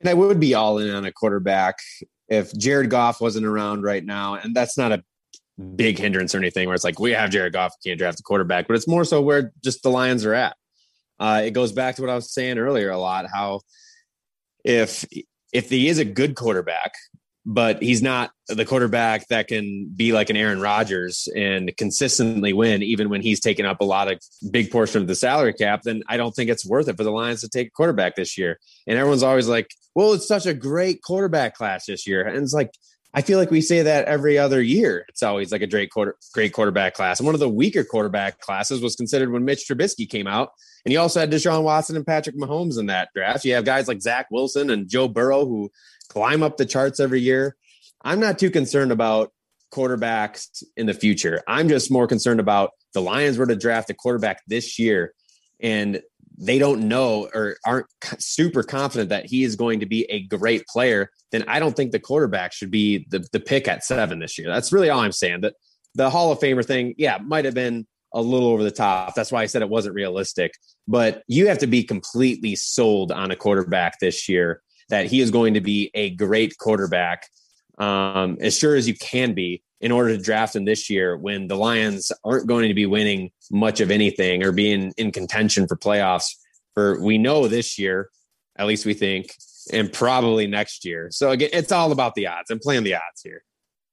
And 0.00 0.08
I 0.08 0.14
would 0.14 0.38
be 0.38 0.54
all 0.54 0.78
in 0.78 0.90
on 0.90 1.04
a 1.04 1.10
quarterback 1.10 1.78
if 2.28 2.56
Jared 2.56 2.90
Goff 2.90 3.20
wasn't 3.20 3.46
around 3.46 3.82
right 3.82 4.04
now. 4.04 4.34
And 4.34 4.54
that's 4.54 4.78
not 4.78 4.92
a 4.92 5.02
big 5.74 5.98
hindrance 5.98 6.34
or 6.34 6.38
anything 6.38 6.66
where 6.66 6.74
it's 6.74 6.84
like, 6.84 6.98
we 6.98 7.12
have 7.12 7.30
Jared 7.30 7.52
Goff, 7.52 7.74
can't 7.84 7.98
draft 7.98 8.20
a 8.20 8.22
quarterback, 8.22 8.66
but 8.68 8.76
it's 8.76 8.88
more 8.88 9.04
so 9.04 9.22
where 9.22 9.52
just 9.64 9.82
the 9.82 9.90
Lions 9.90 10.24
are 10.24 10.34
at. 10.34 10.56
Uh, 11.18 11.42
it 11.44 11.52
goes 11.52 11.72
back 11.72 11.96
to 11.96 12.02
what 12.02 12.10
I 12.10 12.14
was 12.14 12.32
saying 12.32 12.58
earlier 12.58 12.90
a 12.90 12.98
lot. 12.98 13.26
How 13.32 13.60
if 14.64 15.06
if 15.52 15.70
he 15.70 15.88
is 15.88 15.98
a 15.98 16.04
good 16.04 16.34
quarterback, 16.34 16.92
but 17.46 17.80
he's 17.80 18.02
not 18.02 18.32
the 18.48 18.64
quarterback 18.64 19.28
that 19.28 19.48
can 19.48 19.90
be 19.96 20.12
like 20.12 20.28
an 20.28 20.36
Aaron 20.36 20.60
Rodgers 20.60 21.28
and 21.34 21.74
consistently 21.78 22.52
win, 22.52 22.82
even 22.82 23.08
when 23.08 23.22
he's 23.22 23.40
taking 23.40 23.64
up 23.64 23.80
a 23.80 23.84
lot 23.84 24.12
of 24.12 24.20
big 24.50 24.70
portion 24.70 25.00
of 25.00 25.08
the 25.08 25.14
salary 25.14 25.54
cap, 25.54 25.82
then 25.84 26.02
I 26.08 26.16
don't 26.16 26.32
think 26.32 26.50
it's 26.50 26.66
worth 26.66 26.88
it 26.88 26.96
for 26.96 27.04
the 27.04 27.12
Lions 27.12 27.40
to 27.42 27.48
take 27.48 27.68
a 27.68 27.70
quarterback 27.70 28.16
this 28.16 28.36
year. 28.36 28.58
And 28.86 28.98
everyone's 28.98 29.22
always 29.22 29.48
like, 29.48 29.70
well, 29.94 30.12
it's 30.12 30.28
such 30.28 30.44
a 30.44 30.52
great 30.52 31.02
quarterback 31.02 31.54
class 31.54 31.86
this 31.86 32.06
year. 32.06 32.26
And 32.26 32.36
it's 32.36 32.52
like, 32.52 32.72
I 33.16 33.22
feel 33.22 33.38
like 33.38 33.50
we 33.50 33.62
say 33.62 33.80
that 33.80 34.04
every 34.04 34.36
other 34.36 34.60
year. 34.60 35.06
It's 35.08 35.22
always 35.22 35.50
like 35.50 35.62
a 35.62 35.66
great 35.66 35.90
quarter, 35.90 36.16
great 36.34 36.52
quarterback 36.52 36.92
class. 36.92 37.18
And 37.18 37.24
one 37.24 37.34
of 37.34 37.40
the 37.40 37.48
weaker 37.48 37.82
quarterback 37.82 38.40
classes 38.40 38.82
was 38.82 38.94
considered 38.94 39.32
when 39.32 39.46
Mitch 39.46 39.66
Trubisky 39.66 40.06
came 40.06 40.26
out. 40.26 40.50
And 40.84 40.92
you 40.92 41.00
also 41.00 41.20
had 41.20 41.32
Deshaun 41.32 41.62
Watson 41.62 41.96
and 41.96 42.06
Patrick 42.06 42.36
Mahomes 42.36 42.78
in 42.78 42.86
that 42.86 43.08
draft. 43.14 43.46
You 43.46 43.54
have 43.54 43.64
guys 43.64 43.88
like 43.88 44.02
Zach 44.02 44.26
Wilson 44.30 44.68
and 44.68 44.86
Joe 44.86 45.08
Burrow 45.08 45.46
who 45.46 45.70
climb 46.10 46.42
up 46.42 46.58
the 46.58 46.66
charts 46.66 47.00
every 47.00 47.22
year. 47.22 47.56
I'm 48.04 48.20
not 48.20 48.38
too 48.38 48.50
concerned 48.50 48.92
about 48.92 49.32
quarterbacks 49.72 50.62
in 50.76 50.84
the 50.84 50.94
future. 50.94 51.42
I'm 51.48 51.70
just 51.70 51.90
more 51.90 52.06
concerned 52.06 52.38
about 52.38 52.72
the 52.92 53.00
Lions 53.00 53.38
were 53.38 53.46
to 53.46 53.56
draft 53.56 53.88
a 53.88 53.94
quarterback 53.94 54.42
this 54.46 54.78
year 54.78 55.14
and 55.58 56.02
they 56.38 56.58
don't 56.58 56.88
know 56.88 57.28
or 57.34 57.56
aren't 57.64 57.86
super 58.18 58.62
confident 58.62 59.10
that 59.10 59.26
he 59.26 59.44
is 59.44 59.56
going 59.56 59.80
to 59.80 59.86
be 59.86 60.04
a 60.10 60.22
great 60.22 60.66
player, 60.66 61.10
then 61.32 61.44
I 61.48 61.58
don't 61.58 61.74
think 61.74 61.92
the 61.92 62.00
quarterback 62.00 62.52
should 62.52 62.70
be 62.70 63.06
the, 63.10 63.26
the 63.32 63.40
pick 63.40 63.68
at 63.68 63.84
seven 63.84 64.18
this 64.18 64.38
year. 64.38 64.48
That's 64.48 64.72
really 64.72 64.90
all 64.90 65.00
I'm 65.00 65.12
saying. 65.12 65.40
That 65.42 65.54
the 65.94 66.10
Hall 66.10 66.30
of 66.32 66.38
Famer 66.38 66.64
thing, 66.64 66.94
yeah, 66.98 67.18
might 67.22 67.44
have 67.44 67.54
been 67.54 67.86
a 68.12 68.20
little 68.20 68.48
over 68.48 68.62
the 68.62 68.70
top. 68.70 69.14
That's 69.14 69.32
why 69.32 69.42
I 69.42 69.46
said 69.46 69.62
it 69.62 69.68
wasn't 69.68 69.94
realistic. 69.94 70.52
But 70.86 71.22
you 71.26 71.48
have 71.48 71.58
to 71.58 71.66
be 71.66 71.82
completely 71.82 72.54
sold 72.54 73.12
on 73.12 73.30
a 73.30 73.36
quarterback 73.36 73.98
this 73.98 74.28
year 74.28 74.62
that 74.88 75.06
he 75.06 75.20
is 75.20 75.30
going 75.30 75.54
to 75.54 75.60
be 75.60 75.90
a 75.94 76.10
great 76.10 76.56
quarterback, 76.58 77.28
um, 77.78 78.38
as 78.40 78.56
sure 78.58 78.74
as 78.76 78.88
you 78.88 78.94
can 78.94 79.34
be, 79.34 79.62
in 79.80 79.92
order 79.92 80.16
to 80.16 80.22
draft 80.22 80.56
him 80.56 80.64
this 80.64 80.88
year 80.88 81.16
when 81.16 81.48
the 81.48 81.56
Lions 81.56 82.10
aren't 82.24 82.46
going 82.46 82.68
to 82.68 82.74
be 82.74 82.86
winning 82.86 83.30
much 83.50 83.80
of 83.80 83.90
anything 83.90 84.42
or 84.42 84.52
being 84.52 84.92
in 84.96 85.12
contention 85.12 85.68
for 85.68 85.76
playoffs 85.76 86.34
for 86.74 87.00
we 87.02 87.18
know 87.18 87.48
this 87.48 87.78
year, 87.78 88.10
at 88.56 88.66
least 88.66 88.86
we 88.86 88.94
think, 88.94 89.34
and 89.72 89.92
probably 89.92 90.46
next 90.46 90.84
year. 90.84 91.08
So 91.10 91.30
again, 91.30 91.50
it's 91.52 91.72
all 91.72 91.92
about 91.92 92.14
the 92.14 92.26
odds. 92.26 92.50
I'm 92.50 92.58
playing 92.58 92.84
the 92.84 92.94
odds 92.94 93.22
here. 93.22 93.42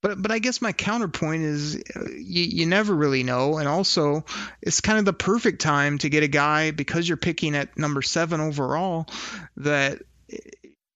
But 0.01 0.21
but 0.21 0.31
I 0.31 0.39
guess 0.39 0.61
my 0.61 0.73
counterpoint 0.73 1.43
is 1.43 1.77
uh, 1.95 2.03
you, 2.11 2.43
you 2.43 2.65
never 2.65 2.93
really 2.93 3.23
know, 3.23 3.57
and 3.57 3.69
also 3.69 4.25
it's 4.61 4.81
kind 4.81 4.99
of 4.99 5.05
the 5.05 5.13
perfect 5.13 5.61
time 5.61 5.97
to 5.99 6.09
get 6.09 6.23
a 6.23 6.27
guy 6.27 6.71
because 6.71 7.07
you're 7.07 7.17
picking 7.17 7.55
at 7.55 7.77
number 7.77 8.01
seven 8.01 8.41
overall 8.41 9.07
that 9.55 10.01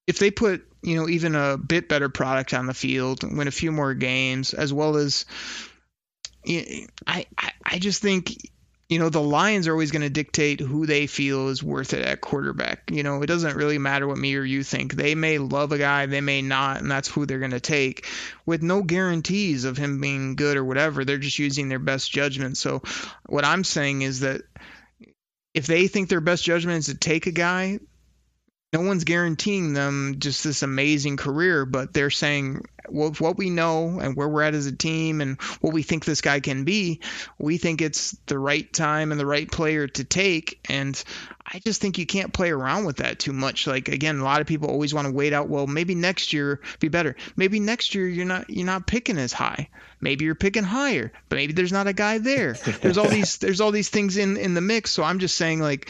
if 0.08 0.20
they 0.20 0.32
put 0.32 0.66
you 0.82 0.96
know 0.96 1.08
even 1.08 1.36
a 1.36 1.58
bit 1.58 1.90
better 1.90 2.10
product 2.10 2.54
on 2.54 2.66
the 2.66 2.74
field, 2.74 3.24
win 3.24 3.48
a 3.48 3.52
few 3.52 3.72
more 3.72 3.94
games, 3.94 4.54
as 4.54 4.74
well 4.74 4.96
as 4.96 5.26
I 6.48 7.26
I, 7.38 7.52
I 7.64 7.80
just 7.80 8.02
think 8.02 8.32
you 8.88 9.00
know 9.00 9.10
the 9.10 9.22
Lions 9.22 9.68
are 9.68 9.74
always 9.74 9.92
going 9.92 10.04
to 10.04 10.10
dictate 10.10 10.62
who 10.62 10.86
they 10.86 11.08
feel 11.08 11.50
is 11.50 11.62
worth 11.62 11.94
it 11.94 12.06
at 12.06 12.22
quarterback. 12.22 12.90
You 12.90 13.04
know 13.04 13.22
it 13.22 13.28
doesn't 13.28 13.58
really 13.58 13.78
matter 13.78 14.08
what 14.08 14.18
me 14.18 14.36
or 14.36 14.44
you 14.44 14.64
think. 14.64 14.94
They 14.94 15.14
may 15.14 15.40
love 15.40 15.74
a 15.74 15.78
guy, 15.78 16.06
they 16.06 16.22
may 16.22 16.42
not, 16.42 16.80
and 16.82 16.90
that's 16.90 17.10
who 17.10 17.26
they're 17.26 17.40
going 17.40 17.52
to 17.52 17.60
take, 17.60 18.08
with 18.46 18.64
no 18.64 18.82
guarantees 18.82 19.66
of 19.66 19.78
him 19.78 20.00
being 20.00 20.36
good 20.36 20.56
or 20.56 20.64
whatever. 20.64 21.04
They're 21.04 21.18
just 21.18 21.38
using 21.38 21.68
their 21.68 21.80
best 21.80 22.10
judgment. 22.10 22.58
So 22.58 22.82
what 23.26 23.44
I'm 23.44 23.66
saying 23.66 24.04
is 24.04 24.22
that 24.22 24.42
if 25.54 25.68
they 25.68 25.88
think 25.88 26.08
their 26.08 26.22
best 26.22 26.46
judgment 26.46 26.78
is 26.78 26.86
to 26.86 26.96
take 26.96 27.26
a 27.26 27.32
guy, 27.32 27.80
no 28.74 28.82
one's 28.82 29.06
guaranteeing 29.06 29.74
them 29.74 30.16
just 30.20 30.44
this 30.44 30.62
amazing 30.62 31.16
career, 31.18 31.66
but 31.66 31.94
they're 31.94 32.10
saying 32.10 32.66
well, 32.90 33.12
what 33.20 33.38
we 33.38 33.50
know 33.50 34.00
and 34.00 34.16
where 34.16 34.28
we're 34.28 34.44
at 34.44 34.54
as 34.54 34.66
a 34.66 34.76
team 34.76 35.22
and 35.22 35.42
what 35.62 35.74
we 35.74 35.84
think 35.84 36.06
this 36.06 36.22
guy 36.22 36.40
can 36.40 36.64
be, 36.64 37.02
we 37.38 37.58
think 37.58 37.82
it's 37.82 38.12
the 38.28 38.40
right 38.40 38.72
time 38.72 39.12
and 39.12 39.20
the 39.20 39.26
right 39.26 39.50
player 39.50 39.88
to 39.88 40.04
take. 40.04 40.60
And 40.70 41.02
I 41.46 41.60
just 41.60 41.82
think 41.82 41.98
you 41.98 42.06
can't 42.06 42.34
play 42.34 42.50
around 42.50 42.86
with 42.86 42.98
that 42.98 43.20
too 43.20 43.34
much. 43.34 43.68
Like 43.68 43.88
again, 43.88 44.20
a 44.20 44.24
lot 44.24 44.42
of 44.42 44.48
people 44.48 44.70
always 44.70 44.94
want 44.94 45.08
to 45.08 45.14
wait 45.14 45.34
out. 45.34 45.50
Well, 45.50 45.68
maybe 45.68 45.96
next 45.96 46.34
year 46.34 46.62
be 46.80 46.88
better. 46.88 47.16
Maybe 47.36 47.60
next 47.60 47.96
year 47.96 48.08
you're 48.08 48.26
not 48.26 48.50
you're 48.50 48.66
not 48.66 48.88
picking 48.88 49.18
as 49.18 49.34
high. 49.34 49.70
Maybe 50.00 50.26
you're 50.26 50.36
picking 50.36 50.64
higher, 50.64 51.12
but 51.30 51.38
maybe 51.38 51.54
there's 51.54 51.72
not 51.72 51.88
a 51.88 51.94
guy 51.94 52.20
there. 52.20 52.54
There's 52.82 52.98
all 52.98 53.08
these 53.08 53.38
there's 53.38 53.62
all 53.62 53.72
these 53.72 53.90
things 53.90 54.18
in 54.18 54.38
in 54.38 54.54
the 54.54 54.62
mix. 54.62 54.92
So 54.92 55.04
I'm 55.04 55.20
just 55.20 55.36
saying 55.36 55.60
like 55.60 55.90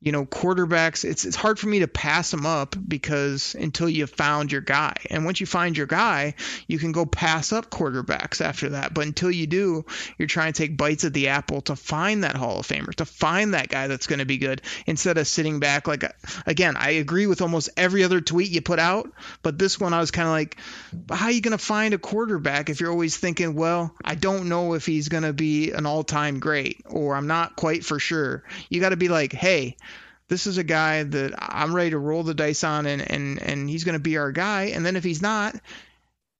you 0.00 0.12
know, 0.12 0.24
quarterbacks, 0.24 1.04
it's 1.04 1.24
it's 1.24 1.34
hard 1.34 1.58
for 1.58 1.66
me 1.66 1.80
to 1.80 1.88
pass 1.88 2.30
them 2.30 2.46
up 2.46 2.76
because 2.86 3.56
until 3.58 3.88
you 3.88 4.06
found 4.06 4.52
your 4.52 4.60
guy. 4.60 4.94
And 5.10 5.24
once 5.24 5.40
you 5.40 5.46
find 5.46 5.76
your 5.76 5.88
guy, 5.88 6.34
you 6.68 6.78
can 6.78 6.92
go 6.92 7.04
pass 7.04 7.52
up 7.52 7.68
quarterbacks 7.68 8.40
after 8.40 8.70
that. 8.70 8.94
But 8.94 9.06
until 9.06 9.30
you 9.30 9.48
do, 9.48 9.84
you're 10.16 10.28
trying 10.28 10.52
to 10.52 10.62
take 10.62 10.76
bites 10.76 11.04
at 11.04 11.14
the 11.14 11.28
apple 11.28 11.62
to 11.62 11.74
find 11.74 12.22
that 12.22 12.36
Hall 12.36 12.60
of 12.60 12.66
Famer, 12.66 12.94
to 12.94 13.04
find 13.04 13.54
that 13.54 13.68
guy 13.68 13.88
that's 13.88 14.06
going 14.06 14.20
to 14.20 14.24
be 14.24 14.38
good 14.38 14.62
instead 14.86 15.18
of 15.18 15.26
sitting 15.26 15.58
back 15.58 15.88
like 15.88 16.04
again, 16.46 16.76
I 16.76 16.90
agree 16.90 17.26
with 17.26 17.42
almost 17.42 17.70
every 17.76 18.04
other 18.04 18.20
tweet 18.20 18.50
you 18.50 18.62
put 18.62 18.78
out, 18.78 19.10
but 19.42 19.58
this 19.58 19.80
one 19.80 19.94
I 19.94 19.98
was 19.98 20.12
kind 20.12 20.28
of 20.28 20.32
like, 20.32 20.58
how 21.10 21.26
are 21.26 21.32
you 21.32 21.40
going 21.40 21.58
to 21.58 21.64
find 21.64 21.92
a 21.92 21.98
quarterback 21.98 22.70
if 22.70 22.80
you're 22.80 22.92
always 22.92 23.16
thinking, 23.16 23.54
well, 23.54 23.92
I 24.04 24.14
don't 24.14 24.48
know 24.48 24.74
if 24.74 24.86
he's 24.86 25.08
going 25.08 25.24
to 25.24 25.32
be 25.32 25.72
an 25.72 25.86
all-time 25.86 26.38
great 26.38 26.82
or 26.86 27.16
I'm 27.16 27.26
not 27.26 27.56
quite 27.56 27.84
for 27.84 27.98
sure. 27.98 28.44
You 28.68 28.80
got 28.80 28.90
to 28.90 28.96
be 28.96 29.08
like, 29.08 29.32
"Hey, 29.32 29.76
this 30.28 30.46
is 30.46 30.58
a 30.58 30.64
guy 30.64 31.02
that 31.02 31.34
I'm 31.38 31.74
ready 31.74 31.90
to 31.90 31.98
roll 31.98 32.22
the 32.22 32.34
dice 32.34 32.64
on 32.64 32.86
and 32.86 33.02
and 33.10 33.42
and 33.42 33.68
he's 33.68 33.84
going 33.84 33.94
to 33.94 33.98
be 33.98 34.18
our 34.18 34.32
guy. 34.32 34.64
And 34.64 34.84
then 34.84 34.96
if 34.96 35.04
he's 35.04 35.22
not 35.22 35.56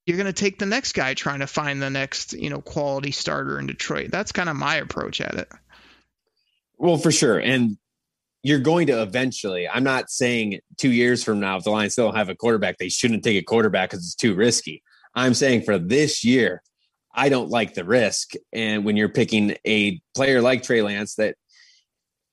you're 0.07 0.17
going 0.17 0.27
to 0.27 0.33
take 0.33 0.59
the 0.59 0.67
next 0.67 0.93
guy 0.93 1.13
trying 1.13 1.41
to 1.41 1.47
find 1.47 1.83
the 1.83 1.91
next 1.91 2.33
you 2.33 2.51
know 2.51 2.61
quality 2.61 3.11
starter 3.11 3.59
in 3.59 3.67
Detroit. 3.67 4.11
That's 4.11 4.33
kind 4.33 4.49
of 4.49 4.57
my 4.57 4.77
approach 4.77 5.21
at 5.21 5.35
it. 5.35 5.49
Well 6.77 6.99
for 6.99 7.11
sure. 7.11 7.39
And 7.39 7.79
you're 8.43 8.61
going 8.61 8.87
to 8.89 9.03
eventually 9.03 9.69
I'm 9.69 9.85
not 9.85 10.11
saying 10.11 10.61
2 10.77 10.91
years 10.91 11.25
from 11.25 11.41
now 11.41 11.57
if 11.57 11.65
the 11.65 11.71
Lions 11.71 11.93
still 11.93 12.13
have 12.13 12.29
a 12.29 12.35
quarterback 12.35 12.79
they 12.79 12.89
shouldn't 12.89 13.25
take 13.25 13.41
a 13.41 13.45
quarterback 13.45 13.91
cuz 13.91 14.01
it's 14.01 14.15
too 14.15 14.35
risky. 14.35 14.83
I'm 15.15 15.35
saying 15.35 15.63
for 15.63 15.79
this 15.79 16.25
year 16.25 16.63
I 17.15 17.31
don't 17.31 17.49
like 17.49 17.75
the 17.75 17.85
risk. 17.85 18.35
And 18.53 18.85
when 18.85 18.97
you're 18.97 19.09
picking 19.09 19.57
a 19.67 20.01
player 20.15 20.41
like 20.41 20.63
Trey 20.63 20.83
Lance 20.83 21.17
that 21.17 21.37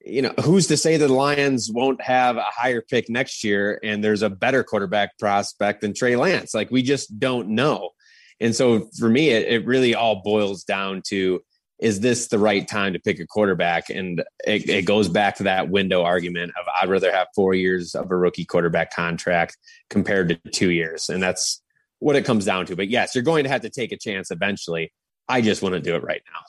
you 0.06 0.22
know, 0.22 0.34
who's 0.44 0.68
to 0.68 0.78
say 0.78 0.98
the 0.98 1.08
Lions 1.08 1.70
won't 1.72 2.02
have 2.02 2.38
a 2.38 2.46
higher 2.46 2.82
pick 2.82 3.10
next 3.10 3.44
year 3.44 3.80
and 3.84 4.04
there's 4.04 4.22
a 4.22 4.30
better 4.30 4.64
quarterback 4.64 5.18
prospect 5.18 5.82
than 5.82 5.94
Trey 5.94 6.16
Lance? 6.16 6.54
Like, 6.54 6.72
we 6.72 6.84
just 6.84 7.20
don't 7.20 7.50
know. 7.50 7.92
And 8.40 8.56
so 8.56 8.90
for 9.00 9.10
me, 9.10 9.30
it, 9.30 9.48
it 9.48 9.66
really 9.66 9.96
all 9.96 10.22
boils 10.24 10.64
down 10.64 11.02
to 11.08 11.42
is 11.80 12.00
this 12.00 12.28
the 12.28 12.40
right 12.40 12.68
time 12.68 12.94
to 12.94 13.00
pick 13.00 13.20
a 13.20 13.28
quarterback? 13.28 13.90
And 13.90 14.24
it, 14.46 14.70
it 14.70 14.86
goes 14.86 15.10
back 15.10 15.36
to 15.38 15.44
that 15.44 15.70
window 15.70 16.04
argument 16.04 16.54
of 16.60 16.66
I'd 16.82 16.90
rather 16.90 17.12
have 17.12 17.28
four 17.36 17.54
years 17.54 17.96
of 17.96 18.10
a 18.12 18.16
rookie 18.16 18.46
quarterback 18.46 18.94
contract 18.94 19.58
compared 19.90 20.30
to 20.30 20.52
two 20.52 20.72
years. 20.72 21.10
And 21.10 21.22
that's 21.22 21.62
what 22.00 22.16
it 22.16 22.24
comes 22.24 22.46
down 22.46 22.66
to. 22.68 22.76
But 22.76 22.90
yes, 22.90 23.14
you're 23.14 23.24
going 23.24 23.44
to 23.44 23.50
have 23.50 23.62
to 23.62 23.70
take 23.70 23.92
a 23.92 23.98
chance 23.98 24.32
eventually. 24.32 24.94
I 25.28 25.42
just 25.42 25.62
want 25.62 25.74
to 25.76 25.82
do 25.82 25.96
it 25.96 26.04
right 26.04 26.22
now. 26.32 26.40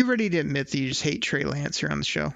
You 0.00 0.06
ready 0.06 0.30
to 0.30 0.38
admit 0.38 0.70
that 0.70 0.78
you 0.78 0.88
just 0.88 1.02
hate 1.02 1.20
Trey 1.20 1.44
Lance 1.44 1.76
here 1.76 1.90
on 1.90 1.98
the 1.98 2.06
show? 2.06 2.32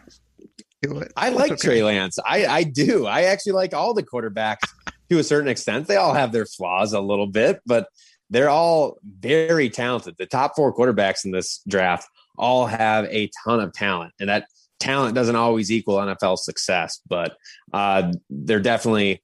Do 0.83 0.99
it. 0.99 1.15
I 1.17 1.31
like 1.31 1.53
okay. 1.53 1.67
Trey 1.67 1.83
Lance. 1.83 2.19
I, 2.19 2.45
I 2.45 2.63
do. 2.63 3.07
I 3.07 3.23
actually 3.23 3.53
like 3.53 3.73
all 3.73 3.95
the 3.95 4.03
quarterbacks 4.03 4.69
to 5.09 5.19
a 5.19 5.25
certain 5.25 5.49
extent. 5.49 5.87
They 5.87 5.97
all 5.97 6.13
have 6.13 6.31
their 6.31 6.45
flaws 6.45 6.93
a 6.93 7.01
little 7.01 7.27
bit, 7.27 7.63
but 7.65 7.89
they're 8.29 8.51
all 8.51 8.99
very 9.03 9.71
talented. 9.71 10.17
The 10.19 10.27
top 10.27 10.57
four 10.57 10.77
quarterbacks 10.77 11.25
in 11.25 11.31
this 11.31 11.63
draft 11.67 12.07
all 12.37 12.67
have 12.67 13.07
a 13.07 13.31
ton 13.47 13.61
of 13.61 13.73
talent, 13.73 14.13
and 14.21 14.29
that 14.29 14.47
talent 14.79 15.15
doesn't 15.15 15.35
always 15.35 15.73
equal 15.73 15.97
NFL 15.97 16.37
success, 16.37 17.01
but 17.09 17.35
uh, 17.73 18.13
they're 18.29 18.61
definitely 18.61 19.23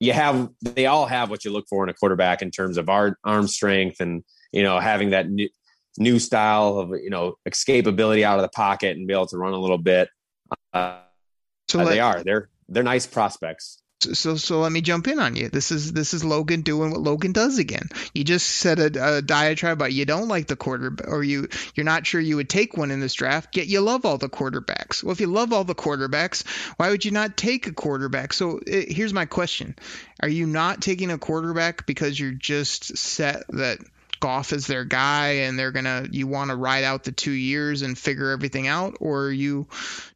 you 0.00 0.12
have 0.12 0.48
they 0.62 0.86
all 0.86 1.06
have 1.06 1.30
what 1.30 1.44
you 1.44 1.52
look 1.52 1.68
for 1.68 1.84
in 1.84 1.90
a 1.90 1.94
quarterback 1.94 2.42
in 2.42 2.50
terms 2.50 2.76
of 2.76 2.88
arm, 2.88 3.14
arm 3.22 3.46
strength 3.46 4.00
and 4.00 4.24
you 4.50 4.64
know 4.64 4.80
having 4.80 5.10
that 5.10 5.30
new, 5.30 5.48
new 5.98 6.18
style 6.18 6.78
of 6.78 6.90
you 6.90 7.10
know 7.10 7.36
escapability 7.48 8.22
out 8.22 8.38
of 8.38 8.42
the 8.42 8.48
pocket 8.48 8.96
and 8.96 9.06
be 9.06 9.14
able 9.14 9.26
to 9.26 9.38
run 9.38 9.52
a 9.52 9.58
little 9.58 9.78
bit. 9.78 10.08
Uh, 10.72 11.00
so 11.68 11.78
let, 11.78 11.88
they 11.88 12.00
are 12.00 12.22
they're 12.22 12.48
they're 12.68 12.82
nice 12.82 13.06
prospects. 13.06 13.82
So, 14.00 14.36
so 14.36 14.60
let 14.60 14.72
me 14.72 14.82
jump 14.82 15.08
in 15.08 15.18
on 15.18 15.36
you. 15.36 15.48
This 15.48 15.72
is 15.72 15.92
this 15.92 16.12
is 16.12 16.22
Logan 16.22 16.60
doing 16.60 16.90
what 16.90 17.00
Logan 17.00 17.32
does 17.32 17.58
again. 17.58 17.88
You 18.14 18.24
just 18.24 18.46
said 18.46 18.78
a, 18.78 19.16
a 19.16 19.22
diatribe 19.22 19.78
about 19.78 19.94
you 19.94 20.04
don't 20.04 20.28
like 20.28 20.46
the 20.46 20.56
quarterback, 20.56 21.08
or 21.08 21.22
you 21.24 21.48
you're 21.74 21.84
not 21.84 22.06
sure 22.06 22.20
you 22.20 22.36
would 22.36 22.50
take 22.50 22.76
one 22.76 22.90
in 22.90 23.00
this 23.00 23.14
draft. 23.14 23.56
Yet 23.56 23.68
you 23.68 23.80
love 23.80 24.04
all 24.04 24.18
the 24.18 24.28
quarterbacks. 24.28 25.02
Well, 25.02 25.12
if 25.12 25.20
you 25.20 25.28
love 25.28 25.52
all 25.52 25.64
the 25.64 25.74
quarterbacks, 25.74 26.46
why 26.76 26.90
would 26.90 27.06
you 27.06 27.10
not 27.10 27.38
take 27.38 27.66
a 27.66 27.72
quarterback? 27.72 28.34
So 28.34 28.60
it, 28.66 28.92
here's 28.92 29.14
my 29.14 29.24
question: 29.24 29.74
Are 30.20 30.28
you 30.28 30.46
not 30.46 30.82
taking 30.82 31.10
a 31.10 31.18
quarterback 31.18 31.86
because 31.86 32.20
you're 32.20 32.32
just 32.32 32.98
set 32.98 33.44
that 33.48 33.78
Goff 34.20 34.52
is 34.52 34.66
their 34.66 34.84
guy 34.84 35.28
and 35.28 35.58
they're 35.58 35.72
gonna 35.72 36.06
you 36.10 36.26
want 36.26 36.50
to 36.50 36.56
ride 36.56 36.84
out 36.84 37.04
the 37.04 37.12
two 37.12 37.32
years 37.32 37.82
and 37.82 37.96
figure 37.96 38.30
everything 38.30 38.66
out, 38.66 38.96
or 39.00 39.30
you 39.30 39.66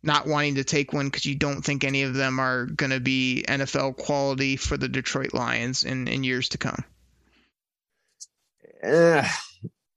not 0.03 0.27
wanting 0.27 0.57
to 0.57 0.65
take 0.65 0.93
one 0.93 1.07
because 1.07 1.27
you 1.27 1.35
don't 1.35 1.63
think 1.63 1.85
any 1.85 2.03
of 2.03 2.15
them 2.15 2.39
are 2.39 2.67
gonna 2.67 3.01
be 3.01 3.45
NFL 3.49 3.97
quality 3.97 4.57
for 4.57 4.77
the 4.77 4.89
Detroit 4.89 5.35
Lions 5.35 5.85
in 5.85 6.09
in 6.09 6.25
years 6.25 6.49
to 6.51 6.59
come? 6.59 6.85
Uh, 8.83 9.29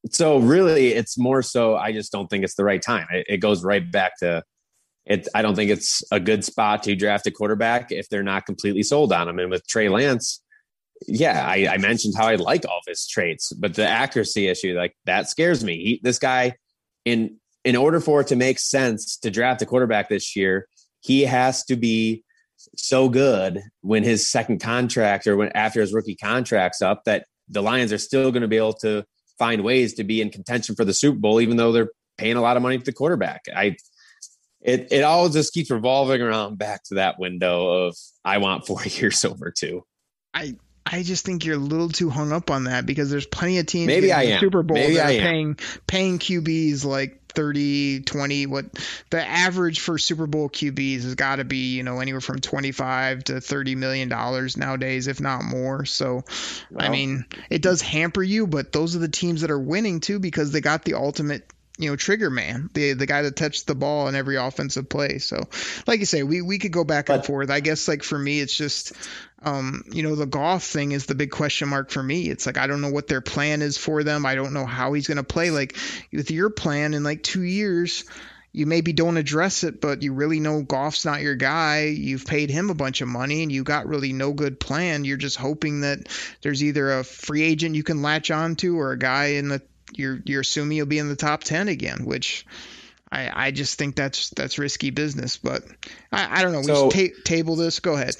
so 0.09 0.39
really, 0.39 0.89
it's 0.89 1.17
more 1.17 1.41
so. 1.41 1.75
I 1.75 1.93
just 1.93 2.11
don't 2.11 2.29
think 2.29 2.43
it's 2.43 2.55
the 2.55 2.63
right 2.63 2.81
time. 2.81 3.07
It, 3.11 3.25
it 3.29 3.37
goes 3.37 3.63
right 3.63 3.89
back 3.89 4.17
to 4.19 4.43
it. 5.05 5.27
I 5.33 5.41
don't 5.41 5.55
think 5.55 5.71
it's 5.71 6.03
a 6.11 6.19
good 6.19 6.43
spot 6.43 6.83
to 6.83 6.95
draft 6.95 7.27
a 7.27 7.31
quarterback 7.31 7.91
if 7.91 8.09
they're 8.09 8.23
not 8.23 8.45
completely 8.45 8.83
sold 8.83 9.13
on 9.13 9.27
him. 9.29 9.39
And 9.39 9.49
with 9.49 9.67
Trey 9.67 9.89
Lance, 9.89 10.42
yeah, 11.07 11.45
I, 11.47 11.67
I 11.69 11.77
mentioned 11.77 12.15
how 12.17 12.27
I 12.27 12.35
like 12.35 12.65
all 12.65 12.77
of 12.77 12.83
his 12.87 13.07
traits, 13.07 13.51
but 13.53 13.75
the 13.75 13.87
accuracy 13.87 14.47
issue, 14.47 14.75
like 14.75 14.95
that 15.05 15.29
scares 15.29 15.63
me. 15.63 15.75
He, 15.75 15.99
this 16.03 16.19
guy, 16.19 16.55
in 17.05 17.37
in 17.63 17.75
order 17.75 17.99
for 17.99 18.21
it 18.21 18.27
to 18.27 18.35
make 18.35 18.59
sense 18.59 19.17
to 19.17 19.31
draft 19.31 19.61
a 19.61 19.65
quarterback 19.65 20.09
this 20.09 20.35
year, 20.35 20.67
he 21.01 21.21
has 21.21 21.63
to 21.65 21.75
be 21.75 22.23
so 22.75 23.09
good 23.09 23.61
when 23.81 24.03
his 24.03 24.29
second 24.29 24.59
contract 24.59 25.27
or 25.27 25.37
when 25.37 25.49
after 25.55 25.81
his 25.81 25.93
rookie 25.93 26.15
contract's 26.15 26.81
up 26.81 27.03
that 27.05 27.25
the 27.49 27.61
Lions 27.61 27.91
are 27.91 27.97
still 27.97 28.31
going 28.31 28.41
to 28.41 28.47
be 28.47 28.57
able 28.57 28.73
to 28.73 29.03
find 29.37 29.63
ways 29.63 29.93
to 29.95 30.03
be 30.03 30.21
in 30.21 30.29
contention 30.29 30.75
for 30.75 30.85
the 30.85 30.93
Super 30.93 31.19
Bowl, 31.19 31.41
even 31.41 31.57
though 31.57 31.71
they're 31.71 31.89
paying 32.17 32.35
a 32.35 32.41
lot 32.41 32.57
of 32.57 32.63
money 32.63 32.77
to 32.77 32.85
the 32.85 32.93
quarterback. 32.93 33.41
I 33.55 33.75
it 34.61 34.87
it 34.91 35.03
all 35.03 35.29
just 35.29 35.53
keeps 35.53 35.69
revolving 35.69 36.21
around 36.21 36.57
back 36.57 36.83
to 36.85 36.95
that 36.95 37.19
window 37.19 37.85
of 37.85 37.97
I 38.23 38.37
want 38.37 38.65
four 38.65 38.83
years 38.85 39.25
over 39.25 39.51
two. 39.51 39.83
I 40.33 40.55
I 40.85 41.03
just 41.03 41.25
think 41.25 41.45
you're 41.45 41.55
a 41.55 41.59
little 41.59 41.89
too 41.89 42.09
hung 42.09 42.31
up 42.31 42.51
on 42.51 42.65
that 42.65 42.85
because 42.85 43.09
there's 43.09 43.25
plenty 43.25 43.59
of 43.59 43.65
teams 43.65 43.87
Maybe 43.87 44.11
I 44.11 44.25
the 44.25 44.33
am. 44.33 44.39
Super 44.39 44.63
Bowl 44.63 44.75
Maybe 44.75 44.95
that 44.95 45.05
I 45.05 45.17
are 45.17 45.21
am. 45.21 45.23
paying 45.23 45.59
paying 45.87 46.19
QBs 46.19 46.85
like 46.85 47.19
30, 47.29 48.01
20. 48.01 48.45
What 48.47 48.65
the 49.09 49.25
average 49.25 49.79
for 49.79 49.97
Super 49.97 50.27
Bowl 50.27 50.49
QBs 50.49 51.03
has 51.03 51.15
got 51.15 51.37
to 51.37 51.45
be, 51.45 51.75
you 51.75 51.83
know, 51.83 51.99
anywhere 51.99 52.21
from 52.21 52.39
25 52.39 53.23
to 53.25 53.41
30 53.41 53.75
million 53.75 54.09
dollars 54.09 54.57
nowadays, 54.57 55.07
if 55.07 55.19
not 55.21 55.43
more. 55.43 55.85
So, 55.85 56.23
I 56.77 56.89
mean, 56.89 57.25
it 57.49 57.61
does 57.61 57.81
hamper 57.81 58.21
you, 58.21 58.45
but 58.45 58.71
those 58.71 58.95
are 58.95 58.99
the 58.99 59.07
teams 59.07 59.41
that 59.41 59.51
are 59.51 59.59
winning 59.59 59.99
too 59.99 60.19
because 60.19 60.51
they 60.51 60.61
got 60.61 60.83
the 60.85 60.95
ultimate 60.95 61.49
you 61.77 61.89
know, 61.89 61.95
trigger 61.95 62.29
man, 62.29 62.69
the 62.73 62.93
the 62.93 63.07
guy 63.07 63.23
that 63.23 63.35
touched 63.35 63.65
the 63.65 63.73
ball 63.73 64.07
in 64.07 64.15
every 64.15 64.35
offensive 64.35 64.87
play. 64.89 65.17
So, 65.17 65.43
like 65.87 65.99
you 65.99 66.05
say, 66.05 66.21
we 66.21 66.41
we 66.41 66.59
could 66.59 66.71
go 66.71 66.83
back 66.83 67.09
and 67.09 67.25
forth. 67.25 67.49
I 67.49 67.61
guess 67.61 67.87
like 67.87 68.03
for 68.03 68.17
me, 68.17 68.39
it's 68.39 68.55
just, 68.55 68.93
um, 69.41 69.83
you 69.91 70.03
know, 70.03 70.15
the 70.15 70.27
Goff 70.27 70.63
thing 70.63 70.91
is 70.91 71.07
the 71.07 71.15
big 71.15 71.31
question 71.31 71.69
mark 71.69 71.89
for 71.89 72.03
me. 72.03 72.29
It's 72.29 72.45
like 72.45 72.57
I 72.57 72.67
don't 72.67 72.81
know 72.81 72.91
what 72.91 73.07
their 73.07 73.21
plan 73.21 73.63
is 73.63 73.77
for 73.77 74.03
them. 74.03 74.25
I 74.25 74.35
don't 74.35 74.53
know 74.53 74.67
how 74.67 74.93
he's 74.93 75.07
going 75.07 75.17
to 75.17 75.23
play. 75.23 75.49
Like 75.49 75.75
with 76.11 76.29
your 76.29 76.51
plan 76.51 76.93
in 76.93 77.03
like 77.03 77.23
two 77.23 77.43
years. 77.43 78.03
You 78.55 78.67
maybe 78.67 78.93
don't 78.93 79.17
address 79.17 79.63
it, 79.63 79.81
but 79.81 80.03
you 80.03 80.13
really 80.13 80.39
know 80.39 80.61
Goff's 80.61 81.05
not 81.05 81.21
your 81.21 81.33
guy. 81.33 81.85
You've 81.85 82.27
paid 82.27 82.51
him 82.51 82.69
a 82.69 82.75
bunch 82.75 83.01
of 83.01 83.07
money 83.07 83.41
and 83.41 83.51
you 83.51 83.63
got 83.63 83.87
really 83.87 84.13
no 84.13 84.31
good 84.31 84.59
plan. 84.59 85.05
You're 85.05 85.17
just 85.17 85.37
hoping 85.37 85.81
that 85.81 86.07
there's 86.43 86.63
either 86.63 86.99
a 86.99 87.03
free 87.03 87.41
agent 87.41 87.73
you 87.73 87.81
can 87.81 88.03
latch 88.03 88.29
on 88.29 88.55
to 88.57 88.79
or 88.79 88.91
a 88.91 88.99
guy 88.99 89.25
in 89.29 89.47
the 89.47 89.63
you're 89.97 90.19
you're 90.25 90.41
assuming 90.41 90.77
you'll 90.77 90.85
be 90.85 90.99
in 90.99 91.09
the 91.09 91.15
top 91.15 91.43
ten 91.43 91.67
again, 91.67 92.05
which 92.05 92.45
I 93.11 93.47
I 93.47 93.51
just 93.51 93.77
think 93.77 93.95
that's 93.95 94.29
that's 94.31 94.57
risky 94.57 94.89
business. 94.89 95.37
But 95.37 95.63
I, 96.11 96.39
I 96.39 96.43
don't 96.43 96.51
know. 96.51 96.59
We 96.59 96.65
So- 96.65 96.89
ta- 96.89 97.13
table 97.25 97.55
this. 97.55 97.79
Go 97.79 97.93
ahead. 97.93 98.15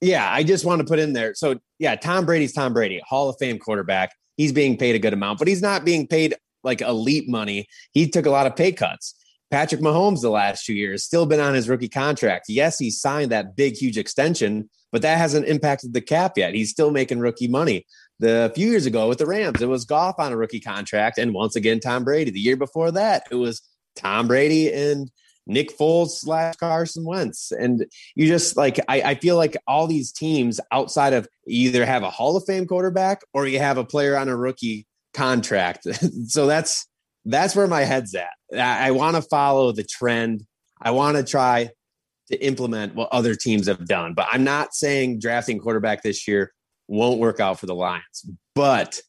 Yeah, 0.00 0.30
I 0.30 0.42
just 0.42 0.64
want 0.64 0.80
to 0.80 0.86
put 0.86 0.98
in 0.98 1.12
there. 1.14 1.34
So 1.34 1.56
yeah, 1.78 1.94
Tom 1.96 2.26
Brady's 2.26 2.52
Tom 2.52 2.72
Brady, 2.74 3.00
Hall 3.06 3.28
of 3.30 3.36
Fame 3.38 3.58
quarterback. 3.58 4.10
He's 4.36 4.52
being 4.52 4.76
paid 4.76 4.94
a 4.94 4.98
good 4.98 5.14
amount, 5.14 5.38
but 5.38 5.48
he's 5.48 5.62
not 5.62 5.84
being 5.84 6.06
paid 6.06 6.34
like 6.62 6.82
elite 6.82 7.28
money. 7.28 7.66
He 7.92 8.08
took 8.08 8.26
a 8.26 8.30
lot 8.30 8.46
of 8.46 8.54
pay 8.54 8.72
cuts. 8.72 9.14
Patrick 9.50 9.80
Mahomes 9.80 10.20
the 10.20 10.28
last 10.30 10.66
two 10.66 10.74
years 10.74 11.04
still 11.04 11.24
been 11.24 11.40
on 11.40 11.54
his 11.54 11.68
rookie 11.68 11.88
contract. 11.88 12.46
Yes, 12.48 12.78
he 12.78 12.90
signed 12.90 13.30
that 13.30 13.56
big 13.56 13.74
huge 13.76 13.96
extension, 13.96 14.68
but 14.92 15.02
that 15.02 15.16
hasn't 15.18 15.46
impacted 15.46 15.94
the 15.94 16.00
cap 16.00 16.32
yet. 16.36 16.52
He's 16.52 16.70
still 16.70 16.90
making 16.90 17.20
rookie 17.20 17.48
money. 17.48 17.86
The 18.18 18.50
few 18.54 18.70
years 18.70 18.86
ago 18.86 19.08
with 19.08 19.18
the 19.18 19.26
Rams, 19.26 19.60
it 19.60 19.68
was 19.68 19.84
Goff 19.84 20.18
on 20.18 20.32
a 20.32 20.36
rookie 20.36 20.60
contract, 20.60 21.18
and 21.18 21.34
once 21.34 21.54
again 21.54 21.80
Tom 21.80 22.04
Brady. 22.04 22.30
The 22.30 22.40
year 22.40 22.56
before 22.56 22.90
that, 22.92 23.24
it 23.30 23.34
was 23.34 23.60
Tom 23.94 24.28
Brady 24.28 24.72
and 24.72 25.10
Nick 25.46 25.76
Foles 25.76 26.10
slash 26.10 26.56
Carson 26.56 27.04
Wentz. 27.04 27.52
And 27.52 27.86
you 28.14 28.26
just 28.26 28.56
like 28.56 28.80
I, 28.88 29.02
I 29.02 29.14
feel 29.14 29.36
like 29.36 29.56
all 29.66 29.86
these 29.86 30.12
teams 30.12 30.60
outside 30.72 31.12
of 31.12 31.28
either 31.46 31.86
have 31.86 32.02
a 32.02 32.10
Hall 32.10 32.36
of 32.36 32.44
Fame 32.46 32.66
quarterback 32.66 33.22
or 33.32 33.46
you 33.46 33.58
have 33.58 33.78
a 33.78 33.84
player 33.84 34.16
on 34.16 34.28
a 34.28 34.36
rookie 34.36 34.86
contract. 35.14 35.86
so 36.26 36.46
that's 36.46 36.86
that's 37.24 37.56
where 37.56 37.66
my 37.66 37.82
head's 37.82 38.14
at. 38.14 38.30
I, 38.52 38.88
I 38.88 38.90
want 38.92 39.16
to 39.16 39.22
follow 39.22 39.72
the 39.72 39.84
trend. 39.84 40.44
I 40.80 40.90
want 40.90 41.16
to 41.16 41.24
try 41.24 41.70
to 42.28 42.44
implement 42.44 42.94
what 42.94 43.08
other 43.12 43.34
teams 43.34 43.68
have 43.68 43.86
done. 43.86 44.14
But 44.14 44.28
I'm 44.30 44.44
not 44.44 44.74
saying 44.74 45.20
drafting 45.20 45.58
quarterback 45.58 46.02
this 46.02 46.26
year 46.26 46.52
won't 46.88 47.18
work 47.18 47.40
out 47.40 47.58
for 47.58 47.66
the 47.66 47.74
Lions. 47.74 48.28
But 48.54 49.00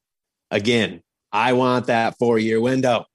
again, 0.52 1.02
I 1.32 1.54
want 1.54 1.88
that 1.88 2.16
four 2.18 2.40
year 2.40 2.62
window. 2.62 3.06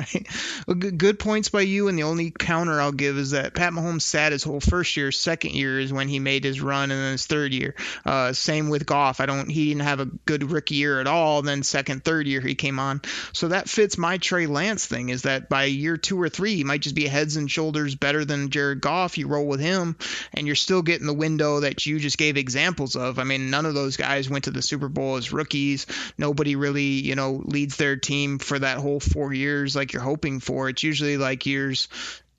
Right. 0.00 0.26
Well, 0.66 0.76
good, 0.76 0.96
good 0.96 1.18
points 1.18 1.50
by 1.50 1.60
you. 1.60 1.88
And 1.88 1.98
the 1.98 2.04
only 2.04 2.30
counter 2.30 2.80
I'll 2.80 2.90
give 2.90 3.18
is 3.18 3.32
that 3.32 3.54
Pat 3.54 3.74
Mahomes 3.74 4.00
sat 4.00 4.32
his 4.32 4.42
whole 4.42 4.60
first 4.60 4.96
year. 4.96 5.12
Second 5.12 5.52
year 5.52 5.78
is 5.78 5.92
when 5.92 6.08
he 6.08 6.18
made 6.18 6.42
his 6.42 6.62
run, 6.62 6.90
and 6.90 6.98
then 6.98 7.12
his 7.12 7.26
third 7.26 7.52
year. 7.52 7.74
Uh, 8.06 8.32
same 8.32 8.70
with 8.70 8.86
Goff. 8.86 9.20
I 9.20 9.26
don't. 9.26 9.50
He 9.50 9.68
didn't 9.68 9.82
have 9.82 10.00
a 10.00 10.06
good 10.06 10.50
rookie 10.50 10.76
year 10.76 11.00
at 11.00 11.06
all. 11.06 11.42
Then 11.42 11.62
second, 11.62 12.02
third 12.02 12.26
year 12.26 12.40
he 12.40 12.54
came 12.54 12.78
on. 12.78 13.02
So 13.34 13.48
that 13.48 13.68
fits 13.68 13.98
my 13.98 14.16
Trey 14.16 14.46
Lance 14.46 14.86
thing. 14.86 15.10
Is 15.10 15.22
that 15.22 15.50
by 15.50 15.64
year 15.64 15.98
two 15.98 16.20
or 16.20 16.30
three, 16.30 16.54
he 16.54 16.64
might 16.64 16.80
just 16.80 16.94
be 16.94 17.06
heads 17.06 17.36
and 17.36 17.50
shoulders 17.50 17.94
better 17.94 18.24
than 18.24 18.48
Jared 18.48 18.80
Goff. 18.80 19.18
You 19.18 19.28
roll 19.28 19.46
with 19.46 19.60
him, 19.60 19.96
and 20.32 20.46
you're 20.46 20.56
still 20.56 20.80
getting 20.80 21.06
the 21.06 21.12
window 21.12 21.60
that 21.60 21.84
you 21.84 21.98
just 21.98 22.16
gave 22.16 22.38
examples 22.38 22.96
of. 22.96 23.18
I 23.18 23.24
mean, 23.24 23.50
none 23.50 23.66
of 23.66 23.74
those 23.74 23.98
guys 23.98 24.30
went 24.30 24.44
to 24.44 24.50
the 24.50 24.62
Super 24.62 24.88
Bowl 24.88 25.16
as 25.16 25.30
rookies. 25.30 25.86
Nobody 26.16 26.56
really, 26.56 26.84
you 26.84 27.16
know, 27.16 27.42
leads 27.44 27.76
their 27.76 27.96
team 27.96 28.38
for 28.38 28.58
that 28.58 28.78
whole 28.78 29.00
four 29.00 29.34
years 29.34 29.76
like 29.76 29.89
you're 29.92 30.02
hoping 30.02 30.40
for. 30.40 30.68
It's 30.68 30.82
usually 30.82 31.16
like 31.16 31.46
years 31.46 31.88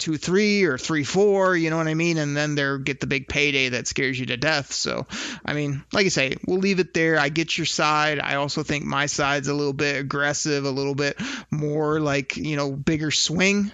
two 0.02 0.18
three 0.18 0.64
or 0.64 0.80
three 0.80 1.04
four 1.04 1.56
you 1.56 1.70
know 1.70 1.78
what 1.78 1.88
i 1.88 1.94
mean? 1.94 2.18
And 2.18 2.36
then 2.36 2.56
they're 2.56 2.80
get 2.80 3.00
the 3.00 3.08
big 3.08 3.28
payday 3.28 3.70
that 3.70 3.88
scares 3.88 4.20
you 4.20 4.26
to 4.28 4.38
death. 4.38 4.74
So 4.74 5.06
i 5.46 5.54
mean 5.54 5.84
like 5.94 6.08
i 6.08 6.10
say 6.10 6.38
we'll 6.48 6.58
leave 6.58 6.80
it 6.80 6.94
there. 6.94 7.20
I 7.20 7.30
get 7.30 7.56
your 7.58 7.68
side. 7.68 8.20
I 8.20 8.36
also 8.36 8.64
think 8.64 8.84
my 8.84 9.06
side's 9.06 9.48
a 9.48 9.54
little 9.54 9.74
bit 9.74 9.98
aggressive 9.98 10.66
a 10.66 10.72
little 10.72 10.96
bit 10.96 11.22
more 11.52 12.00
like 12.00 12.36
you 12.36 12.56
know 12.56 12.72
bigger 12.72 13.12
swing 13.12 13.72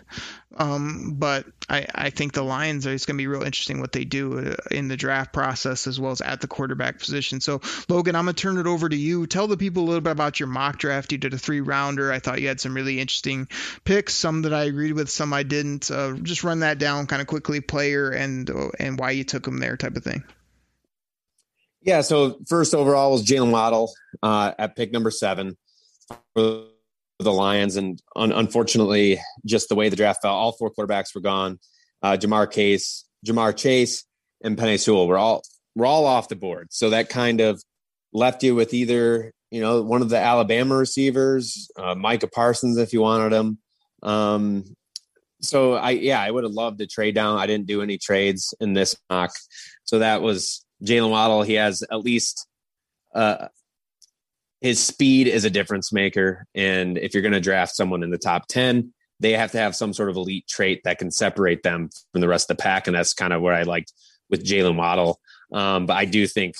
um, 0.56 1.16
but 1.18 1.46
I, 1.70 1.86
I 1.94 2.10
think 2.10 2.34
the 2.34 2.44
Lions 2.44 2.88
are 2.88 2.94
it's 2.94 3.06
going 3.06 3.18
to 3.18 3.22
be 3.22 3.28
real 3.28 3.44
interesting 3.44 3.82
what 3.82 3.92
they 3.92 4.06
do 4.06 4.40
uh, 4.40 4.56
in 4.72 4.88
the 4.88 4.96
draft 4.96 5.34
process 5.34 5.88
as 5.88 6.00
well 6.00 6.12
as 6.12 6.22
at 6.22 6.40
the 6.40 6.48
quarterback 6.48 7.00
position. 7.00 7.42
So 7.42 7.62
Logan, 7.90 8.16
I'm 8.16 8.26
going 8.26 8.36
to 8.36 8.42
turn 8.42 8.58
it 8.58 8.66
over 8.66 8.88
to 8.88 8.96
you. 8.96 9.28
Tell 9.28 9.48
the 9.48 9.58
people 9.58 9.84
a 9.84 9.88
little 9.88 10.02
bit 10.02 10.12
about 10.12 10.40
your 10.40 10.48
mock 10.48 10.78
draft. 10.78 11.12
You 11.12 11.18
did 11.18 11.34
a 11.34 11.38
three 11.38 11.60
rounder. 11.60 12.14
I 12.14 12.20
thought 12.20 12.40
you 12.40 12.48
had 12.48 12.62
some 12.62 12.74
really 12.74 13.00
interesting 13.00 13.50
picks, 13.84 14.16
some 14.16 14.44
that 14.44 14.54
I 14.54 14.64
agreed 14.64 14.94
with, 14.94 15.10
some 15.10 15.34
I 15.34 15.44
didn't. 15.44 15.92
Uh, 15.92 16.14
just 16.14 16.46
run 16.46 16.62
that 16.62 16.80
down 16.80 17.08
kind 17.08 17.22
of 17.22 17.28
quickly, 17.28 17.60
player 17.60 18.10
and 18.12 18.50
uh, 18.50 18.70
and 18.80 18.98
why 18.98 19.12
you 19.12 19.26
took 19.26 19.44
them 19.44 19.60
there, 19.60 19.76
type 19.76 19.98
of 19.98 20.04
thing. 20.04 20.24
Yeah. 21.82 22.02
So 22.02 22.40
first 22.48 22.74
overall 22.74 23.12
was 23.12 23.26
Jaylen 23.26 23.52
Waddle 23.52 23.94
uh, 24.24 24.54
at 24.58 24.76
pick 24.76 24.94
number 24.94 25.12
seven 25.12 25.58
the 27.20 27.34
Lions, 27.34 27.76
and 27.76 28.02
un- 28.16 28.32
unfortunately, 28.32 29.20
just 29.46 29.70
the 29.70 29.76
way 29.76 29.90
the 29.90 29.96
draft 29.96 30.22
fell, 30.22 30.34
all 30.34 30.52
four 30.52 30.72
quarterbacks 30.72 31.16
were 31.16 31.22
gone. 31.22 31.60
Uh, 32.02 32.18
Ja'Marr 32.20 32.52
Case, 32.52 33.06
Ja'Marr 33.26 33.56
Chase, 33.56 34.06
and 34.44 34.58
Penei 34.58 34.80
Sewell 34.80 35.08
were 35.08 35.18
all 35.18 35.44
were 35.76 35.86
all 35.86 36.06
off 36.06 36.30
the 36.30 36.36
board. 36.36 36.68
So 36.72 36.92
that 36.92 37.10
kind 37.10 37.42
of 37.42 37.62
left 38.14 38.44
you 38.44 38.56
with 38.56 38.74
either 38.74 39.32
you 39.52 39.62
know 39.62 39.82
one 39.82 40.02
of 40.02 40.10
the 40.10 40.20
Alabama 40.20 40.76
receivers, 40.76 41.70
uh, 41.78 41.96
Micah 41.96 42.28
Parsons, 42.28 42.78
if 42.78 42.94
you 42.94 43.02
wanted 43.02 43.34
him. 43.34 43.58
Um, 44.04 44.64
so 45.42 45.74
I 45.74 45.92
yeah, 45.92 46.22
I 46.22 46.30
would 46.30 46.44
have 46.44 46.54
loved 46.54 46.80
to 46.80 46.88
trade 46.88 47.16
down. 47.16 47.40
I 47.40 47.48
didn't 47.48 47.68
do 47.68 47.82
any 47.82 47.98
trades 47.98 48.54
in 48.60 48.74
this 48.74 48.96
mock, 49.10 49.32
so 49.86 50.00
that 50.00 50.22
was 50.22 50.64
Jaylen 50.84 51.10
Waddle. 51.10 51.42
He 51.42 51.54
has 51.56 51.84
at 51.92 52.00
least 52.00 52.48
uh, 53.16 53.48
his 54.62 54.84
speed 54.84 55.28
is 55.28 55.46
a 55.46 55.50
difference 55.50 55.94
maker, 55.94 56.46
and 56.56 56.98
if 56.98 57.14
you're 57.14 57.22
going 57.22 57.34
to 57.34 57.40
draft 57.40 57.76
someone 57.76 58.04
in 58.04 58.10
the 58.10 58.18
top 58.18 58.48
ten, 58.48 58.94
they 59.20 59.34
have 59.34 59.52
to 59.52 59.58
have 59.58 59.76
some 59.76 59.94
sort 59.94 60.10
of 60.10 60.16
elite 60.16 60.48
trait 60.48 60.82
that 60.84 61.00
can 61.00 61.12
separate 61.12 61.64
them 61.64 61.90
from 62.12 62.22
the 62.22 62.28
rest 62.28 62.50
of 62.50 62.58
the 62.58 62.62
pack, 62.62 62.88
and 62.88 62.96
that's 62.96 63.14
kind 63.14 63.34
of 63.34 63.42
where 63.42 63.54
I 63.54 63.64
liked 63.64 63.94
with 64.30 64.46
Jaylen 64.46 64.76
Waddle. 64.76 65.20
Um, 65.52 65.86
but 65.86 65.96
I 65.96 66.06
do 66.06 66.28
think 66.28 66.56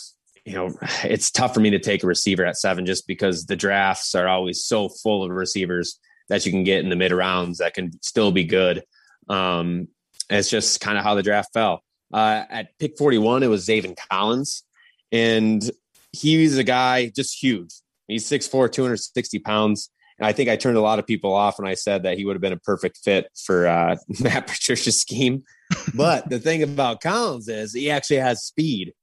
you 0.46 0.54
know 0.54 0.78
it's 1.04 1.32
tough 1.32 1.54
for 1.54 1.60
me 1.60 1.72
to 1.72 1.80
take 1.80 2.04
a 2.04 2.08
receiver 2.08 2.46
at 2.46 2.58
seven 2.58 2.86
just 2.86 3.08
because 3.08 3.46
the 3.46 3.56
drafts 3.56 4.16
are 4.16 4.28
always 4.28 4.64
so 4.64 4.90
full 4.90 5.24
of 5.24 5.32
receivers 5.32 6.00
that 6.30 6.46
you 6.46 6.52
can 6.52 6.64
get 6.64 6.84
in 6.84 6.90
the 6.90 6.96
mid 6.96 7.12
rounds 7.12 7.60
that 7.60 7.74
can 7.74 7.92
still 8.02 8.32
be 8.32 8.44
good. 8.44 8.84
Um, 9.30 9.88
it's 10.30 10.50
just 10.50 10.82
kind 10.82 10.98
of 10.98 11.04
how 11.04 11.16
the 11.16 11.24
draft 11.24 11.54
fell. 11.54 11.84
Uh, 12.14 12.44
at 12.50 12.78
pick 12.80 12.98
41, 12.98 13.44
it 13.44 13.48
was 13.48 13.66
Zaven 13.66 13.98
Collins. 14.10 14.64
And 15.12 15.70
he's 16.12 16.58
a 16.58 16.64
guy 16.64 17.10
just 17.10 17.42
huge, 17.42 17.74
He's 18.08 18.30
6'4", 18.30 18.72
260 18.72 19.40
pounds. 19.40 19.90
And 20.20 20.26
I 20.26 20.32
think 20.32 20.50
I 20.50 20.56
turned 20.56 20.78
a 20.78 20.82
lot 20.82 21.00
of 21.00 21.06
people 21.06 21.34
off 21.34 21.60
when 21.60 21.68
I 21.68 21.76
said 21.76 22.04
that 22.04 22.18
he 22.18 22.26
would 22.26 22.36
have 22.36 22.42
been 22.42 22.54
a 22.54 22.58
perfect 22.58 22.98
fit 22.98 23.30
for 23.36 23.68
uh, 23.68 23.98
Matt 24.20 24.48
Patricia's 24.48 25.00
scheme. 25.00 25.44
But 25.94 26.30
the 26.30 26.40
thing 26.40 26.64
about 26.64 27.02
Collins 27.02 27.48
is 27.48 27.74
he 27.74 27.92
actually 27.92 28.18
has 28.18 28.44
speed 28.44 28.94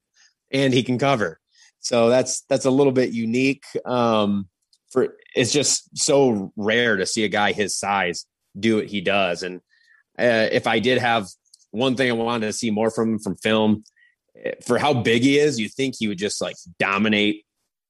and 0.50 0.72
he 0.72 0.82
can 0.82 0.98
cover. 0.98 1.38
So 1.80 2.08
that's 2.08 2.42
that's 2.48 2.64
a 2.64 2.70
little 2.70 2.92
bit 2.92 3.10
unique. 3.10 3.64
Um, 3.84 4.48
for 4.90 5.14
it's 5.34 5.52
just 5.52 5.96
so 5.98 6.52
rare 6.56 6.96
to 6.96 7.04
see 7.04 7.24
a 7.24 7.28
guy 7.28 7.52
his 7.52 7.76
size 7.76 8.26
do 8.58 8.76
what 8.76 8.86
he 8.86 9.00
does. 9.00 9.42
And 9.42 9.56
uh, 10.18 10.48
if 10.50 10.66
I 10.66 10.78
did 10.78 10.98
have 10.98 11.28
one 11.72 11.96
thing 11.96 12.08
I 12.08 12.14
wanted 12.14 12.46
to 12.46 12.52
see 12.52 12.70
more 12.70 12.90
from 12.90 13.14
him 13.14 13.18
from 13.18 13.36
film, 13.36 13.84
eh, 14.42 14.52
for 14.64 14.78
how 14.78 14.94
big 14.94 15.22
he 15.22 15.38
is, 15.38 15.58
you 15.58 15.68
think 15.68 15.96
he 15.98 16.08
would 16.08 16.18
just 16.18 16.40
like 16.40 16.56
dominate 16.78 17.43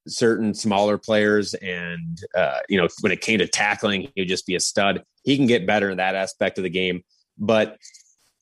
certain 0.06 0.54
smaller 0.54 0.98
players. 0.98 1.54
And 1.54 2.20
uh, 2.34 2.58
you 2.68 2.80
know, 2.80 2.88
when 3.00 3.12
it 3.12 3.20
came 3.20 3.38
to 3.38 3.46
tackling, 3.46 4.08
he 4.14 4.22
would 4.22 4.28
just 4.28 4.46
be 4.46 4.54
a 4.54 4.60
stud. 4.60 5.02
He 5.24 5.36
can 5.36 5.46
get 5.46 5.66
better 5.66 5.90
in 5.90 5.96
that 5.98 6.14
aspect 6.14 6.58
of 6.58 6.64
the 6.64 6.70
game, 6.70 7.02
but 7.38 7.78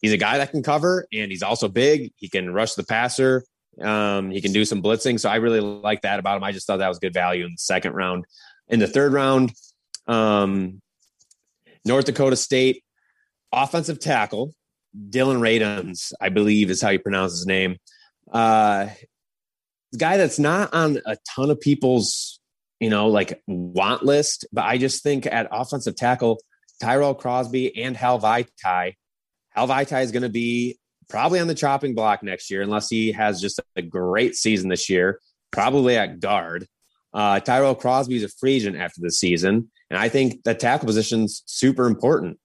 he's 0.01 0.13
a 0.13 0.17
guy 0.17 0.39
that 0.39 0.51
can 0.51 0.63
cover, 0.63 1.07
and 1.13 1.31
he's 1.31 1.43
also 1.43 1.69
big. 1.69 2.13
He 2.17 2.29
can 2.29 2.53
rush 2.53 2.75
the 2.75 2.85
passer. 2.85 3.45
Um, 3.81 4.31
he 4.31 4.41
can 4.41 4.53
do 4.53 4.65
some 4.65 4.83
blitzing. 4.83 5.19
So 5.19 5.31
I 5.31 5.37
really 5.37 5.61
like 5.61 6.03
that 6.03 6.19
about 6.19 6.37
him. 6.37 6.45
I 6.45 6.53
just 6.53 6.67
thought 6.67 6.79
that 6.79 6.89
was 6.89 6.99
good 6.99 7.15
value 7.15 7.45
in 7.45 7.53
the 7.53 7.59
second 7.59 7.93
round. 7.93 8.27
In 8.69 8.81
the 8.81 8.87
third 8.87 9.13
round, 9.13 9.53
um, 10.07 10.83
North 11.85 12.05
Dakota 12.05 12.37
State 12.37 12.85
offensive 13.53 13.99
tackle 13.99 14.55
Dillon 15.09 15.41
Radunz, 15.41 16.13
I 16.21 16.29
believe 16.29 16.71
is 16.71 16.83
how 16.83 16.91
you 16.91 16.99
pronounce 16.99 17.33
his 17.33 17.47
name. 17.47 17.79
Uh, 18.31 18.89
guy 19.97 20.17
that's 20.17 20.39
not 20.39 20.73
on 20.73 21.01
a 21.07 21.17
ton 21.35 21.51
of 21.51 21.61
people's, 21.61 22.41
you 22.81 22.91
know, 22.91 23.09
like 23.09 23.43
want 23.47 24.03
list, 24.05 24.47
but 24.53 24.65
I 24.65 24.79
just 24.79 25.03
think 25.03 25.27
at 25.27 25.49
offensive 25.51 25.97
tackle, 25.97 26.41
Tyrell 26.81 27.15
Crosby 27.15 27.83
and 27.83 27.97
Hal 27.97 28.21
Vaitai. 28.21 28.95
Hal 29.51 29.69
Vaitai 29.69 30.03
is 30.03 30.13
going 30.13 30.23
to 30.23 30.29
be 30.29 30.79
probably 31.09 31.41
on 31.41 31.47
the 31.47 31.55
chopping 31.55 31.95
block 31.95 32.23
next 32.23 32.51
year, 32.51 32.63
unless 32.63 32.89
he 32.89 33.13
has 33.13 33.41
just 33.41 33.61
a 33.77 33.83
great 33.83 34.35
season 34.35 34.69
this 34.69 34.89
year, 34.89 35.21
probably 35.51 35.97
at 35.97 36.21
guard. 36.21 36.67
Uh, 37.13 37.39
Tyrell 37.41 37.75
Crosby 37.75 38.17
is 38.17 38.25
a 38.25 38.29
free 38.29 38.55
agent 38.55 38.77
after 38.77 39.01
the 39.01 39.11
season. 39.11 39.71
And 39.91 39.99
I 39.99 40.09
think 40.09 40.43
the 40.45 40.55
tackle 40.55 40.87
position's 40.87 41.43
super 41.47 41.87
important. 41.87 42.39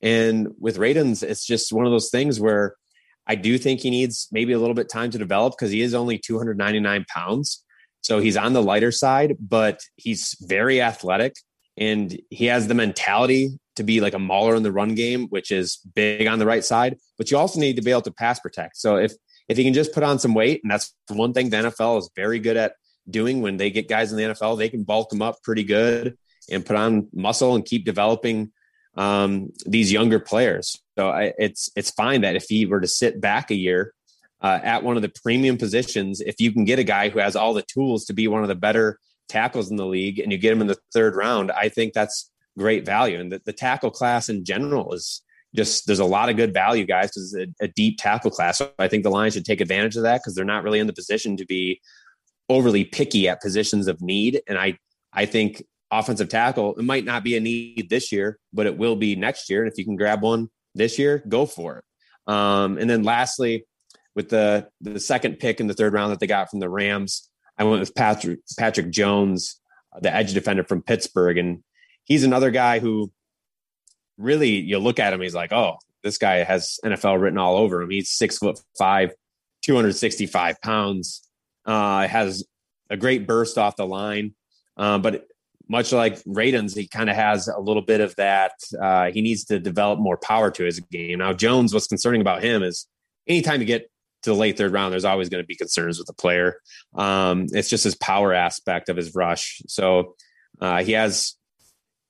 And 0.00 0.48
with 0.58 0.78
Radunz, 0.78 1.22
it's 1.22 1.44
just 1.44 1.72
one 1.72 1.84
of 1.84 1.92
those 1.92 2.10
things 2.10 2.40
where 2.40 2.76
I 3.26 3.34
do 3.34 3.58
think 3.58 3.80
he 3.80 3.90
needs 3.90 4.28
maybe 4.30 4.52
a 4.52 4.58
little 4.58 4.74
bit 4.74 4.88
time 4.88 5.10
to 5.10 5.18
develop 5.18 5.54
because 5.54 5.70
he 5.70 5.82
is 5.82 5.94
only 5.94 6.18
299 6.18 7.04
pounds. 7.08 7.64
So 8.02 8.20
he's 8.20 8.36
on 8.36 8.52
the 8.52 8.62
lighter 8.62 8.92
side, 8.92 9.36
but 9.40 9.80
he's 9.96 10.36
very 10.40 10.80
athletic 10.80 11.34
and 11.76 12.18
he 12.30 12.46
has 12.46 12.68
the 12.68 12.74
mentality 12.74 13.58
to 13.76 13.82
be 13.82 14.00
like 14.00 14.14
a 14.14 14.18
mauler 14.18 14.54
in 14.54 14.62
the 14.62 14.72
run 14.72 14.94
game, 14.94 15.26
which 15.28 15.50
is 15.50 15.78
big 15.94 16.26
on 16.26 16.38
the 16.38 16.46
right 16.46 16.64
side. 16.64 16.96
But 17.18 17.30
you 17.30 17.36
also 17.36 17.60
need 17.60 17.76
to 17.76 17.82
be 17.82 17.90
able 17.90 18.02
to 18.02 18.12
pass 18.12 18.40
protect. 18.40 18.76
So 18.76 18.96
if 18.96 19.12
if 19.48 19.56
he 19.56 19.64
can 19.64 19.74
just 19.74 19.92
put 19.92 20.02
on 20.02 20.18
some 20.18 20.34
weight, 20.34 20.62
and 20.64 20.70
that's 20.70 20.92
one 21.08 21.32
thing 21.32 21.50
the 21.50 21.58
NFL 21.58 21.98
is 21.98 22.10
very 22.16 22.40
good 22.40 22.56
at 22.56 22.74
doing 23.08 23.42
when 23.42 23.56
they 23.56 23.70
get 23.70 23.88
guys 23.88 24.10
in 24.10 24.18
the 24.18 24.24
NFL, 24.24 24.58
they 24.58 24.68
can 24.68 24.82
bulk 24.82 25.10
them 25.10 25.22
up 25.22 25.42
pretty 25.42 25.62
good 25.62 26.16
and 26.50 26.66
put 26.66 26.76
on 26.76 27.08
muscle 27.12 27.54
and 27.54 27.64
keep 27.64 27.84
developing 27.84 28.50
um, 28.96 29.52
these 29.64 29.92
younger 29.92 30.18
players. 30.18 30.82
So 30.98 31.10
I, 31.10 31.32
it's 31.38 31.70
it's 31.76 31.90
fine 31.90 32.22
that 32.22 32.36
if 32.36 32.46
he 32.48 32.66
were 32.66 32.80
to 32.80 32.88
sit 32.88 33.20
back 33.20 33.50
a 33.50 33.54
year 33.54 33.92
uh, 34.40 34.60
at 34.62 34.82
one 34.82 34.96
of 34.96 35.02
the 35.02 35.12
premium 35.22 35.58
positions, 35.58 36.20
if 36.20 36.40
you 36.40 36.52
can 36.52 36.64
get 36.64 36.78
a 36.78 36.84
guy 36.84 37.08
who 37.08 37.18
has 37.18 37.36
all 37.36 37.54
the 37.54 37.62
tools 37.62 38.04
to 38.06 38.14
be 38.14 38.28
one 38.28 38.42
of 38.42 38.48
the 38.48 38.54
better 38.54 38.98
tackles 39.28 39.70
in 39.70 39.76
the 39.76 39.86
league, 39.86 40.18
and 40.18 40.32
you 40.32 40.38
get 40.38 40.52
him 40.52 40.60
in 40.60 40.66
the 40.66 40.78
third 40.92 41.16
round, 41.16 41.50
I 41.50 41.68
think 41.68 41.92
that's 41.92 42.30
great 42.58 42.86
value. 42.86 43.20
And 43.20 43.30
the, 43.30 43.42
the 43.44 43.52
tackle 43.52 43.90
class 43.90 44.28
in 44.28 44.44
general 44.44 44.94
is 44.94 45.22
just 45.54 45.86
there's 45.86 45.98
a 45.98 46.04
lot 46.04 46.28
of 46.28 46.36
good 46.36 46.54
value, 46.54 46.86
guys, 46.86 47.08
because 47.08 47.34
it's 47.34 47.60
a, 47.60 47.64
a 47.64 47.68
deep 47.68 47.98
tackle 47.98 48.30
class. 48.30 48.58
So 48.58 48.70
I 48.78 48.88
think 48.88 49.02
the 49.02 49.10
Lions 49.10 49.34
should 49.34 49.44
take 49.44 49.60
advantage 49.60 49.96
of 49.96 50.02
that 50.04 50.20
because 50.22 50.34
they're 50.34 50.44
not 50.44 50.64
really 50.64 50.78
in 50.78 50.86
the 50.86 50.92
position 50.92 51.36
to 51.36 51.46
be 51.46 51.80
overly 52.48 52.84
picky 52.84 53.28
at 53.28 53.42
positions 53.42 53.86
of 53.86 54.00
need. 54.00 54.40
And 54.46 54.58
I 54.58 54.78
I 55.12 55.26
think 55.26 55.64
offensive 55.90 56.28
tackle, 56.28 56.76
it 56.76 56.84
might 56.84 57.04
not 57.04 57.24
be 57.24 57.36
a 57.36 57.40
need 57.40 57.88
this 57.90 58.12
year, 58.12 58.38
but 58.52 58.66
it 58.66 58.76
will 58.76 58.96
be 58.96 59.16
next 59.16 59.48
year. 59.48 59.62
And 59.62 59.70
if 59.70 59.78
you 59.78 59.84
can 59.84 59.96
grab 59.96 60.22
one 60.22 60.48
this 60.76 60.98
year, 60.98 61.22
go 61.28 61.46
for 61.46 61.78
it. 61.78 62.32
Um, 62.32 62.78
and 62.78 62.88
then 62.88 63.02
lastly, 63.02 63.66
with 64.14 64.28
the 64.28 64.68
the 64.80 64.98
second 64.98 65.38
pick 65.38 65.60
in 65.60 65.66
the 65.66 65.74
third 65.74 65.92
round 65.92 66.12
that 66.12 66.20
they 66.20 66.26
got 66.26 66.50
from 66.50 66.60
the 66.60 66.68
Rams, 66.68 67.28
I 67.58 67.64
went 67.64 67.80
with 67.80 67.94
Patrick 67.94 68.40
Patrick 68.58 68.90
Jones, 68.90 69.60
the 70.00 70.14
edge 70.14 70.32
defender 70.34 70.64
from 70.64 70.82
Pittsburgh, 70.82 71.38
and 71.38 71.62
he's 72.04 72.24
another 72.24 72.50
guy 72.50 72.78
who 72.78 73.12
really 74.18 74.50
you 74.50 74.78
look 74.78 74.98
at 74.98 75.12
him, 75.12 75.20
he's 75.20 75.34
like, 75.34 75.52
oh, 75.52 75.76
this 76.02 76.18
guy 76.18 76.36
has 76.44 76.78
NFL 76.84 77.20
written 77.20 77.38
all 77.38 77.56
over 77.56 77.82
him. 77.82 77.90
He's 77.90 78.10
six 78.10 78.38
foot 78.38 78.60
five, 78.78 79.12
265 79.62 80.60
pounds, 80.62 81.28
uh, 81.64 82.06
has 82.06 82.44
a 82.90 82.96
great 82.96 83.26
burst 83.26 83.58
off 83.58 83.76
the 83.76 83.86
line. 83.86 84.34
Uh, 84.76 84.98
but 84.98 85.26
much 85.68 85.92
like 85.92 86.22
Radunz, 86.24 86.76
he 86.76 86.86
kind 86.86 87.10
of 87.10 87.16
has 87.16 87.48
a 87.48 87.58
little 87.58 87.82
bit 87.82 88.00
of 88.00 88.14
that. 88.16 88.52
Uh, 88.80 89.10
he 89.10 89.20
needs 89.20 89.44
to 89.46 89.58
develop 89.58 89.98
more 89.98 90.16
power 90.16 90.50
to 90.52 90.64
his 90.64 90.80
game. 90.80 91.18
Now, 91.18 91.32
Jones, 91.32 91.74
what's 91.74 91.88
concerning 91.88 92.20
about 92.20 92.42
him 92.42 92.62
is 92.62 92.86
anytime 93.26 93.60
you 93.60 93.66
get 93.66 93.90
to 94.22 94.30
the 94.30 94.36
late 94.36 94.56
third 94.56 94.72
round, 94.72 94.92
there's 94.92 95.04
always 95.04 95.28
going 95.28 95.42
to 95.42 95.46
be 95.46 95.56
concerns 95.56 95.98
with 95.98 96.06
the 96.06 96.12
player. 96.12 96.60
Um, 96.94 97.46
it's 97.50 97.68
just 97.68 97.84
his 97.84 97.96
power 97.96 98.32
aspect 98.32 98.88
of 98.88 98.96
his 98.96 99.14
rush. 99.14 99.60
So 99.66 100.14
uh, 100.60 100.82
he 100.84 100.92
has 100.92 101.34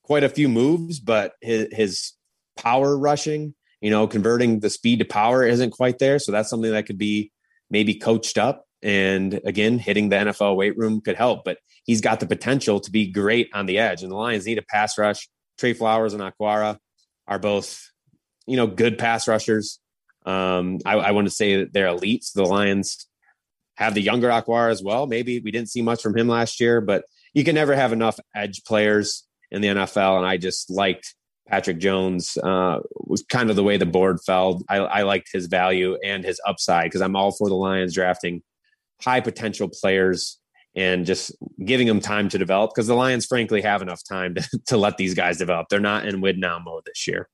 quite 0.02 0.24
a 0.24 0.28
few 0.28 0.48
moves, 0.48 1.00
but 1.00 1.32
his, 1.40 1.68
his 1.72 2.12
power 2.56 2.96
rushing, 2.96 3.54
you 3.80 3.90
know, 3.90 4.06
converting 4.06 4.60
the 4.60 4.70
speed 4.70 4.98
to 4.98 5.04
power 5.04 5.44
isn't 5.44 5.70
quite 5.70 5.98
there. 5.98 6.18
So 6.18 6.30
that's 6.30 6.50
something 6.50 6.72
that 6.72 6.86
could 6.86 6.98
be 6.98 7.32
maybe 7.70 7.94
coached 7.94 8.38
up. 8.38 8.65
And 8.82 9.40
again, 9.44 9.78
hitting 9.78 10.08
the 10.08 10.16
NFL 10.16 10.56
weight 10.56 10.76
room 10.76 11.00
could 11.00 11.16
help, 11.16 11.44
but 11.44 11.58
he's 11.84 12.00
got 12.00 12.20
the 12.20 12.26
potential 12.26 12.80
to 12.80 12.90
be 12.90 13.10
great 13.10 13.48
on 13.54 13.66
the 13.66 13.78
edge. 13.78 14.02
And 14.02 14.12
the 14.12 14.16
Lions 14.16 14.46
need 14.46 14.58
a 14.58 14.62
pass 14.62 14.98
rush. 14.98 15.28
Trey 15.58 15.72
Flowers 15.72 16.12
and 16.12 16.22
Okwara 16.22 16.78
are 17.26 17.38
both, 17.38 17.90
you 18.46 18.56
know, 18.56 18.66
good 18.66 18.98
pass 18.98 19.26
rushers. 19.26 19.80
Um, 20.26 20.78
I, 20.84 20.94
I 20.94 21.10
want 21.12 21.26
to 21.26 21.34
say 21.34 21.58
that 21.58 21.72
they're 21.72 21.86
elites. 21.86 22.32
The 22.32 22.44
Lions 22.44 23.06
have 23.76 23.94
the 23.94 24.02
younger 24.02 24.28
Okwara 24.28 24.70
as 24.70 24.82
well. 24.82 25.06
Maybe 25.06 25.40
we 25.40 25.50
didn't 25.50 25.70
see 25.70 25.82
much 25.82 26.02
from 26.02 26.16
him 26.16 26.28
last 26.28 26.60
year, 26.60 26.80
but 26.80 27.04
you 27.32 27.44
can 27.44 27.54
never 27.54 27.74
have 27.74 27.92
enough 27.92 28.18
edge 28.34 28.62
players 28.64 29.26
in 29.50 29.62
the 29.62 29.68
NFL. 29.68 30.18
And 30.18 30.26
I 30.26 30.36
just 30.36 30.70
liked 30.70 31.14
Patrick 31.48 31.78
Jones 31.78 32.36
uh, 32.38 32.80
was 32.94 33.24
kind 33.28 33.50
of 33.50 33.56
the 33.56 33.62
way 33.62 33.76
the 33.76 33.86
board 33.86 34.18
fell. 34.24 34.62
I, 34.68 34.78
I 34.78 35.02
liked 35.02 35.28
his 35.32 35.46
value 35.46 35.96
and 36.04 36.24
his 36.24 36.40
upside 36.46 36.84
because 36.84 37.02
I'm 37.02 37.14
all 37.14 37.32
for 37.32 37.48
the 37.48 37.54
Lions 37.54 37.94
drafting 37.94 38.42
high 39.02 39.20
potential 39.20 39.68
players 39.68 40.38
and 40.74 41.06
just 41.06 41.34
giving 41.64 41.86
them 41.86 42.00
time 42.00 42.28
to 42.28 42.38
develop 42.38 42.72
because 42.74 42.86
the 42.86 42.94
Lions, 42.94 43.24
frankly, 43.26 43.62
have 43.62 43.82
enough 43.82 44.02
time 44.04 44.34
to, 44.34 44.60
to 44.66 44.76
let 44.76 44.98
these 44.98 45.14
guys 45.14 45.38
develop. 45.38 45.68
They're 45.68 45.80
not 45.80 46.06
in 46.06 46.20
win 46.20 46.38
now 46.38 46.58
mode 46.58 46.82
this 46.86 47.06
year. 47.08 47.28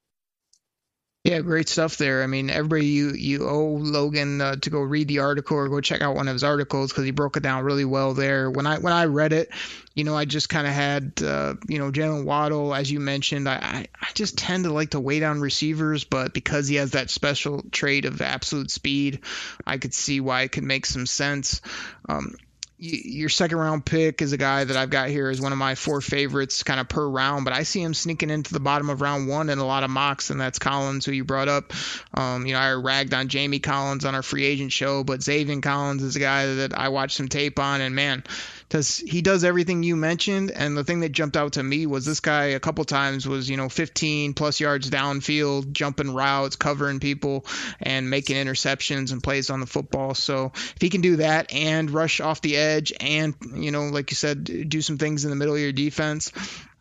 Yeah, 1.24 1.38
great 1.40 1.68
stuff 1.68 1.98
there. 1.98 2.24
I 2.24 2.26
mean, 2.26 2.50
everybody 2.50 2.86
you 2.86 3.10
you 3.12 3.48
owe 3.48 3.76
Logan 3.76 4.40
uh, 4.40 4.56
to 4.56 4.70
go 4.70 4.80
read 4.80 5.06
the 5.06 5.20
article 5.20 5.56
or 5.56 5.68
go 5.68 5.80
check 5.80 6.02
out 6.02 6.16
one 6.16 6.26
of 6.26 6.34
his 6.34 6.42
articles 6.42 6.90
because 6.90 7.04
he 7.04 7.12
broke 7.12 7.36
it 7.36 7.44
down 7.44 7.62
really 7.62 7.84
well 7.84 8.12
there. 8.12 8.50
When 8.50 8.66
I 8.66 8.78
when 8.78 8.92
I 8.92 9.04
read 9.04 9.32
it, 9.32 9.50
you 9.94 10.02
know, 10.02 10.16
I 10.16 10.24
just 10.24 10.48
kind 10.48 10.66
of 10.66 10.72
had 10.72 11.22
uh, 11.24 11.54
you 11.68 11.78
know 11.78 11.92
Jaylen 11.92 12.24
Waddle 12.24 12.74
as 12.74 12.90
you 12.90 12.98
mentioned. 12.98 13.48
I 13.48 13.86
I 14.00 14.08
just 14.14 14.36
tend 14.36 14.64
to 14.64 14.72
like 14.72 14.90
to 14.90 15.00
wait 15.00 15.22
on 15.22 15.40
receivers, 15.40 16.02
but 16.02 16.34
because 16.34 16.66
he 16.66 16.74
has 16.76 16.90
that 16.90 17.08
special 17.08 17.62
trait 17.70 18.04
of 18.04 18.20
absolute 18.20 18.72
speed, 18.72 19.20
I 19.64 19.78
could 19.78 19.94
see 19.94 20.18
why 20.18 20.42
it 20.42 20.50
could 20.50 20.64
make 20.64 20.86
some 20.86 21.06
sense. 21.06 21.60
Um, 22.08 22.34
your 22.82 23.28
second 23.28 23.58
round 23.58 23.84
pick 23.84 24.22
is 24.22 24.32
a 24.32 24.36
guy 24.36 24.64
that 24.64 24.76
I've 24.76 24.90
got 24.90 25.08
here 25.08 25.30
as 25.30 25.40
one 25.40 25.52
of 25.52 25.58
my 25.58 25.76
four 25.76 26.00
favorites 26.00 26.64
kind 26.64 26.80
of 26.80 26.88
per 26.88 27.06
round, 27.06 27.44
but 27.44 27.54
I 27.54 27.62
see 27.62 27.80
him 27.80 27.94
sneaking 27.94 28.28
into 28.28 28.52
the 28.52 28.58
bottom 28.58 28.90
of 28.90 29.00
round 29.00 29.28
one 29.28 29.50
in 29.50 29.58
a 29.58 29.64
lot 29.64 29.84
of 29.84 29.90
mocks, 29.90 30.30
and 30.30 30.40
that's 30.40 30.58
Collins, 30.58 31.06
who 31.06 31.12
you 31.12 31.24
brought 31.24 31.46
up. 31.46 31.72
Um, 32.14 32.44
you 32.44 32.54
know, 32.54 32.58
I 32.58 32.72
ragged 32.72 33.14
on 33.14 33.28
Jamie 33.28 33.60
Collins 33.60 34.04
on 34.04 34.16
our 34.16 34.22
free 34.22 34.44
agent 34.44 34.72
show, 34.72 35.04
but 35.04 35.20
Zaven 35.20 35.62
Collins 35.62 36.02
is 36.02 36.16
a 36.16 36.20
guy 36.20 36.46
that 36.46 36.76
I 36.76 36.88
watched 36.88 37.16
some 37.16 37.28
tape 37.28 37.60
on, 37.60 37.80
and 37.80 37.94
man, 37.94 38.24
because 38.72 38.96
he 38.96 39.20
does 39.20 39.44
everything 39.44 39.82
you 39.82 39.96
mentioned. 39.96 40.50
And 40.50 40.74
the 40.74 40.82
thing 40.82 41.00
that 41.00 41.12
jumped 41.12 41.36
out 41.36 41.52
to 41.52 41.62
me 41.62 41.84
was 41.84 42.06
this 42.06 42.20
guy 42.20 42.44
a 42.44 42.58
couple 42.58 42.86
times 42.86 43.28
was, 43.28 43.46
you 43.46 43.58
know, 43.58 43.68
15 43.68 44.32
plus 44.32 44.60
yards 44.60 44.88
downfield, 44.88 45.72
jumping 45.72 46.14
routes, 46.14 46.56
covering 46.56 46.98
people, 46.98 47.44
and 47.80 48.08
making 48.08 48.36
interceptions 48.36 49.12
and 49.12 49.22
plays 49.22 49.50
on 49.50 49.60
the 49.60 49.66
football. 49.66 50.14
So 50.14 50.52
if 50.54 50.80
he 50.80 50.88
can 50.88 51.02
do 51.02 51.16
that 51.16 51.52
and 51.52 51.90
rush 51.90 52.20
off 52.20 52.40
the 52.40 52.56
edge 52.56 52.94
and, 52.98 53.34
you 53.54 53.72
know, 53.72 53.88
like 53.88 54.10
you 54.10 54.14
said, 54.14 54.42
do 54.70 54.80
some 54.80 54.96
things 54.96 55.24
in 55.24 55.30
the 55.30 55.36
middle 55.36 55.54
of 55.54 55.60
your 55.60 55.72
defense, 55.72 56.32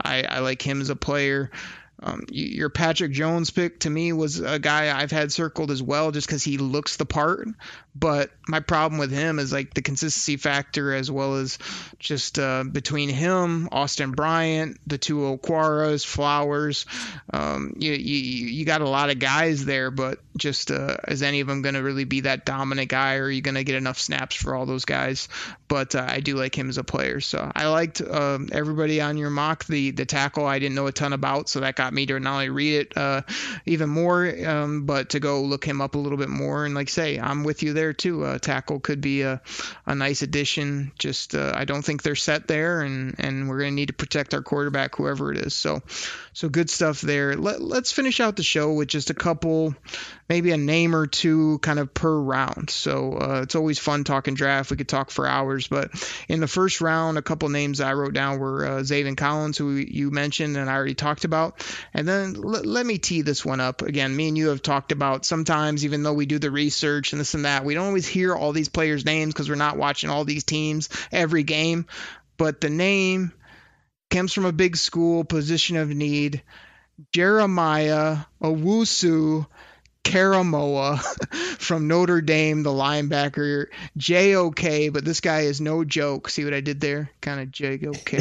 I, 0.02 0.24
I 0.24 0.40
like 0.40 0.62
him 0.62 0.80
as 0.80 0.90
a 0.90 0.96
player. 0.96 1.52
Um, 2.04 2.24
your 2.32 2.70
Patrick 2.70 3.12
Jones 3.12 3.52
pick 3.52 3.82
to 3.82 3.90
me 3.90 4.12
was 4.12 4.40
a 4.40 4.58
guy 4.58 4.98
I've 4.98 5.12
had 5.12 5.32
circled 5.32 5.70
as 5.70 5.84
well, 5.84 6.12
just 6.12 6.26
because 6.26 6.44
he 6.44 6.58
looks 6.58 6.98
the 6.98 7.06
part. 7.06 7.48
But 7.94 8.32
my 8.48 8.62
problem 8.62 9.00
with 9.00 9.12
him 9.12 9.38
is 9.38 9.52
like 9.52 9.74
the 9.74 9.82
consistency 9.82 10.38
factor, 10.38 10.94
as 10.94 11.12
well 11.12 11.36
as 11.36 11.60
just 12.00 12.40
uh, 12.40 12.64
between 12.64 13.10
him, 13.10 13.68
Austin 13.72 14.12
Bryant, 14.12 14.80
the 14.88 14.98
two 14.98 15.18
Okwaras, 15.18 16.06
Flowers. 16.06 16.86
Um, 17.34 17.76
you, 17.78 17.92
you 17.92 18.48
you 18.48 18.66
got 18.66 18.80
a 18.80 18.88
lot 18.88 19.10
of 19.10 19.20
guys 19.20 19.66
there, 19.66 19.92
but 19.92 20.20
just 20.38 20.72
uh, 20.72 20.98
is 21.10 21.22
any 21.22 21.42
of 21.42 21.48
them 21.48 21.62
going 21.62 21.76
to 21.76 21.84
really 21.84 22.06
be 22.06 22.22
that 22.22 22.46
dominant 22.46 22.88
guy, 22.88 23.16
or 23.16 23.26
are 23.26 23.32
you 23.32 23.42
going 23.42 23.56
to 23.56 23.66
get 23.66 23.76
enough 23.76 24.00
snaps 24.00 24.38
for 24.38 24.56
all 24.56 24.66
those 24.66 24.86
guys? 24.86 25.28
But 25.68 25.94
uh, 25.94 26.06
I 26.08 26.22
do 26.22 26.36
like 26.36 26.58
him 26.58 26.70
as 26.70 26.78
a 26.78 26.86
player, 26.86 27.20
so 27.20 27.52
I 27.54 27.68
liked 27.68 28.02
um, 28.02 28.48
everybody 28.54 29.02
on 29.02 29.18
your 29.18 29.30
mock. 29.30 29.66
The 29.66 29.92
the 29.92 30.06
tackle 30.06 30.46
I 30.46 30.60
didn't 30.60 30.76
know 30.76 30.88
a 30.88 30.94
ton 30.94 31.12
about, 31.12 31.50
so 31.50 31.60
that 31.60 31.76
got 31.76 31.94
me 31.94 32.06
to 32.06 32.20
not 32.22 32.34
only 32.34 32.50
read 32.50 32.74
it 32.74 32.98
uh, 32.98 33.22
even 33.66 33.90
more, 33.90 34.34
um, 34.48 34.86
but 34.86 35.10
to 35.10 35.20
go 35.20 35.42
look 35.42 35.66
him 35.66 35.82
up 35.82 35.96
a 35.96 35.98
little 35.98 36.18
bit 36.18 36.30
more. 36.30 36.66
And 36.66 36.74
like 36.74 36.88
say, 36.88 37.20
I'm 37.20 37.44
with 37.44 37.64
you 37.64 37.74
there 37.74 37.81
too. 37.90 38.24
Uh, 38.24 38.38
tackle 38.38 38.80
could 38.80 39.02
be 39.02 39.24
a, 39.24 39.42
a 39.86 39.96
nice 39.96 40.22
addition. 40.22 40.92
Just 40.98 41.36
uh, 41.36 41.52
I 41.56 41.66
don't 41.66 41.84
think 41.84 42.04
they're 42.04 42.16
set 42.16 42.48
there, 42.48 42.82
and 42.82 43.16
and 43.20 43.50
we're 43.50 43.60
going 43.60 43.72
to 43.72 43.76
need 43.76 43.88
to 43.88 43.94
protect 43.94 44.34
our 44.34 44.42
quarterback, 44.42 44.96
whoever 44.96 45.32
it 45.32 45.38
is. 45.38 45.54
So 45.54 45.82
so 46.34 46.50
good 46.50 46.70
stuff 46.70 47.02
there. 47.02 47.36
Let, 47.36 47.62
let's 47.62 47.92
finish 47.92 48.20
out 48.20 48.36
the 48.36 48.44
show 48.44 48.74
with 48.74 48.88
just 48.88 49.10
a 49.10 49.14
couple 49.14 49.76
maybe 50.32 50.52
a 50.52 50.58
name 50.58 50.96
or 50.96 51.08
two 51.08 51.60
kind 51.60 51.78
of 51.78 51.94
per 51.94 52.18
round. 52.18 52.70
So 52.70 53.18
uh, 53.18 53.42
it's 53.44 53.56
always 53.56 53.80
fun 53.80 54.06
talking 54.06 54.34
draft. 54.34 54.72
We 54.72 54.78
could 54.78 54.88
talk 54.88 55.12
for 55.12 55.28
hours, 55.28 55.68
but 55.68 55.92
in 56.30 56.40
the 56.40 56.48
first 56.48 56.80
round, 56.80 57.18
a 57.18 57.22
couple 57.22 57.50
names 57.50 57.82
I 57.82 57.94
wrote 57.94 58.14
down 58.14 58.40
were 58.40 58.66
uh, 58.66 59.14
Collins, 59.18 59.58
who 59.58 59.72
you 59.72 60.10
mentioned 60.10 60.56
and 60.56 60.70
I 60.70 60.74
already 60.74 60.96
talked 60.96 61.26
about. 61.26 61.68
And 61.94 62.08
then 62.08 62.38
l- 62.38 62.64
let 62.64 62.86
me 62.86 62.98
tee 62.98 63.24
this 63.24 63.44
one 63.44 63.60
up 63.60 63.82
again. 63.82 64.16
Me 64.16 64.30
and 64.30 64.38
you 64.38 64.50
have 64.50 64.62
talked 64.62 64.94
about 64.94 65.26
sometimes, 65.26 65.84
even 65.84 66.02
though 66.02 66.14
we 66.14 66.26
do 66.26 66.40
the 66.40 66.50
research 66.50 67.12
and 67.12 67.20
this 67.20 67.34
and 67.34 67.44
that, 67.44 67.66
we 67.66 67.71
don't 67.74 67.88
always 67.88 68.08
hear 68.08 68.36
all 68.36 68.52
these 68.54 68.70
players' 68.70 69.06
names 69.06 69.34
because 69.34 69.50
we're 69.50 69.56
not 69.56 69.78
watching 69.78 70.10
all 70.10 70.26
these 70.26 70.44
teams 70.44 70.90
every 71.12 71.44
game. 71.44 71.86
But 72.38 72.62
the 72.62 72.70
name 72.70 73.34
comes 74.10 74.34
from 74.34 74.46
a 74.46 74.52
big 74.52 74.78
school, 74.78 75.24
position 75.24 75.78
of 75.78 75.90
need. 75.90 76.44
Jeremiah 77.14 78.18
Owusu 78.42 79.48
Karamoa 80.04 81.00
from 81.60 81.88
Notre 81.88 82.22
Dame, 82.22 82.64
the 82.64 82.72
linebacker. 82.72 83.68
JOK, 83.98 84.94
but 84.94 85.06
this 85.06 85.22
guy 85.22 85.42
is 85.42 85.62
no 85.62 85.84
joke. 85.84 86.30
See 86.30 86.44
what 86.44 86.54
I 86.54 86.62
did 86.62 86.80
there? 86.80 87.12
Kind 87.22 87.42
of 87.42 87.52
JOK. 87.52 88.14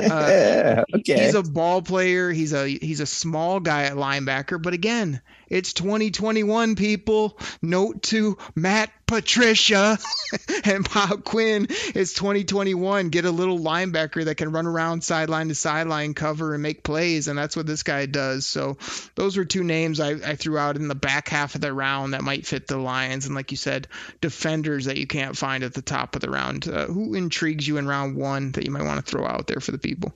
Uh, 0.00 0.84
okay. 0.96 1.24
He's 1.24 1.34
a 1.34 1.42
ball 1.42 1.82
player. 1.82 2.30
He's 2.30 2.52
a 2.52 2.68
he's 2.68 3.00
a 3.00 3.06
small 3.06 3.60
guy 3.60 3.84
at 3.84 3.94
linebacker, 3.94 4.62
but 4.62 4.74
again, 4.74 5.20
it's 5.52 5.74
2021, 5.74 6.76
people. 6.76 7.38
Note 7.60 8.02
to 8.04 8.38
Matt 8.54 8.90
Patricia 9.06 9.98
and 10.64 10.88
Bob 10.90 11.24
Quinn. 11.24 11.66
It's 11.68 12.14
2021. 12.14 13.10
Get 13.10 13.26
a 13.26 13.30
little 13.30 13.58
linebacker 13.58 14.24
that 14.24 14.36
can 14.36 14.50
run 14.50 14.66
around 14.66 15.04
sideline 15.04 15.48
to 15.48 15.54
sideline, 15.54 16.14
cover, 16.14 16.54
and 16.54 16.62
make 16.62 16.82
plays. 16.82 17.28
And 17.28 17.38
that's 17.38 17.54
what 17.54 17.66
this 17.66 17.82
guy 17.82 18.06
does. 18.06 18.46
So 18.46 18.78
those 19.14 19.36
were 19.36 19.44
two 19.44 19.62
names 19.62 20.00
I, 20.00 20.12
I 20.12 20.36
threw 20.36 20.56
out 20.56 20.76
in 20.76 20.88
the 20.88 20.94
back 20.94 21.28
half 21.28 21.54
of 21.54 21.60
the 21.60 21.74
round 21.74 22.14
that 22.14 22.22
might 22.22 22.46
fit 22.46 22.66
the 22.66 22.78
Lions. 22.78 23.26
And 23.26 23.34
like 23.34 23.50
you 23.50 23.58
said, 23.58 23.88
defenders 24.22 24.86
that 24.86 24.96
you 24.96 25.06
can't 25.06 25.36
find 25.36 25.64
at 25.64 25.74
the 25.74 25.82
top 25.82 26.16
of 26.16 26.22
the 26.22 26.30
round. 26.30 26.66
Uh, 26.66 26.86
who 26.86 27.12
intrigues 27.14 27.68
you 27.68 27.76
in 27.76 27.86
round 27.86 28.16
one 28.16 28.52
that 28.52 28.64
you 28.64 28.70
might 28.70 28.84
want 28.84 29.04
to 29.04 29.10
throw 29.10 29.26
out 29.26 29.48
there 29.48 29.60
for 29.60 29.72
the 29.72 29.76
people? 29.76 30.14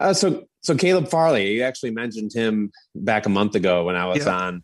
Uh, 0.00 0.12
so 0.12 0.44
so 0.62 0.76
Caleb 0.76 1.08
Farley, 1.08 1.52
you 1.52 1.62
actually 1.62 1.90
mentioned 1.90 2.32
him 2.32 2.70
back 2.94 3.26
a 3.26 3.30
month 3.30 3.54
ago 3.54 3.84
when 3.84 3.96
I 3.96 4.06
was 4.06 4.24
yeah. 4.24 4.36
on. 4.36 4.62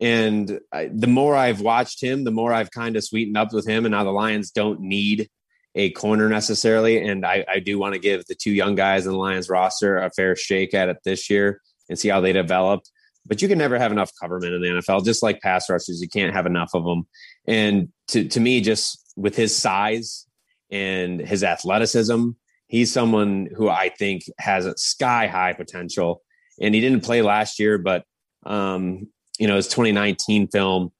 And 0.00 0.60
I, 0.72 0.90
the 0.92 1.06
more 1.06 1.34
I've 1.34 1.60
watched 1.60 2.02
him, 2.02 2.24
the 2.24 2.30
more 2.30 2.52
I've 2.52 2.70
kind 2.70 2.96
of 2.96 3.04
sweetened 3.04 3.36
up 3.36 3.52
with 3.52 3.66
him. 3.66 3.84
And 3.84 3.92
now 3.92 4.04
the 4.04 4.10
Lions 4.10 4.50
don't 4.50 4.80
need 4.80 5.28
a 5.74 5.90
corner 5.90 6.28
necessarily. 6.28 7.00
And 7.00 7.26
I, 7.26 7.44
I 7.48 7.58
do 7.58 7.78
want 7.78 7.94
to 7.94 8.00
give 8.00 8.24
the 8.26 8.34
two 8.34 8.52
young 8.52 8.74
guys 8.74 9.06
in 9.06 9.12
the 9.12 9.18
Lions 9.18 9.48
roster 9.48 9.98
a 9.98 10.10
fair 10.10 10.36
shake 10.36 10.74
at 10.74 10.88
it 10.88 10.98
this 11.04 11.28
year 11.28 11.60
and 11.88 11.98
see 11.98 12.08
how 12.08 12.20
they 12.20 12.32
develop. 12.32 12.82
But 13.26 13.42
you 13.42 13.48
can 13.48 13.58
never 13.58 13.78
have 13.78 13.90
enough 13.92 14.12
covermen 14.22 14.54
in 14.54 14.62
the 14.62 14.80
NFL, 14.80 15.04
just 15.04 15.22
like 15.22 15.40
pass 15.40 15.68
rushers. 15.68 16.00
You 16.00 16.08
can't 16.08 16.32
have 16.32 16.46
enough 16.46 16.70
of 16.74 16.84
them. 16.84 17.06
And 17.46 17.88
to, 18.08 18.28
to 18.28 18.40
me, 18.40 18.60
just 18.60 19.12
with 19.16 19.34
his 19.34 19.56
size 19.56 20.26
and 20.70 21.20
his 21.20 21.42
athleticism, 21.42 22.30
he's 22.68 22.92
someone 22.92 23.48
who 23.54 23.68
I 23.68 23.88
think 23.88 24.22
has 24.38 24.66
a 24.66 24.76
sky 24.76 25.26
high 25.26 25.52
potential. 25.52 26.22
And 26.60 26.74
he 26.74 26.80
didn't 26.80 27.04
play 27.04 27.22
last 27.22 27.58
year, 27.58 27.78
but 27.78 28.04
um, 28.44 29.08
you 29.38 29.46
know, 29.46 29.56
his 29.56 29.68
2019 29.68 30.48
film, 30.48 30.92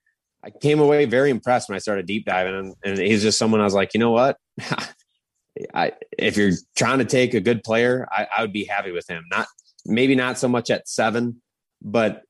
I 0.44 0.50
came 0.50 0.80
away 0.80 1.06
very 1.06 1.30
impressed 1.30 1.68
when 1.68 1.76
I 1.76 1.80
started 1.80 2.06
deep 2.06 2.26
diving, 2.26 2.54
and, 2.54 2.74
and 2.84 2.98
he's 2.98 3.22
just 3.22 3.38
someone 3.38 3.60
I 3.60 3.64
was 3.64 3.74
like, 3.74 3.94
you 3.94 4.00
know 4.00 4.10
what, 4.10 4.36
I, 5.74 5.92
if 6.16 6.36
you're 6.36 6.52
trying 6.76 6.98
to 6.98 7.04
take 7.04 7.34
a 7.34 7.40
good 7.40 7.64
player, 7.64 8.06
I, 8.10 8.26
I, 8.36 8.42
would 8.42 8.52
be 8.52 8.64
happy 8.64 8.92
with 8.92 9.08
him. 9.08 9.24
Not 9.30 9.46
maybe 9.86 10.14
not 10.14 10.38
so 10.38 10.48
much 10.48 10.70
at 10.70 10.88
seven, 10.88 11.40
but 11.82 12.22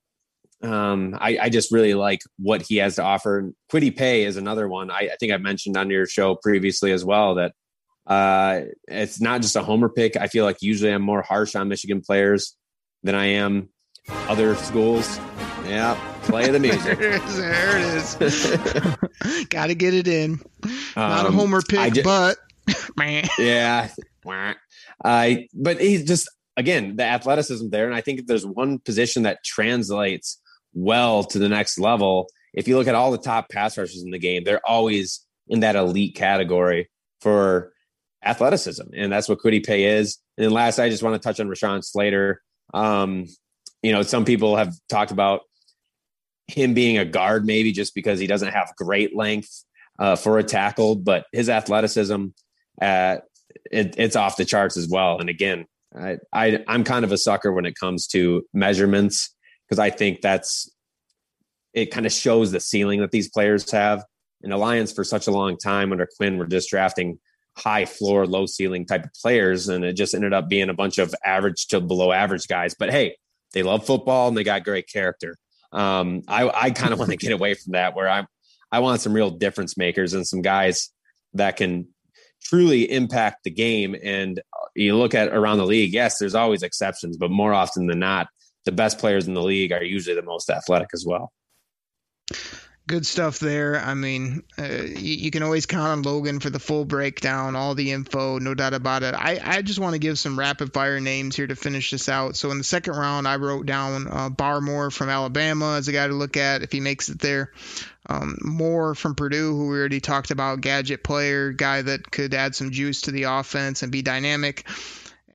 um, 0.63 1.15
I, 1.19 1.37
I, 1.43 1.49
just 1.49 1.71
really 1.71 1.93
like 1.93 2.21
what 2.39 2.63
he 2.63 2.77
has 2.77 2.95
to 2.95 3.03
offer. 3.03 3.51
Kwity 3.71 3.95
Paye 3.95 4.23
is 4.23 4.37
another 4.37 4.67
one. 4.67 4.89
I, 4.89 5.09
I 5.11 5.15
think 5.19 5.31
I 5.31 5.37
mentioned 5.37 5.77
on 5.77 5.89
your 5.89 6.07
show 6.07 6.35
previously 6.35 6.91
as 6.91 7.05
well 7.05 7.35
that 7.35 7.53
uh, 8.07 8.61
it's 8.87 9.19
not 9.19 9.41
just 9.41 9.55
a 9.55 9.63
homer 9.63 9.89
pick. 9.89 10.15
I 10.15 10.27
feel 10.27 10.45
like 10.45 10.61
usually 10.61 10.91
I'm 10.91 11.01
more 11.01 11.21
harsh 11.21 11.55
on 11.55 11.67
Michigan 11.67 12.01
players 12.01 12.55
than 13.03 13.15
I 13.15 13.25
am 13.25 13.69
other 14.29 14.55
schools. 14.55 15.19
Yeah, 15.65 15.99
play 16.23 16.49
the 16.49 16.59
music. 16.61 16.97
there 16.97 17.77
it 17.77 18.21
is. 18.21 19.45
Got 19.49 19.67
to 19.67 19.75
get 19.75 19.93
it 19.93 20.07
in. 20.07 20.39
Not 20.95 21.25
um, 21.25 21.33
a 21.33 21.37
homer 21.37 21.61
pick, 21.61 21.93
just, 21.93 22.05
but 22.05 22.37
yeah. 23.37 23.89
I 25.03 25.47
but 25.53 25.79
he's 25.79 26.05
just 26.05 26.29
again 26.55 26.95
the 26.95 27.03
athleticism 27.03 27.69
there, 27.69 27.85
and 27.85 27.95
I 27.95 28.01
think 28.01 28.19
if 28.19 28.25
there's 28.25 28.45
one 28.45 28.79
position 28.79 29.23
that 29.23 29.43
translates 29.43 30.41
well 30.73 31.25
to 31.25 31.39
the 31.39 31.49
next 31.49 31.77
level, 31.77 32.29
if 32.53 32.69
you 32.69 32.77
look 32.77 32.87
at 32.87 32.95
all 32.95 33.11
the 33.11 33.17
top 33.17 33.49
pass 33.49 33.77
rushers 33.77 34.01
in 34.01 34.11
the 34.11 34.19
game, 34.19 34.45
they're 34.45 34.65
always 34.65 35.25
in 35.49 35.59
that 35.61 35.75
elite 35.75 36.15
category 36.15 36.89
for 37.21 37.73
athleticism, 38.27 38.83
and 38.95 39.11
that's 39.11 39.29
what 39.29 39.39
Kwity 39.39 39.65
Paye 39.65 39.85
is. 39.85 40.17
And 40.37 40.45
then 40.45 40.51
last, 40.51 40.79
I 40.79 40.89
just 40.89 41.03
want 41.03 41.21
to 41.21 41.25
touch 41.25 41.39
on 41.39 41.47
Rashawn 41.47 41.83
Slater. 41.83 42.41
Um, 42.73 43.25
you 43.81 43.91
know, 43.91 44.01
some 44.01 44.25
people 44.25 44.55
have 44.55 44.73
talked 44.89 45.11
about 45.11 45.41
him 46.47 46.73
being 46.73 46.97
a 46.97 47.05
guard, 47.05 47.45
maybe 47.45 47.71
just 47.71 47.93
because 47.93 48.19
he 48.19 48.27
doesn't 48.27 48.53
have 48.53 48.73
great 48.77 49.15
length 49.15 49.63
uh, 49.99 50.15
for 50.15 50.37
a 50.37 50.43
tackle, 50.43 50.95
but 50.95 51.25
his 51.31 51.49
athleticism, 51.49 52.27
uh, 52.81 53.17
it, 53.71 53.95
it's 53.97 54.15
off 54.15 54.37
the 54.37 54.45
charts 54.45 54.77
as 54.77 54.87
well. 54.87 55.19
And 55.19 55.29
again, 55.29 55.65
I, 55.95 56.17
I 56.33 56.63
I'm 56.67 56.83
kind 56.83 57.05
of 57.05 57.11
a 57.11 57.17
sucker 57.17 57.51
when 57.51 57.65
it 57.65 57.75
comes 57.75 58.07
to 58.07 58.45
measurements 58.53 59.33
because 59.67 59.79
I 59.79 59.89
think 59.89 60.21
that's 60.21 60.69
it 61.73 61.91
kind 61.91 62.05
of 62.05 62.11
shows 62.11 62.51
the 62.51 62.59
ceiling 62.59 63.01
that 63.01 63.11
these 63.11 63.29
players 63.29 63.69
have. 63.71 64.03
And 64.41 64.51
the 64.51 64.57
Lions 64.57 64.91
for 64.91 65.03
such 65.03 65.27
a 65.27 65.31
long 65.31 65.57
time 65.57 65.91
under 65.91 66.07
Quinn 66.17 66.37
were 66.37 66.45
just 66.45 66.69
drafting 66.69 67.19
high 67.57 67.85
floor, 67.85 68.27
low 68.27 68.45
ceiling 68.45 68.85
type 68.85 69.03
of 69.03 69.13
players. 69.13 69.67
And 69.67 69.83
it 69.83 69.93
just 69.93 70.13
ended 70.13 70.33
up 70.33 70.47
being 70.47 70.69
a 70.69 70.73
bunch 70.73 70.99
of 70.99 71.13
average 71.25 71.67
to 71.67 71.81
below 71.81 72.11
average 72.11 72.47
guys. 72.47 72.75
But 72.77 72.91
hey, 72.91 73.17
they 73.53 73.63
love 73.63 73.85
football 73.85 74.27
and 74.27 74.37
they 74.37 74.43
got 74.43 74.63
great 74.63 74.87
character. 74.87 75.37
Um, 75.71 76.21
I, 76.27 76.49
I 76.49 76.71
kind 76.71 76.93
of 76.93 76.99
want 76.99 77.11
to 77.11 77.17
get 77.17 77.31
away 77.31 77.55
from 77.55 77.73
that 77.73 77.95
where 77.95 78.07
I'm, 78.07 78.27
I 78.71 78.79
want 78.79 79.01
some 79.01 79.13
real 79.13 79.31
difference 79.31 79.77
makers 79.77 80.13
and 80.13 80.25
some 80.25 80.41
guys 80.41 80.91
that 81.33 81.57
can 81.57 81.87
truly 82.43 82.89
impact 82.89 83.43
the 83.43 83.49
game. 83.49 83.95
And 84.01 84.39
you 84.75 84.95
look 84.95 85.15
at 85.15 85.29
around 85.29 85.57
the 85.57 85.65
league, 85.65 85.93
yes, 85.93 86.19
there's 86.19 86.35
always 86.35 86.63
exceptions, 86.63 87.17
but 87.17 87.31
more 87.31 87.53
often 87.53 87.87
than 87.87 87.99
not, 87.99 88.27
the 88.65 88.71
best 88.71 88.99
players 88.99 89.27
in 89.27 89.33
the 89.33 89.41
league 89.41 89.71
are 89.71 89.83
usually 89.83 90.15
the 90.15 90.21
most 90.21 90.49
athletic 90.49 90.89
as 90.93 91.05
well 91.05 91.31
good 92.87 93.05
stuff 93.05 93.39
there. 93.39 93.77
I 93.77 93.93
mean, 93.93 94.43
uh, 94.57 94.63
you, 94.65 95.15
you, 95.15 95.31
can 95.31 95.43
always 95.43 95.65
count 95.65 95.87
on 95.87 96.01
Logan 96.03 96.39
for 96.39 96.49
the 96.49 96.59
full 96.59 96.85
breakdown, 96.85 97.55
all 97.55 97.75
the 97.75 97.91
info, 97.91 98.39
no 98.39 98.53
doubt 98.53 98.73
about 98.73 99.03
it. 99.03 99.13
I, 99.13 99.39
I 99.43 99.61
just 99.61 99.77
want 99.77 99.93
to 99.93 99.99
give 99.99 100.17
some 100.17 100.39
rapid 100.39 100.73
fire 100.73 101.01
names 101.01 101.35
here 101.35 101.47
to 101.47 101.55
finish 101.55 101.91
this 101.91 102.07
out. 102.07 102.37
So 102.37 102.49
in 102.51 102.57
the 102.57 102.63
second 102.63 102.95
round, 102.95 103.27
I 103.27 103.35
wrote 103.35 103.65
down 103.65 104.07
uh, 104.07 104.29
Barmore 104.29 104.91
from 104.91 105.09
Alabama 105.09 105.75
as 105.75 105.89
a 105.89 105.91
guy 105.91 106.07
to 106.07 106.13
look 106.13 106.37
at 106.37 106.63
if 106.63 106.71
he 106.71 106.79
makes 106.79 107.09
it 107.09 107.19
there. 107.19 107.51
Um, 108.09 108.37
Moore 108.41 108.95
from 108.95 109.15
Purdue, 109.15 109.55
who 109.57 109.67
we 109.67 109.77
already 109.77 109.99
talked 109.99 110.31
about, 110.31 110.61
gadget 110.61 111.03
player, 111.03 111.51
guy 111.51 111.81
that 111.81 112.09
could 112.09 112.33
add 112.33 112.55
some 112.55 112.71
juice 112.71 113.01
to 113.01 113.11
the 113.11 113.23
offense 113.23 113.83
and 113.83 113.91
be 113.91 114.01
dynamic. 114.01 114.65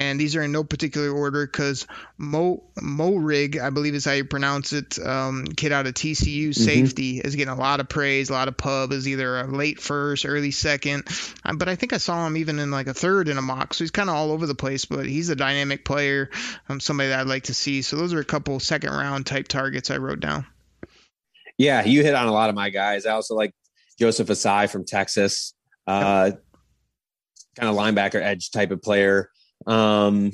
And 0.00 0.18
these 0.18 0.34
are 0.34 0.42
in 0.42 0.50
no 0.50 0.64
particular 0.64 1.10
order 1.10 1.46
because 1.46 1.86
Mo 2.18 2.64
Moehrig, 2.80 3.60
I 3.60 3.70
believe 3.70 3.94
is 3.94 4.04
how 4.04 4.12
you 4.12 4.24
pronounce 4.24 4.72
it, 4.72 4.98
um, 4.98 5.44
kid 5.44 5.70
out 5.70 5.86
of 5.86 5.94
TCU 5.94 6.48
Mm-hmm. 6.48 6.52
safety, 6.52 7.18
is 7.20 7.36
getting 7.36 7.52
a 7.52 7.56
lot 7.56 7.78
of 7.78 7.88
praise, 7.88 8.28
a 8.28 8.32
lot 8.32 8.48
of 8.48 8.56
pub, 8.56 8.90
is 8.92 9.06
either 9.06 9.38
a 9.38 9.46
late 9.46 9.78
first, 9.80 10.26
early 10.26 10.50
second, 10.50 11.06
um, 11.44 11.56
but 11.58 11.68
I 11.68 11.76
think 11.76 11.92
I 11.92 11.98
saw 11.98 12.26
him 12.26 12.36
even 12.36 12.58
in 12.58 12.70
like 12.72 12.88
a 12.88 12.94
third 12.94 13.28
in 13.28 13.38
a 13.38 13.42
mock, 13.42 13.74
so 13.74 13.84
he's 13.84 13.92
kind 13.92 14.10
of 14.10 14.16
all 14.16 14.32
over 14.32 14.46
the 14.46 14.54
place, 14.56 14.86
but 14.86 15.06
he's 15.06 15.28
a 15.28 15.36
dynamic 15.36 15.84
player, 15.84 16.30
um, 16.68 16.80
somebody 16.80 17.10
that 17.10 17.20
I'd 17.20 17.28
like 17.28 17.44
to 17.44 17.54
see. 17.54 17.82
So 17.82 17.96
those 17.96 18.12
are 18.12 18.20
a 18.20 18.24
couple 18.24 18.58
second 18.58 18.90
round 18.90 19.26
type 19.26 19.46
targets 19.46 19.90
I 19.90 19.98
wrote 19.98 20.20
down. 20.20 20.46
Yeah, 21.58 21.84
you 21.84 22.02
hit 22.02 22.14
on 22.14 22.26
a 22.26 22.32
lot 22.32 22.48
of 22.48 22.56
my 22.56 22.70
guys. 22.70 23.06
I 23.06 23.12
also 23.12 23.34
like 23.36 23.54
Joseph 24.00 24.28
Ossai 24.28 24.68
from 24.68 24.84
Texas, 24.84 25.54
uh, 25.86 26.32
kind 27.56 27.68
of 27.68 27.76
linebacker 27.76 28.20
edge 28.20 28.50
type 28.50 28.70
of 28.72 28.82
player. 28.82 29.28
Um, 29.66 30.32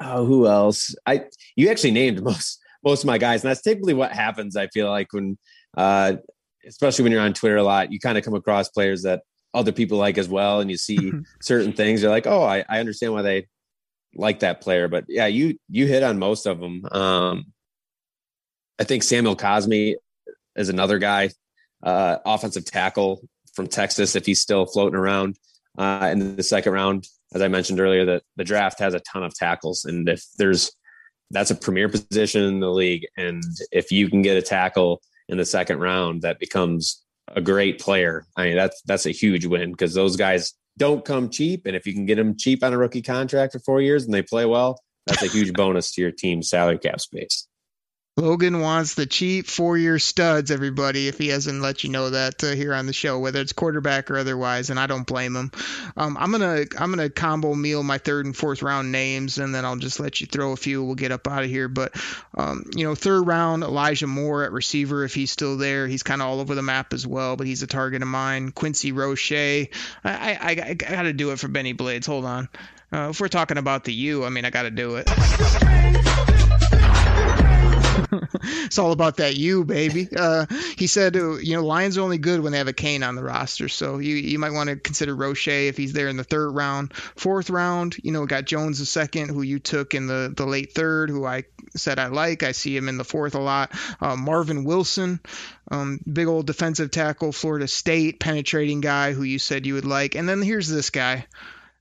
oh, 0.00 0.24
who 0.24 0.46
else? 0.46 0.94
I 1.06 1.24
you 1.56 1.70
actually 1.70 1.92
named 1.92 2.22
most 2.24 2.60
most 2.84 3.02
of 3.02 3.06
my 3.06 3.18
guys, 3.18 3.42
and 3.42 3.50
that's 3.50 3.62
typically 3.62 3.94
what 3.94 4.12
happens. 4.12 4.56
I 4.56 4.68
feel 4.68 4.88
like 4.88 5.12
when, 5.12 5.38
uh, 5.76 6.16
especially 6.66 7.02
when 7.04 7.12
you're 7.12 7.22
on 7.22 7.34
Twitter 7.34 7.56
a 7.56 7.62
lot, 7.62 7.92
you 7.92 7.98
kind 7.98 8.18
of 8.18 8.24
come 8.24 8.34
across 8.34 8.68
players 8.68 9.02
that 9.02 9.22
other 9.54 9.72
people 9.72 9.98
like 9.98 10.18
as 10.18 10.28
well, 10.28 10.60
and 10.60 10.70
you 10.70 10.76
see 10.76 11.12
certain 11.42 11.72
things. 11.72 12.02
You're 12.02 12.10
like, 12.10 12.26
oh, 12.26 12.42
I, 12.42 12.64
I 12.68 12.80
understand 12.80 13.12
why 13.12 13.22
they 13.22 13.46
like 14.14 14.40
that 14.40 14.60
player. 14.60 14.88
But 14.88 15.04
yeah, 15.08 15.26
you 15.26 15.58
you 15.68 15.86
hit 15.86 16.02
on 16.02 16.18
most 16.18 16.46
of 16.46 16.60
them. 16.60 16.84
Um, 16.90 17.52
I 18.78 18.84
think 18.84 19.02
Samuel 19.02 19.36
Cosmi 19.36 19.96
is 20.56 20.68
another 20.68 20.98
guy, 20.98 21.30
uh, 21.82 22.18
offensive 22.24 22.64
tackle 22.64 23.22
from 23.54 23.66
Texas. 23.66 24.14
If 24.14 24.26
he's 24.26 24.40
still 24.40 24.66
floating 24.66 24.98
around 24.98 25.36
uh, 25.76 26.08
in 26.12 26.36
the 26.36 26.42
second 26.42 26.72
round, 26.72 27.06
as 27.34 27.42
I 27.42 27.48
mentioned 27.48 27.80
earlier, 27.80 28.04
that 28.06 28.22
the 28.36 28.44
draft 28.44 28.78
has 28.80 28.94
a 28.94 29.00
ton 29.00 29.22
of 29.22 29.34
tackles, 29.34 29.84
and 29.84 30.08
if 30.08 30.24
there's 30.38 30.72
that's 31.30 31.50
a 31.50 31.54
premier 31.54 31.88
position 31.88 32.42
in 32.42 32.60
the 32.60 32.70
league, 32.70 33.06
and 33.16 33.42
if 33.70 33.92
you 33.92 34.08
can 34.08 34.22
get 34.22 34.36
a 34.36 34.42
tackle 34.42 35.02
in 35.28 35.36
the 35.36 35.44
second 35.44 35.78
round, 35.78 36.22
that 36.22 36.38
becomes 36.38 37.04
a 37.28 37.40
great 37.40 37.78
player. 37.78 38.24
I 38.36 38.44
mean, 38.44 38.56
that's 38.56 38.80
that's 38.82 39.06
a 39.06 39.10
huge 39.10 39.46
win 39.46 39.72
because 39.72 39.94
those 39.94 40.16
guys 40.16 40.54
don't 40.78 41.04
come 41.04 41.28
cheap, 41.28 41.66
and 41.66 41.76
if 41.76 41.86
you 41.86 41.92
can 41.92 42.06
get 42.06 42.16
them 42.16 42.36
cheap 42.36 42.62
on 42.62 42.72
a 42.72 42.78
rookie 42.78 43.02
contract 43.02 43.52
for 43.52 43.58
four 43.60 43.80
years 43.80 44.04
and 44.04 44.14
they 44.14 44.22
play 44.22 44.46
well, 44.46 44.80
that's 45.06 45.22
a 45.22 45.28
huge 45.28 45.52
bonus 45.52 45.92
to 45.92 46.00
your 46.00 46.12
team's 46.12 46.48
salary 46.48 46.78
cap 46.78 47.00
space. 47.00 47.46
Logan 48.18 48.58
wants 48.58 48.94
the 48.94 49.06
cheap 49.06 49.46
four-year 49.46 50.00
studs, 50.00 50.50
everybody. 50.50 51.06
If 51.06 51.18
he 51.18 51.28
hasn't 51.28 51.62
let 51.62 51.84
you 51.84 51.90
know 51.90 52.10
that 52.10 52.42
uh, 52.42 52.50
here 52.50 52.74
on 52.74 52.86
the 52.86 52.92
show, 52.92 53.20
whether 53.20 53.40
it's 53.40 53.52
quarterback 53.52 54.10
or 54.10 54.18
otherwise, 54.18 54.70
and 54.70 54.80
I 54.80 54.88
don't 54.88 55.06
blame 55.06 55.36
him. 55.36 55.52
Um, 55.96 56.16
I'm 56.18 56.32
gonna 56.32 56.64
I'm 56.76 56.90
gonna 56.90 57.10
combo 57.10 57.54
meal 57.54 57.84
my 57.84 57.98
third 57.98 58.26
and 58.26 58.36
fourth 58.36 58.60
round 58.60 58.90
names, 58.90 59.38
and 59.38 59.54
then 59.54 59.64
I'll 59.64 59.76
just 59.76 60.00
let 60.00 60.20
you 60.20 60.26
throw 60.26 60.50
a 60.50 60.56
few. 60.56 60.82
We'll 60.82 60.96
get 60.96 61.12
up 61.12 61.28
out 61.28 61.44
of 61.44 61.48
here. 61.48 61.68
But 61.68 61.94
um, 62.36 62.64
you 62.74 62.82
know, 62.82 62.96
third 62.96 63.22
round 63.22 63.62
Elijah 63.62 64.08
Moore 64.08 64.42
at 64.42 64.50
receiver, 64.50 65.04
if 65.04 65.14
he's 65.14 65.30
still 65.30 65.56
there, 65.56 65.86
he's 65.86 66.02
kind 66.02 66.20
of 66.20 66.26
all 66.26 66.40
over 66.40 66.56
the 66.56 66.62
map 66.62 66.92
as 66.94 67.06
well. 67.06 67.36
But 67.36 67.46
he's 67.46 67.62
a 67.62 67.68
target 67.68 68.02
of 68.02 68.08
mine. 68.08 68.50
Quincy 68.50 68.90
Roche, 68.90 69.30
I 69.30 69.68
I, 70.02 70.38
I, 70.40 70.64
I 70.70 70.74
got 70.74 71.02
to 71.02 71.12
do 71.12 71.30
it 71.30 71.38
for 71.38 71.46
Bennie 71.46 71.72
Blades. 71.72 72.08
Hold 72.08 72.24
on. 72.24 72.48
Uh, 72.92 73.10
if 73.10 73.20
we're 73.20 73.28
talking 73.28 73.58
about 73.58 73.84
the 73.84 73.92
U, 73.92 74.24
I 74.24 74.30
mean, 74.30 74.44
I 74.44 74.50
got 74.50 74.62
to 74.62 74.72
do 74.72 74.96
it. 74.96 75.08
it's 78.64 78.78
all 78.78 78.92
about 78.92 79.16
that 79.18 79.36
you, 79.36 79.64
baby. 79.64 80.08
Uh, 80.14 80.46
he 80.76 80.86
said, 80.86 81.16
uh, 81.16 81.36
you 81.36 81.54
know, 81.54 81.64
Lions 81.64 81.98
are 81.98 82.02
only 82.02 82.18
good 82.18 82.40
when 82.40 82.52
they 82.52 82.58
have 82.58 82.68
a 82.68 82.72
Cane 82.72 83.02
on 83.02 83.14
the 83.14 83.22
roster. 83.22 83.68
So 83.68 83.98
you 83.98 84.14
you 84.14 84.38
might 84.38 84.52
want 84.52 84.70
to 84.70 84.76
consider 84.76 85.14
Roche 85.14 85.48
if 85.48 85.76
he's 85.76 85.92
there 85.92 86.08
in 86.08 86.16
the 86.16 86.24
third 86.24 86.50
round. 86.50 86.94
Fourth 86.94 87.50
round, 87.50 87.96
you 88.02 88.12
know, 88.12 88.26
got 88.26 88.44
Jones 88.44 88.78
the 88.78 88.86
second, 88.86 89.28
who 89.30 89.42
you 89.42 89.58
took 89.58 89.94
in 89.94 90.06
the, 90.06 90.32
the 90.36 90.46
late 90.46 90.72
third, 90.72 91.10
who 91.10 91.24
I 91.24 91.44
said 91.76 91.98
I 91.98 92.08
like. 92.08 92.42
I 92.42 92.52
see 92.52 92.76
him 92.76 92.88
in 92.88 92.98
the 92.98 93.04
fourth 93.04 93.34
a 93.34 93.40
lot. 93.40 93.72
Uh, 94.00 94.16
Marvin 94.16 94.64
Wilson, 94.64 95.20
um, 95.70 96.00
big 96.10 96.26
old 96.26 96.46
defensive 96.46 96.90
tackle, 96.90 97.32
Florida 97.32 97.68
State, 97.68 98.20
penetrating 98.20 98.80
guy 98.80 99.12
who 99.12 99.22
you 99.22 99.38
said 99.38 99.66
you 99.66 99.74
would 99.74 99.84
like. 99.84 100.14
And 100.14 100.28
then 100.28 100.42
here's 100.42 100.68
this 100.68 100.90
guy. 100.90 101.26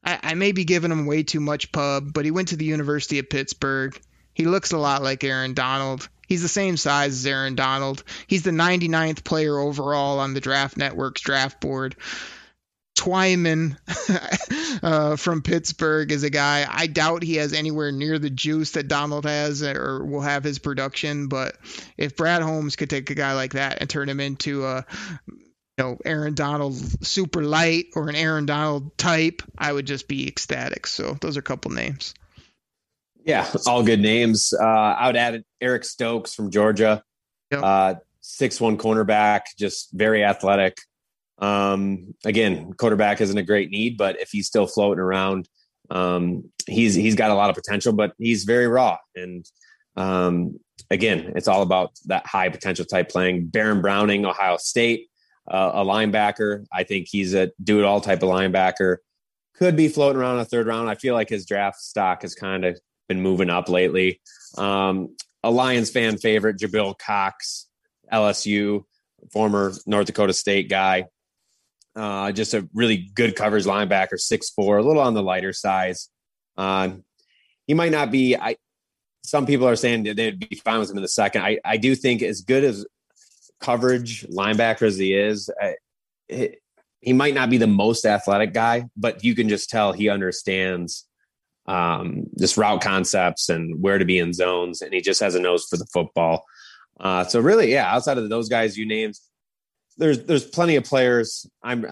I, 0.04 0.20
I 0.24 0.34
may 0.36 0.52
be 0.52 0.66
giving 0.66 0.92
him 0.92 1.06
way 1.06 1.24
too 1.24 1.40
much 1.40 1.72
pub, 1.72 2.14
but 2.14 2.26
he 2.26 2.32
went 2.32 2.50
to 2.50 2.56
the 2.58 2.66
University 2.66 3.20
of 3.20 3.30
Pittsburgh. 3.30 4.00
He 4.38 4.46
looks 4.46 4.72
a 4.72 4.78
lot 4.78 5.02
like 5.02 5.24
Aaron 5.24 5.56
Donald. 5.56 6.08
He's 6.28 6.44
the 6.44 6.48
same 6.48 6.78
size 6.78 7.14
as 7.14 7.26
Aaron 7.26 7.56
Donald. 7.56 8.04
He's 8.28 8.44
the 8.44 8.52
99th 8.52 9.24
player 9.24 9.58
overall 9.58 10.20
on 10.20 10.36
the 10.36 10.40
Draft 10.40 10.78
Network's 10.78 11.22
draft 11.22 11.60
board. 11.60 11.96
Twyman 12.96 13.78
uh, 14.84 15.16
from 15.16 15.42
Pittsburgh 15.42 16.12
is 16.12 16.22
a 16.22 16.30
guy. 16.30 16.68
I 16.70 16.86
doubt 16.86 17.24
he 17.24 17.38
has 17.38 17.52
anywhere 17.52 17.92
near 17.92 18.20
the 18.20 18.30
juice 18.30 18.72
that 18.72 18.88
Donald 18.88 19.26
has 19.26 19.64
or 19.64 20.06
will 20.06 20.22
have 20.22 20.44
his 20.44 20.60
production. 20.60 21.30
But 21.30 21.58
if 21.98 22.16
Brad 22.16 22.44
Holmes 22.44 22.76
could 22.76 22.92
take 22.92 23.10
a 23.10 23.16
guy 23.16 23.34
like 23.34 23.54
that 23.54 23.80
and 23.82 23.90
turn 23.90 24.08
him 24.08 24.20
into 24.20 24.68
a 24.68 24.86
you 25.28 25.34
know 25.80 25.98
Aaron 26.06 26.36
Donald 26.36 26.76
super 27.04 27.42
light 27.42 27.88
or 27.96 28.08
an 28.08 28.16
Aaron 28.16 28.46
Donald 28.46 28.96
type, 29.00 29.42
I 29.58 29.74
would 29.74 29.88
just 29.88 30.08
be 30.08 30.28
ecstatic. 30.28 30.86
So 30.86 31.18
those 31.22 31.38
are 31.38 31.40
a 31.40 31.44
couple 31.44 31.72
names. 31.72 32.14
Yeah, 33.28 33.46
all 33.68 33.84
good 33.84 34.00
names. 34.00 34.54
Uh, 34.58 34.64
I 34.66 35.08
would 35.08 35.18
add 35.18 35.44
Eric 35.60 35.84
Stokes 35.84 36.34
from 36.34 36.50
Georgia, 36.50 37.04
Yep. 37.52 37.62
uh, 37.62 37.96
six 38.22 38.62
one 38.62 38.78
cornerback, 38.78 39.42
just 39.60 39.90
very 39.92 40.24
athletic. 40.24 40.78
Um, 41.40 42.16
again, 42.26 42.72
quarterback 42.74 43.20
isn't 43.20 43.38
a 43.38 43.44
great 43.44 43.70
need, 43.70 43.98
but 43.98 44.20
if 44.22 44.30
he's 44.32 44.48
still 44.48 44.66
floating 44.66 45.02
around, 45.02 45.50
um, 45.90 46.50
he's 46.68 46.96
he's 46.96 47.16
got 47.16 47.30
a 47.30 47.36
lot 47.36 47.50
of 47.50 47.56
potential. 47.56 47.92
But 47.92 48.14
he's 48.18 48.46
very 48.46 48.68
raw, 48.68 48.98
and 49.14 49.46
um, 49.98 50.58
again, 50.90 51.34
it's 51.36 51.50
all 51.50 51.64
about 51.64 51.92
that 52.06 52.26
high 52.26 52.48
potential 52.48 52.86
type 52.86 53.10
playing. 53.10 53.48
Baron 53.48 53.82
Browning, 53.82 54.26
Ohio 54.26 54.56
State, 54.56 55.10
uh, 55.52 55.72
a 55.74 55.84
linebacker. 55.86 56.66
I 56.72 56.84
think 56.84 57.08
he's 57.10 57.34
a 57.34 57.52
do 57.62 57.80
it 57.80 57.84
all 57.84 58.00
type 58.00 58.24
of 58.24 58.30
linebacker. 58.30 58.98
Could 59.56 59.76
be 59.76 59.90
floating 59.90 60.22
around 60.22 60.40
a 60.40 60.46
third 60.46 60.66
round. 60.66 60.90
I 60.90 60.96
feel 60.96 61.14
like 61.14 61.28
his 61.30 61.46
draft 61.46 61.80
stock 61.82 62.22
has 62.22 62.34
kind 62.34 62.64
of 62.64 62.80
been 63.08 63.22
moving 63.22 63.50
up 63.50 63.70
lately. 63.70 64.22
Um, 64.58 65.16
a 65.44 65.52
Lions 65.52 65.90
fan 65.90 66.18
favorite, 66.18 66.58
Jabril 66.58 66.98
Cox, 66.98 67.68
LSU, 68.12 68.84
former 69.32 69.74
North 69.86 70.08
Dakota 70.08 70.34
State 70.34 70.70
guy. 70.70 71.06
Uh, 71.96 72.32
just 72.32 72.54
a 72.54 72.68
really 72.74 73.10
good 73.16 73.36
coverage 73.36 73.66
linebacker, 73.66 74.20
six 74.20 74.50
four, 74.52 74.78
a 74.78 74.84
little 74.84 75.02
on 75.02 75.14
the 75.14 75.24
lighter 75.24 75.54
size. 75.54 76.10
Um, 76.56 77.04
he 77.66 77.74
might 77.74 77.92
not 77.92 78.12
be. 78.12 78.36
I 78.36 78.58
some 79.24 79.46
people 79.46 79.68
are 79.68 79.76
saying 79.76 80.04
that 80.04 80.16
they'd 80.16 80.40
be 80.40 80.62
fine 80.64 80.80
with 80.80 80.90
him 80.90 80.98
in 80.98 81.02
the 81.02 81.10
second. 81.10 81.42
I, 81.42 81.60
I 81.66 81.76
do 81.78 81.96
think 81.96 82.22
as 82.22 82.42
good 82.42 82.64
as 82.64 82.86
coverage 83.60 84.26
linebacker 84.28 84.84
as 84.84 84.98
he 84.98 85.14
is, 85.14 85.50
I, 85.62 85.76
he, 86.30 86.56
he 87.02 87.14
might 87.14 87.34
not 87.34 87.50
be 87.50 87.58
the 87.58 87.68
most 87.68 88.06
athletic 88.06 88.54
guy, 88.54 88.86
but 88.96 89.26
you 89.26 89.36
can 89.36 89.50
just 89.50 89.70
tell 89.70 89.92
he 89.92 90.08
understands 90.08 91.07
um, 91.68 92.24
just 92.40 92.58
route 92.58 92.82
concepts 92.82 93.50
and 93.50 93.82
where 93.82 93.98
to 93.98 94.06
be 94.06 94.20
in 94.20 94.34
zones, 94.34 94.82
and 94.82 94.94
he 94.94 95.02
just 95.02 95.20
has 95.20 95.36
a 95.36 95.40
nose 95.40 95.66
for 95.70 95.78
the 95.78 95.88
football. 95.92 96.46
Uh, 97.00 97.26
so 97.26 97.40
really, 97.40 97.72
yeah, 97.72 97.94
outside 97.94 98.18
of 98.18 98.30
those 98.30 98.50
guys 98.50 98.78
you 98.78 98.86
named, 98.86 99.16
there's 99.98 100.24
there's 100.24 100.46
plenty 100.46 100.76
of 100.76 100.84
players. 100.84 101.46
I'm. 101.64 101.86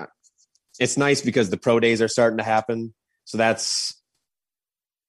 It's 0.80 0.98
nice 0.98 1.22
because 1.22 1.50
the 1.50 1.58
pro 1.58 1.80
days 1.80 2.02
are 2.02 2.08
starting 2.08 2.38
to 2.38 2.44
happen, 2.44 2.94
so 3.24 3.38
that's 3.38 3.96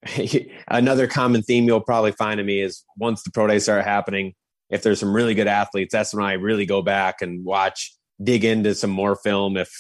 another 0.69 1.07
common 1.07 1.43
theme 1.43 1.65
you'll 1.65 1.81
probably 1.81 2.13
find 2.13 2.41
in 2.41 2.47
me 2.47 2.61
is 2.61 2.85
once 2.97 3.23
the 3.23 3.31
pro 3.31 3.47
days 3.47 3.65
start 3.65 3.85
happening, 3.85 4.35
if 4.71 4.83
there's 4.83 5.01
some 5.01 5.15
really 5.15 5.35
good 5.35 5.47
athletes, 5.47 5.93
that's 5.93 6.15
when 6.15 6.25
I 6.25 6.35
really 6.35 6.67
go 6.67 6.83
back 6.83 7.23
and 7.23 7.45
watch, 7.45 7.95
dig 8.23 8.45
into 8.45 8.75
some 8.75 8.91
more 8.91 9.17
film. 9.17 9.57
If 9.57 9.71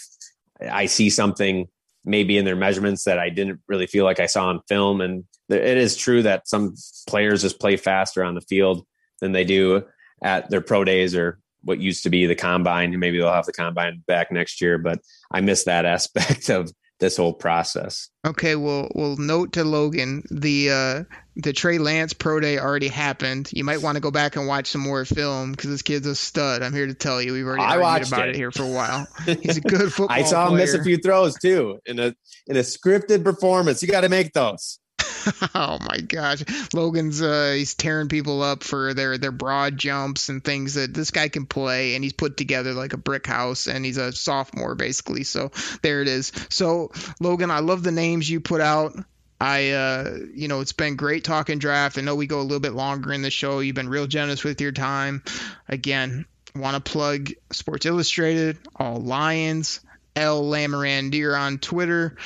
I 0.60 0.86
see 0.86 1.10
something 1.10 1.68
maybe 2.06 2.38
in 2.38 2.44
their 2.44 2.56
measurements 2.56 3.04
that 3.04 3.18
I 3.18 3.28
didn't 3.28 3.60
really 3.66 3.86
feel 3.86 4.04
like 4.04 4.20
I 4.20 4.26
saw 4.26 4.46
on 4.46 4.60
film. 4.68 5.00
And 5.00 5.24
it 5.50 5.76
is 5.76 5.96
true 5.96 6.22
that 6.22 6.48
some 6.48 6.74
players 7.08 7.42
just 7.42 7.60
play 7.60 7.76
faster 7.76 8.24
on 8.24 8.34
the 8.34 8.40
field 8.40 8.86
than 9.20 9.32
they 9.32 9.44
do 9.44 9.82
at 10.22 10.48
their 10.48 10.60
pro 10.60 10.84
days 10.84 11.14
or 11.14 11.40
what 11.62 11.80
used 11.80 12.04
to 12.04 12.10
be 12.10 12.26
the 12.26 12.36
combine. 12.36 12.98
Maybe 12.98 13.18
they'll 13.18 13.32
have 13.32 13.44
the 13.44 13.52
combine 13.52 14.04
back 14.06 14.30
next 14.30 14.60
year, 14.60 14.78
but 14.78 15.00
I 15.32 15.40
miss 15.40 15.64
that 15.64 15.84
aspect 15.84 16.48
of 16.48 16.70
this 16.98 17.16
whole 17.16 17.32
process. 17.32 18.08
Okay, 18.26 18.56
well, 18.56 18.88
well, 18.94 19.16
note 19.16 19.52
to 19.52 19.64
Logan, 19.64 20.22
the 20.30 20.70
uh, 20.70 21.04
the 21.36 21.52
Trey 21.52 21.78
Lance 21.78 22.12
pro 22.12 22.40
day 22.40 22.58
already 22.58 22.88
happened. 22.88 23.50
You 23.52 23.64
might 23.64 23.82
want 23.82 23.96
to 23.96 24.00
go 24.00 24.10
back 24.10 24.36
and 24.36 24.46
watch 24.46 24.68
some 24.68 24.80
more 24.80 25.04
film 25.04 25.52
because 25.52 25.70
this 25.70 25.82
kid's 25.82 26.06
a 26.06 26.14
stud. 26.14 26.62
I'm 26.62 26.72
here 26.72 26.86
to 26.86 26.94
tell 26.94 27.20
you, 27.20 27.32
we've 27.32 27.46
already 27.46 27.62
I 27.62 27.78
watched 27.78 28.08
about 28.08 28.28
it. 28.28 28.30
it. 28.30 28.36
here 28.36 28.50
for 28.50 28.62
a 28.62 28.70
while. 28.70 29.06
He's 29.24 29.58
a 29.58 29.60
good 29.60 29.92
football. 29.92 30.16
I 30.16 30.22
saw 30.22 30.48
him 30.48 30.56
miss 30.56 30.74
a 30.74 30.82
few 30.82 30.98
throws 30.98 31.34
too 31.36 31.78
in 31.86 31.98
a 31.98 32.14
in 32.46 32.56
a 32.56 32.60
scripted 32.60 33.24
performance. 33.24 33.82
You 33.82 33.88
got 33.88 34.02
to 34.02 34.08
make 34.08 34.32
those. 34.32 34.78
oh 35.54 35.78
my 35.80 36.00
gosh, 36.00 36.42
Logan's 36.72 37.22
uh, 37.22 37.54
he's 37.56 37.74
tearing 37.74 38.08
people 38.08 38.42
up 38.42 38.62
for 38.62 38.94
their 38.94 39.18
their 39.18 39.32
broad 39.32 39.76
jumps 39.76 40.28
and 40.28 40.42
things 40.42 40.74
that 40.74 40.94
this 40.94 41.10
guy 41.10 41.28
can 41.28 41.46
play, 41.46 41.94
and 41.94 42.04
he's 42.04 42.12
put 42.12 42.36
together 42.36 42.72
like 42.72 42.92
a 42.92 42.98
brick 42.98 43.26
house, 43.26 43.66
and 43.66 43.84
he's 43.84 43.96
a 43.96 44.12
sophomore 44.12 44.74
basically. 44.74 45.24
So 45.24 45.50
there 45.82 46.02
it 46.02 46.08
is. 46.08 46.32
So 46.50 46.92
Logan, 47.20 47.50
I 47.50 47.60
love 47.60 47.82
the 47.82 47.92
names 47.92 48.28
you 48.28 48.40
put 48.40 48.60
out. 48.60 48.94
I, 49.38 49.70
uh, 49.72 50.18
you 50.34 50.48
know, 50.48 50.60
it's 50.60 50.72
been 50.72 50.96
great 50.96 51.24
talking 51.24 51.58
draft. 51.58 51.98
I 51.98 52.00
know 52.00 52.14
we 52.14 52.26
go 52.26 52.40
a 52.40 52.42
little 52.42 52.60
bit 52.60 52.72
longer 52.72 53.12
in 53.12 53.20
the 53.20 53.30
show. 53.30 53.60
You've 53.60 53.76
been 53.76 53.90
real 53.90 54.06
generous 54.06 54.42
with 54.42 54.62
your 54.62 54.72
time. 54.72 55.22
Again, 55.68 56.24
want 56.54 56.82
to 56.82 56.90
plug 56.90 57.32
Sports 57.52 57.84
Illustrated, 57.84 58.58
All 58.76 58.96
Lions, 58.96 59.80
L 60.14 60.42
Lamorandier 60.42 61.38
on 61.38 61.58
Twitter, 61.58 62.16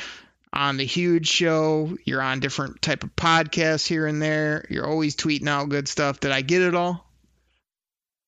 on 0.52 0.76
the 0.76 0.84
Huge 0.84 1.28
Show. 1.28 1.96
You're 2.04 2.22
on 2.22 2.40
different 2.40 2.82
type 2.82 3.04
of 3.04 3.14
podcasts 3.16 3.86
here 3.86 4.06
and 4.06 4.20
there. 4.20 4.64
You're 4.68 4.86
always 4.86 5.16
tweeting 5.16 5.48
out 5.48 5.68
good 5.68 5.88
stuff. 5.88 6.20
Did 6.20 6.32
I 6.32 6.42
get 6.42 6.62
it 6.62 6.74
all? 6.74 7.06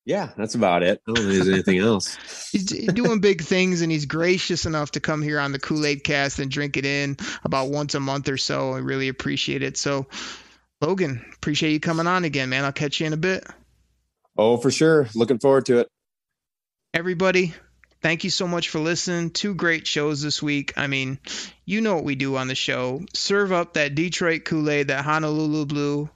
Yeah, 0.05 0.31
that's 0.35 0.55
about 0.55 0.83
it. 0.83 1.01
I 1.07 1.13
don't 1.13 1.15
think 1.15 1.29
there's 1.29 1.49
anything 1.49 1.77
else. 1.77 2.17
he's 2.51 2.65
doing 2.65 3.21
big 3.21 3.41
things 3.41 3.81
and 3.81 3.91
he's 3.91 4.05
gracious 4.05 4.65
enough 4.65 4.91
to 4.91 4.99
come 4.99 5.21
here 5.21 5.39
on 5.39 5.53
the 5.53 5.59
Kool-Aid 5.59 6.03
cast 6.03 6.39
and 6.39 6.51
drink 6.51 6.75
it 6.75 6.85
in 6.85 7.15
about 7.45 7.69
once 7.69 7.95
a 7.95 8.01
month 8.01 8.27
or 8.27 8.37
so. 8.37 8.73
I 8.73 8.79
really 8.79 9.07
appreciate 9.07 9.63
it. 9.63 9.77
So 9.77 10.07
Logan, 10.81 11.23
appreciate 11.35 11.71
you 11.71 11.79
coming 11.79 12.07
on 12.07 12.25
again, 12.25 12.49
man. 12.49 12.65
I'll 12.65 12.73
catch 12.73 12.99
you 12.99 13.07
in 13.07 13.13
a 13.13 13.17
bit. 13.17 13.45
Oh, 14.37 14.57
for 14.57 14.71
sure. 14.71 15.07
Looking 15.15 15.39
forward 15.39 15.65
to 15.67 15.79
it. 15.79 15.87
Everybody, 16.93 17.53
thank 18.03 18.23
you 18.23 18.29
so 18.29 18.45
much 18.45 18.69
for 18.69 18.79
listening. 18.79 19.31
Two 19.31 19.55
great 19.55 19.87
shows 19.87 20.21
this 20.21 20.43
week. 20.43 20.73
I 20.77 20.85
mean, 20.85 21.17
you 21.65 21.81
know 21.81 21.95
what 21.95 22.03
we 22.03 22.13
do 22.13 22.35
on 22.35 22.47
the 22.47 22.55
show. 22.55 23.01
Serve 23.15 23.51
up 23.51 23.73
that 23.73 23.95
Detroit 23.95 24.45
Kool-Aid, 24.45 24.89
that 24.89 25.03
Honolulu 25.03 25.65
Blue, 25.65 26.09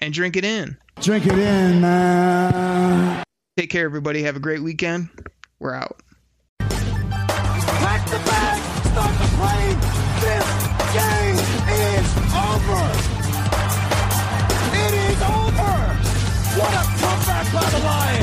and 0.00 0.12
drink 0.12 0.36
it 0.36 0.44
in. 0.44 0.76
Drink 1.00 1.26
it 1.26 1.38
in, 1.38 1.80
man. 1.80 3.22
Take 3.56 3.70
care, 3.70 3.84
everybody. 3.84 4.22
Have 4.22 4.34
a 4.36 4.40
great 4.40 4.62
weekend. 4.62 5.10
We're 5.60 5.74
out. 5.74 6.00
Pack 6.58 8.08
the 8.08 8.16
bag, 8.18 8.60
start 8.90 9.18
the 9.18 9.28
plane. 9.36 9.78
This 10.24 10.46
game 10.94 11.38
is 11.70 12.06
over. 12.34 12.82
It 14.74 14.92
is 14.94 15.20
over. 15.22 15.74
What 16.58 16.72
a 16.72 16.84
comeback 16.98 17.46
by 17.52 17.70
the 17.70 17.84
Lions. 17.84 18.13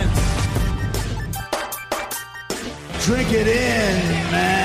Drink 3.02 3.34
it 3.34 3.48
in, 3.48 4.32
man. 4.32 4.61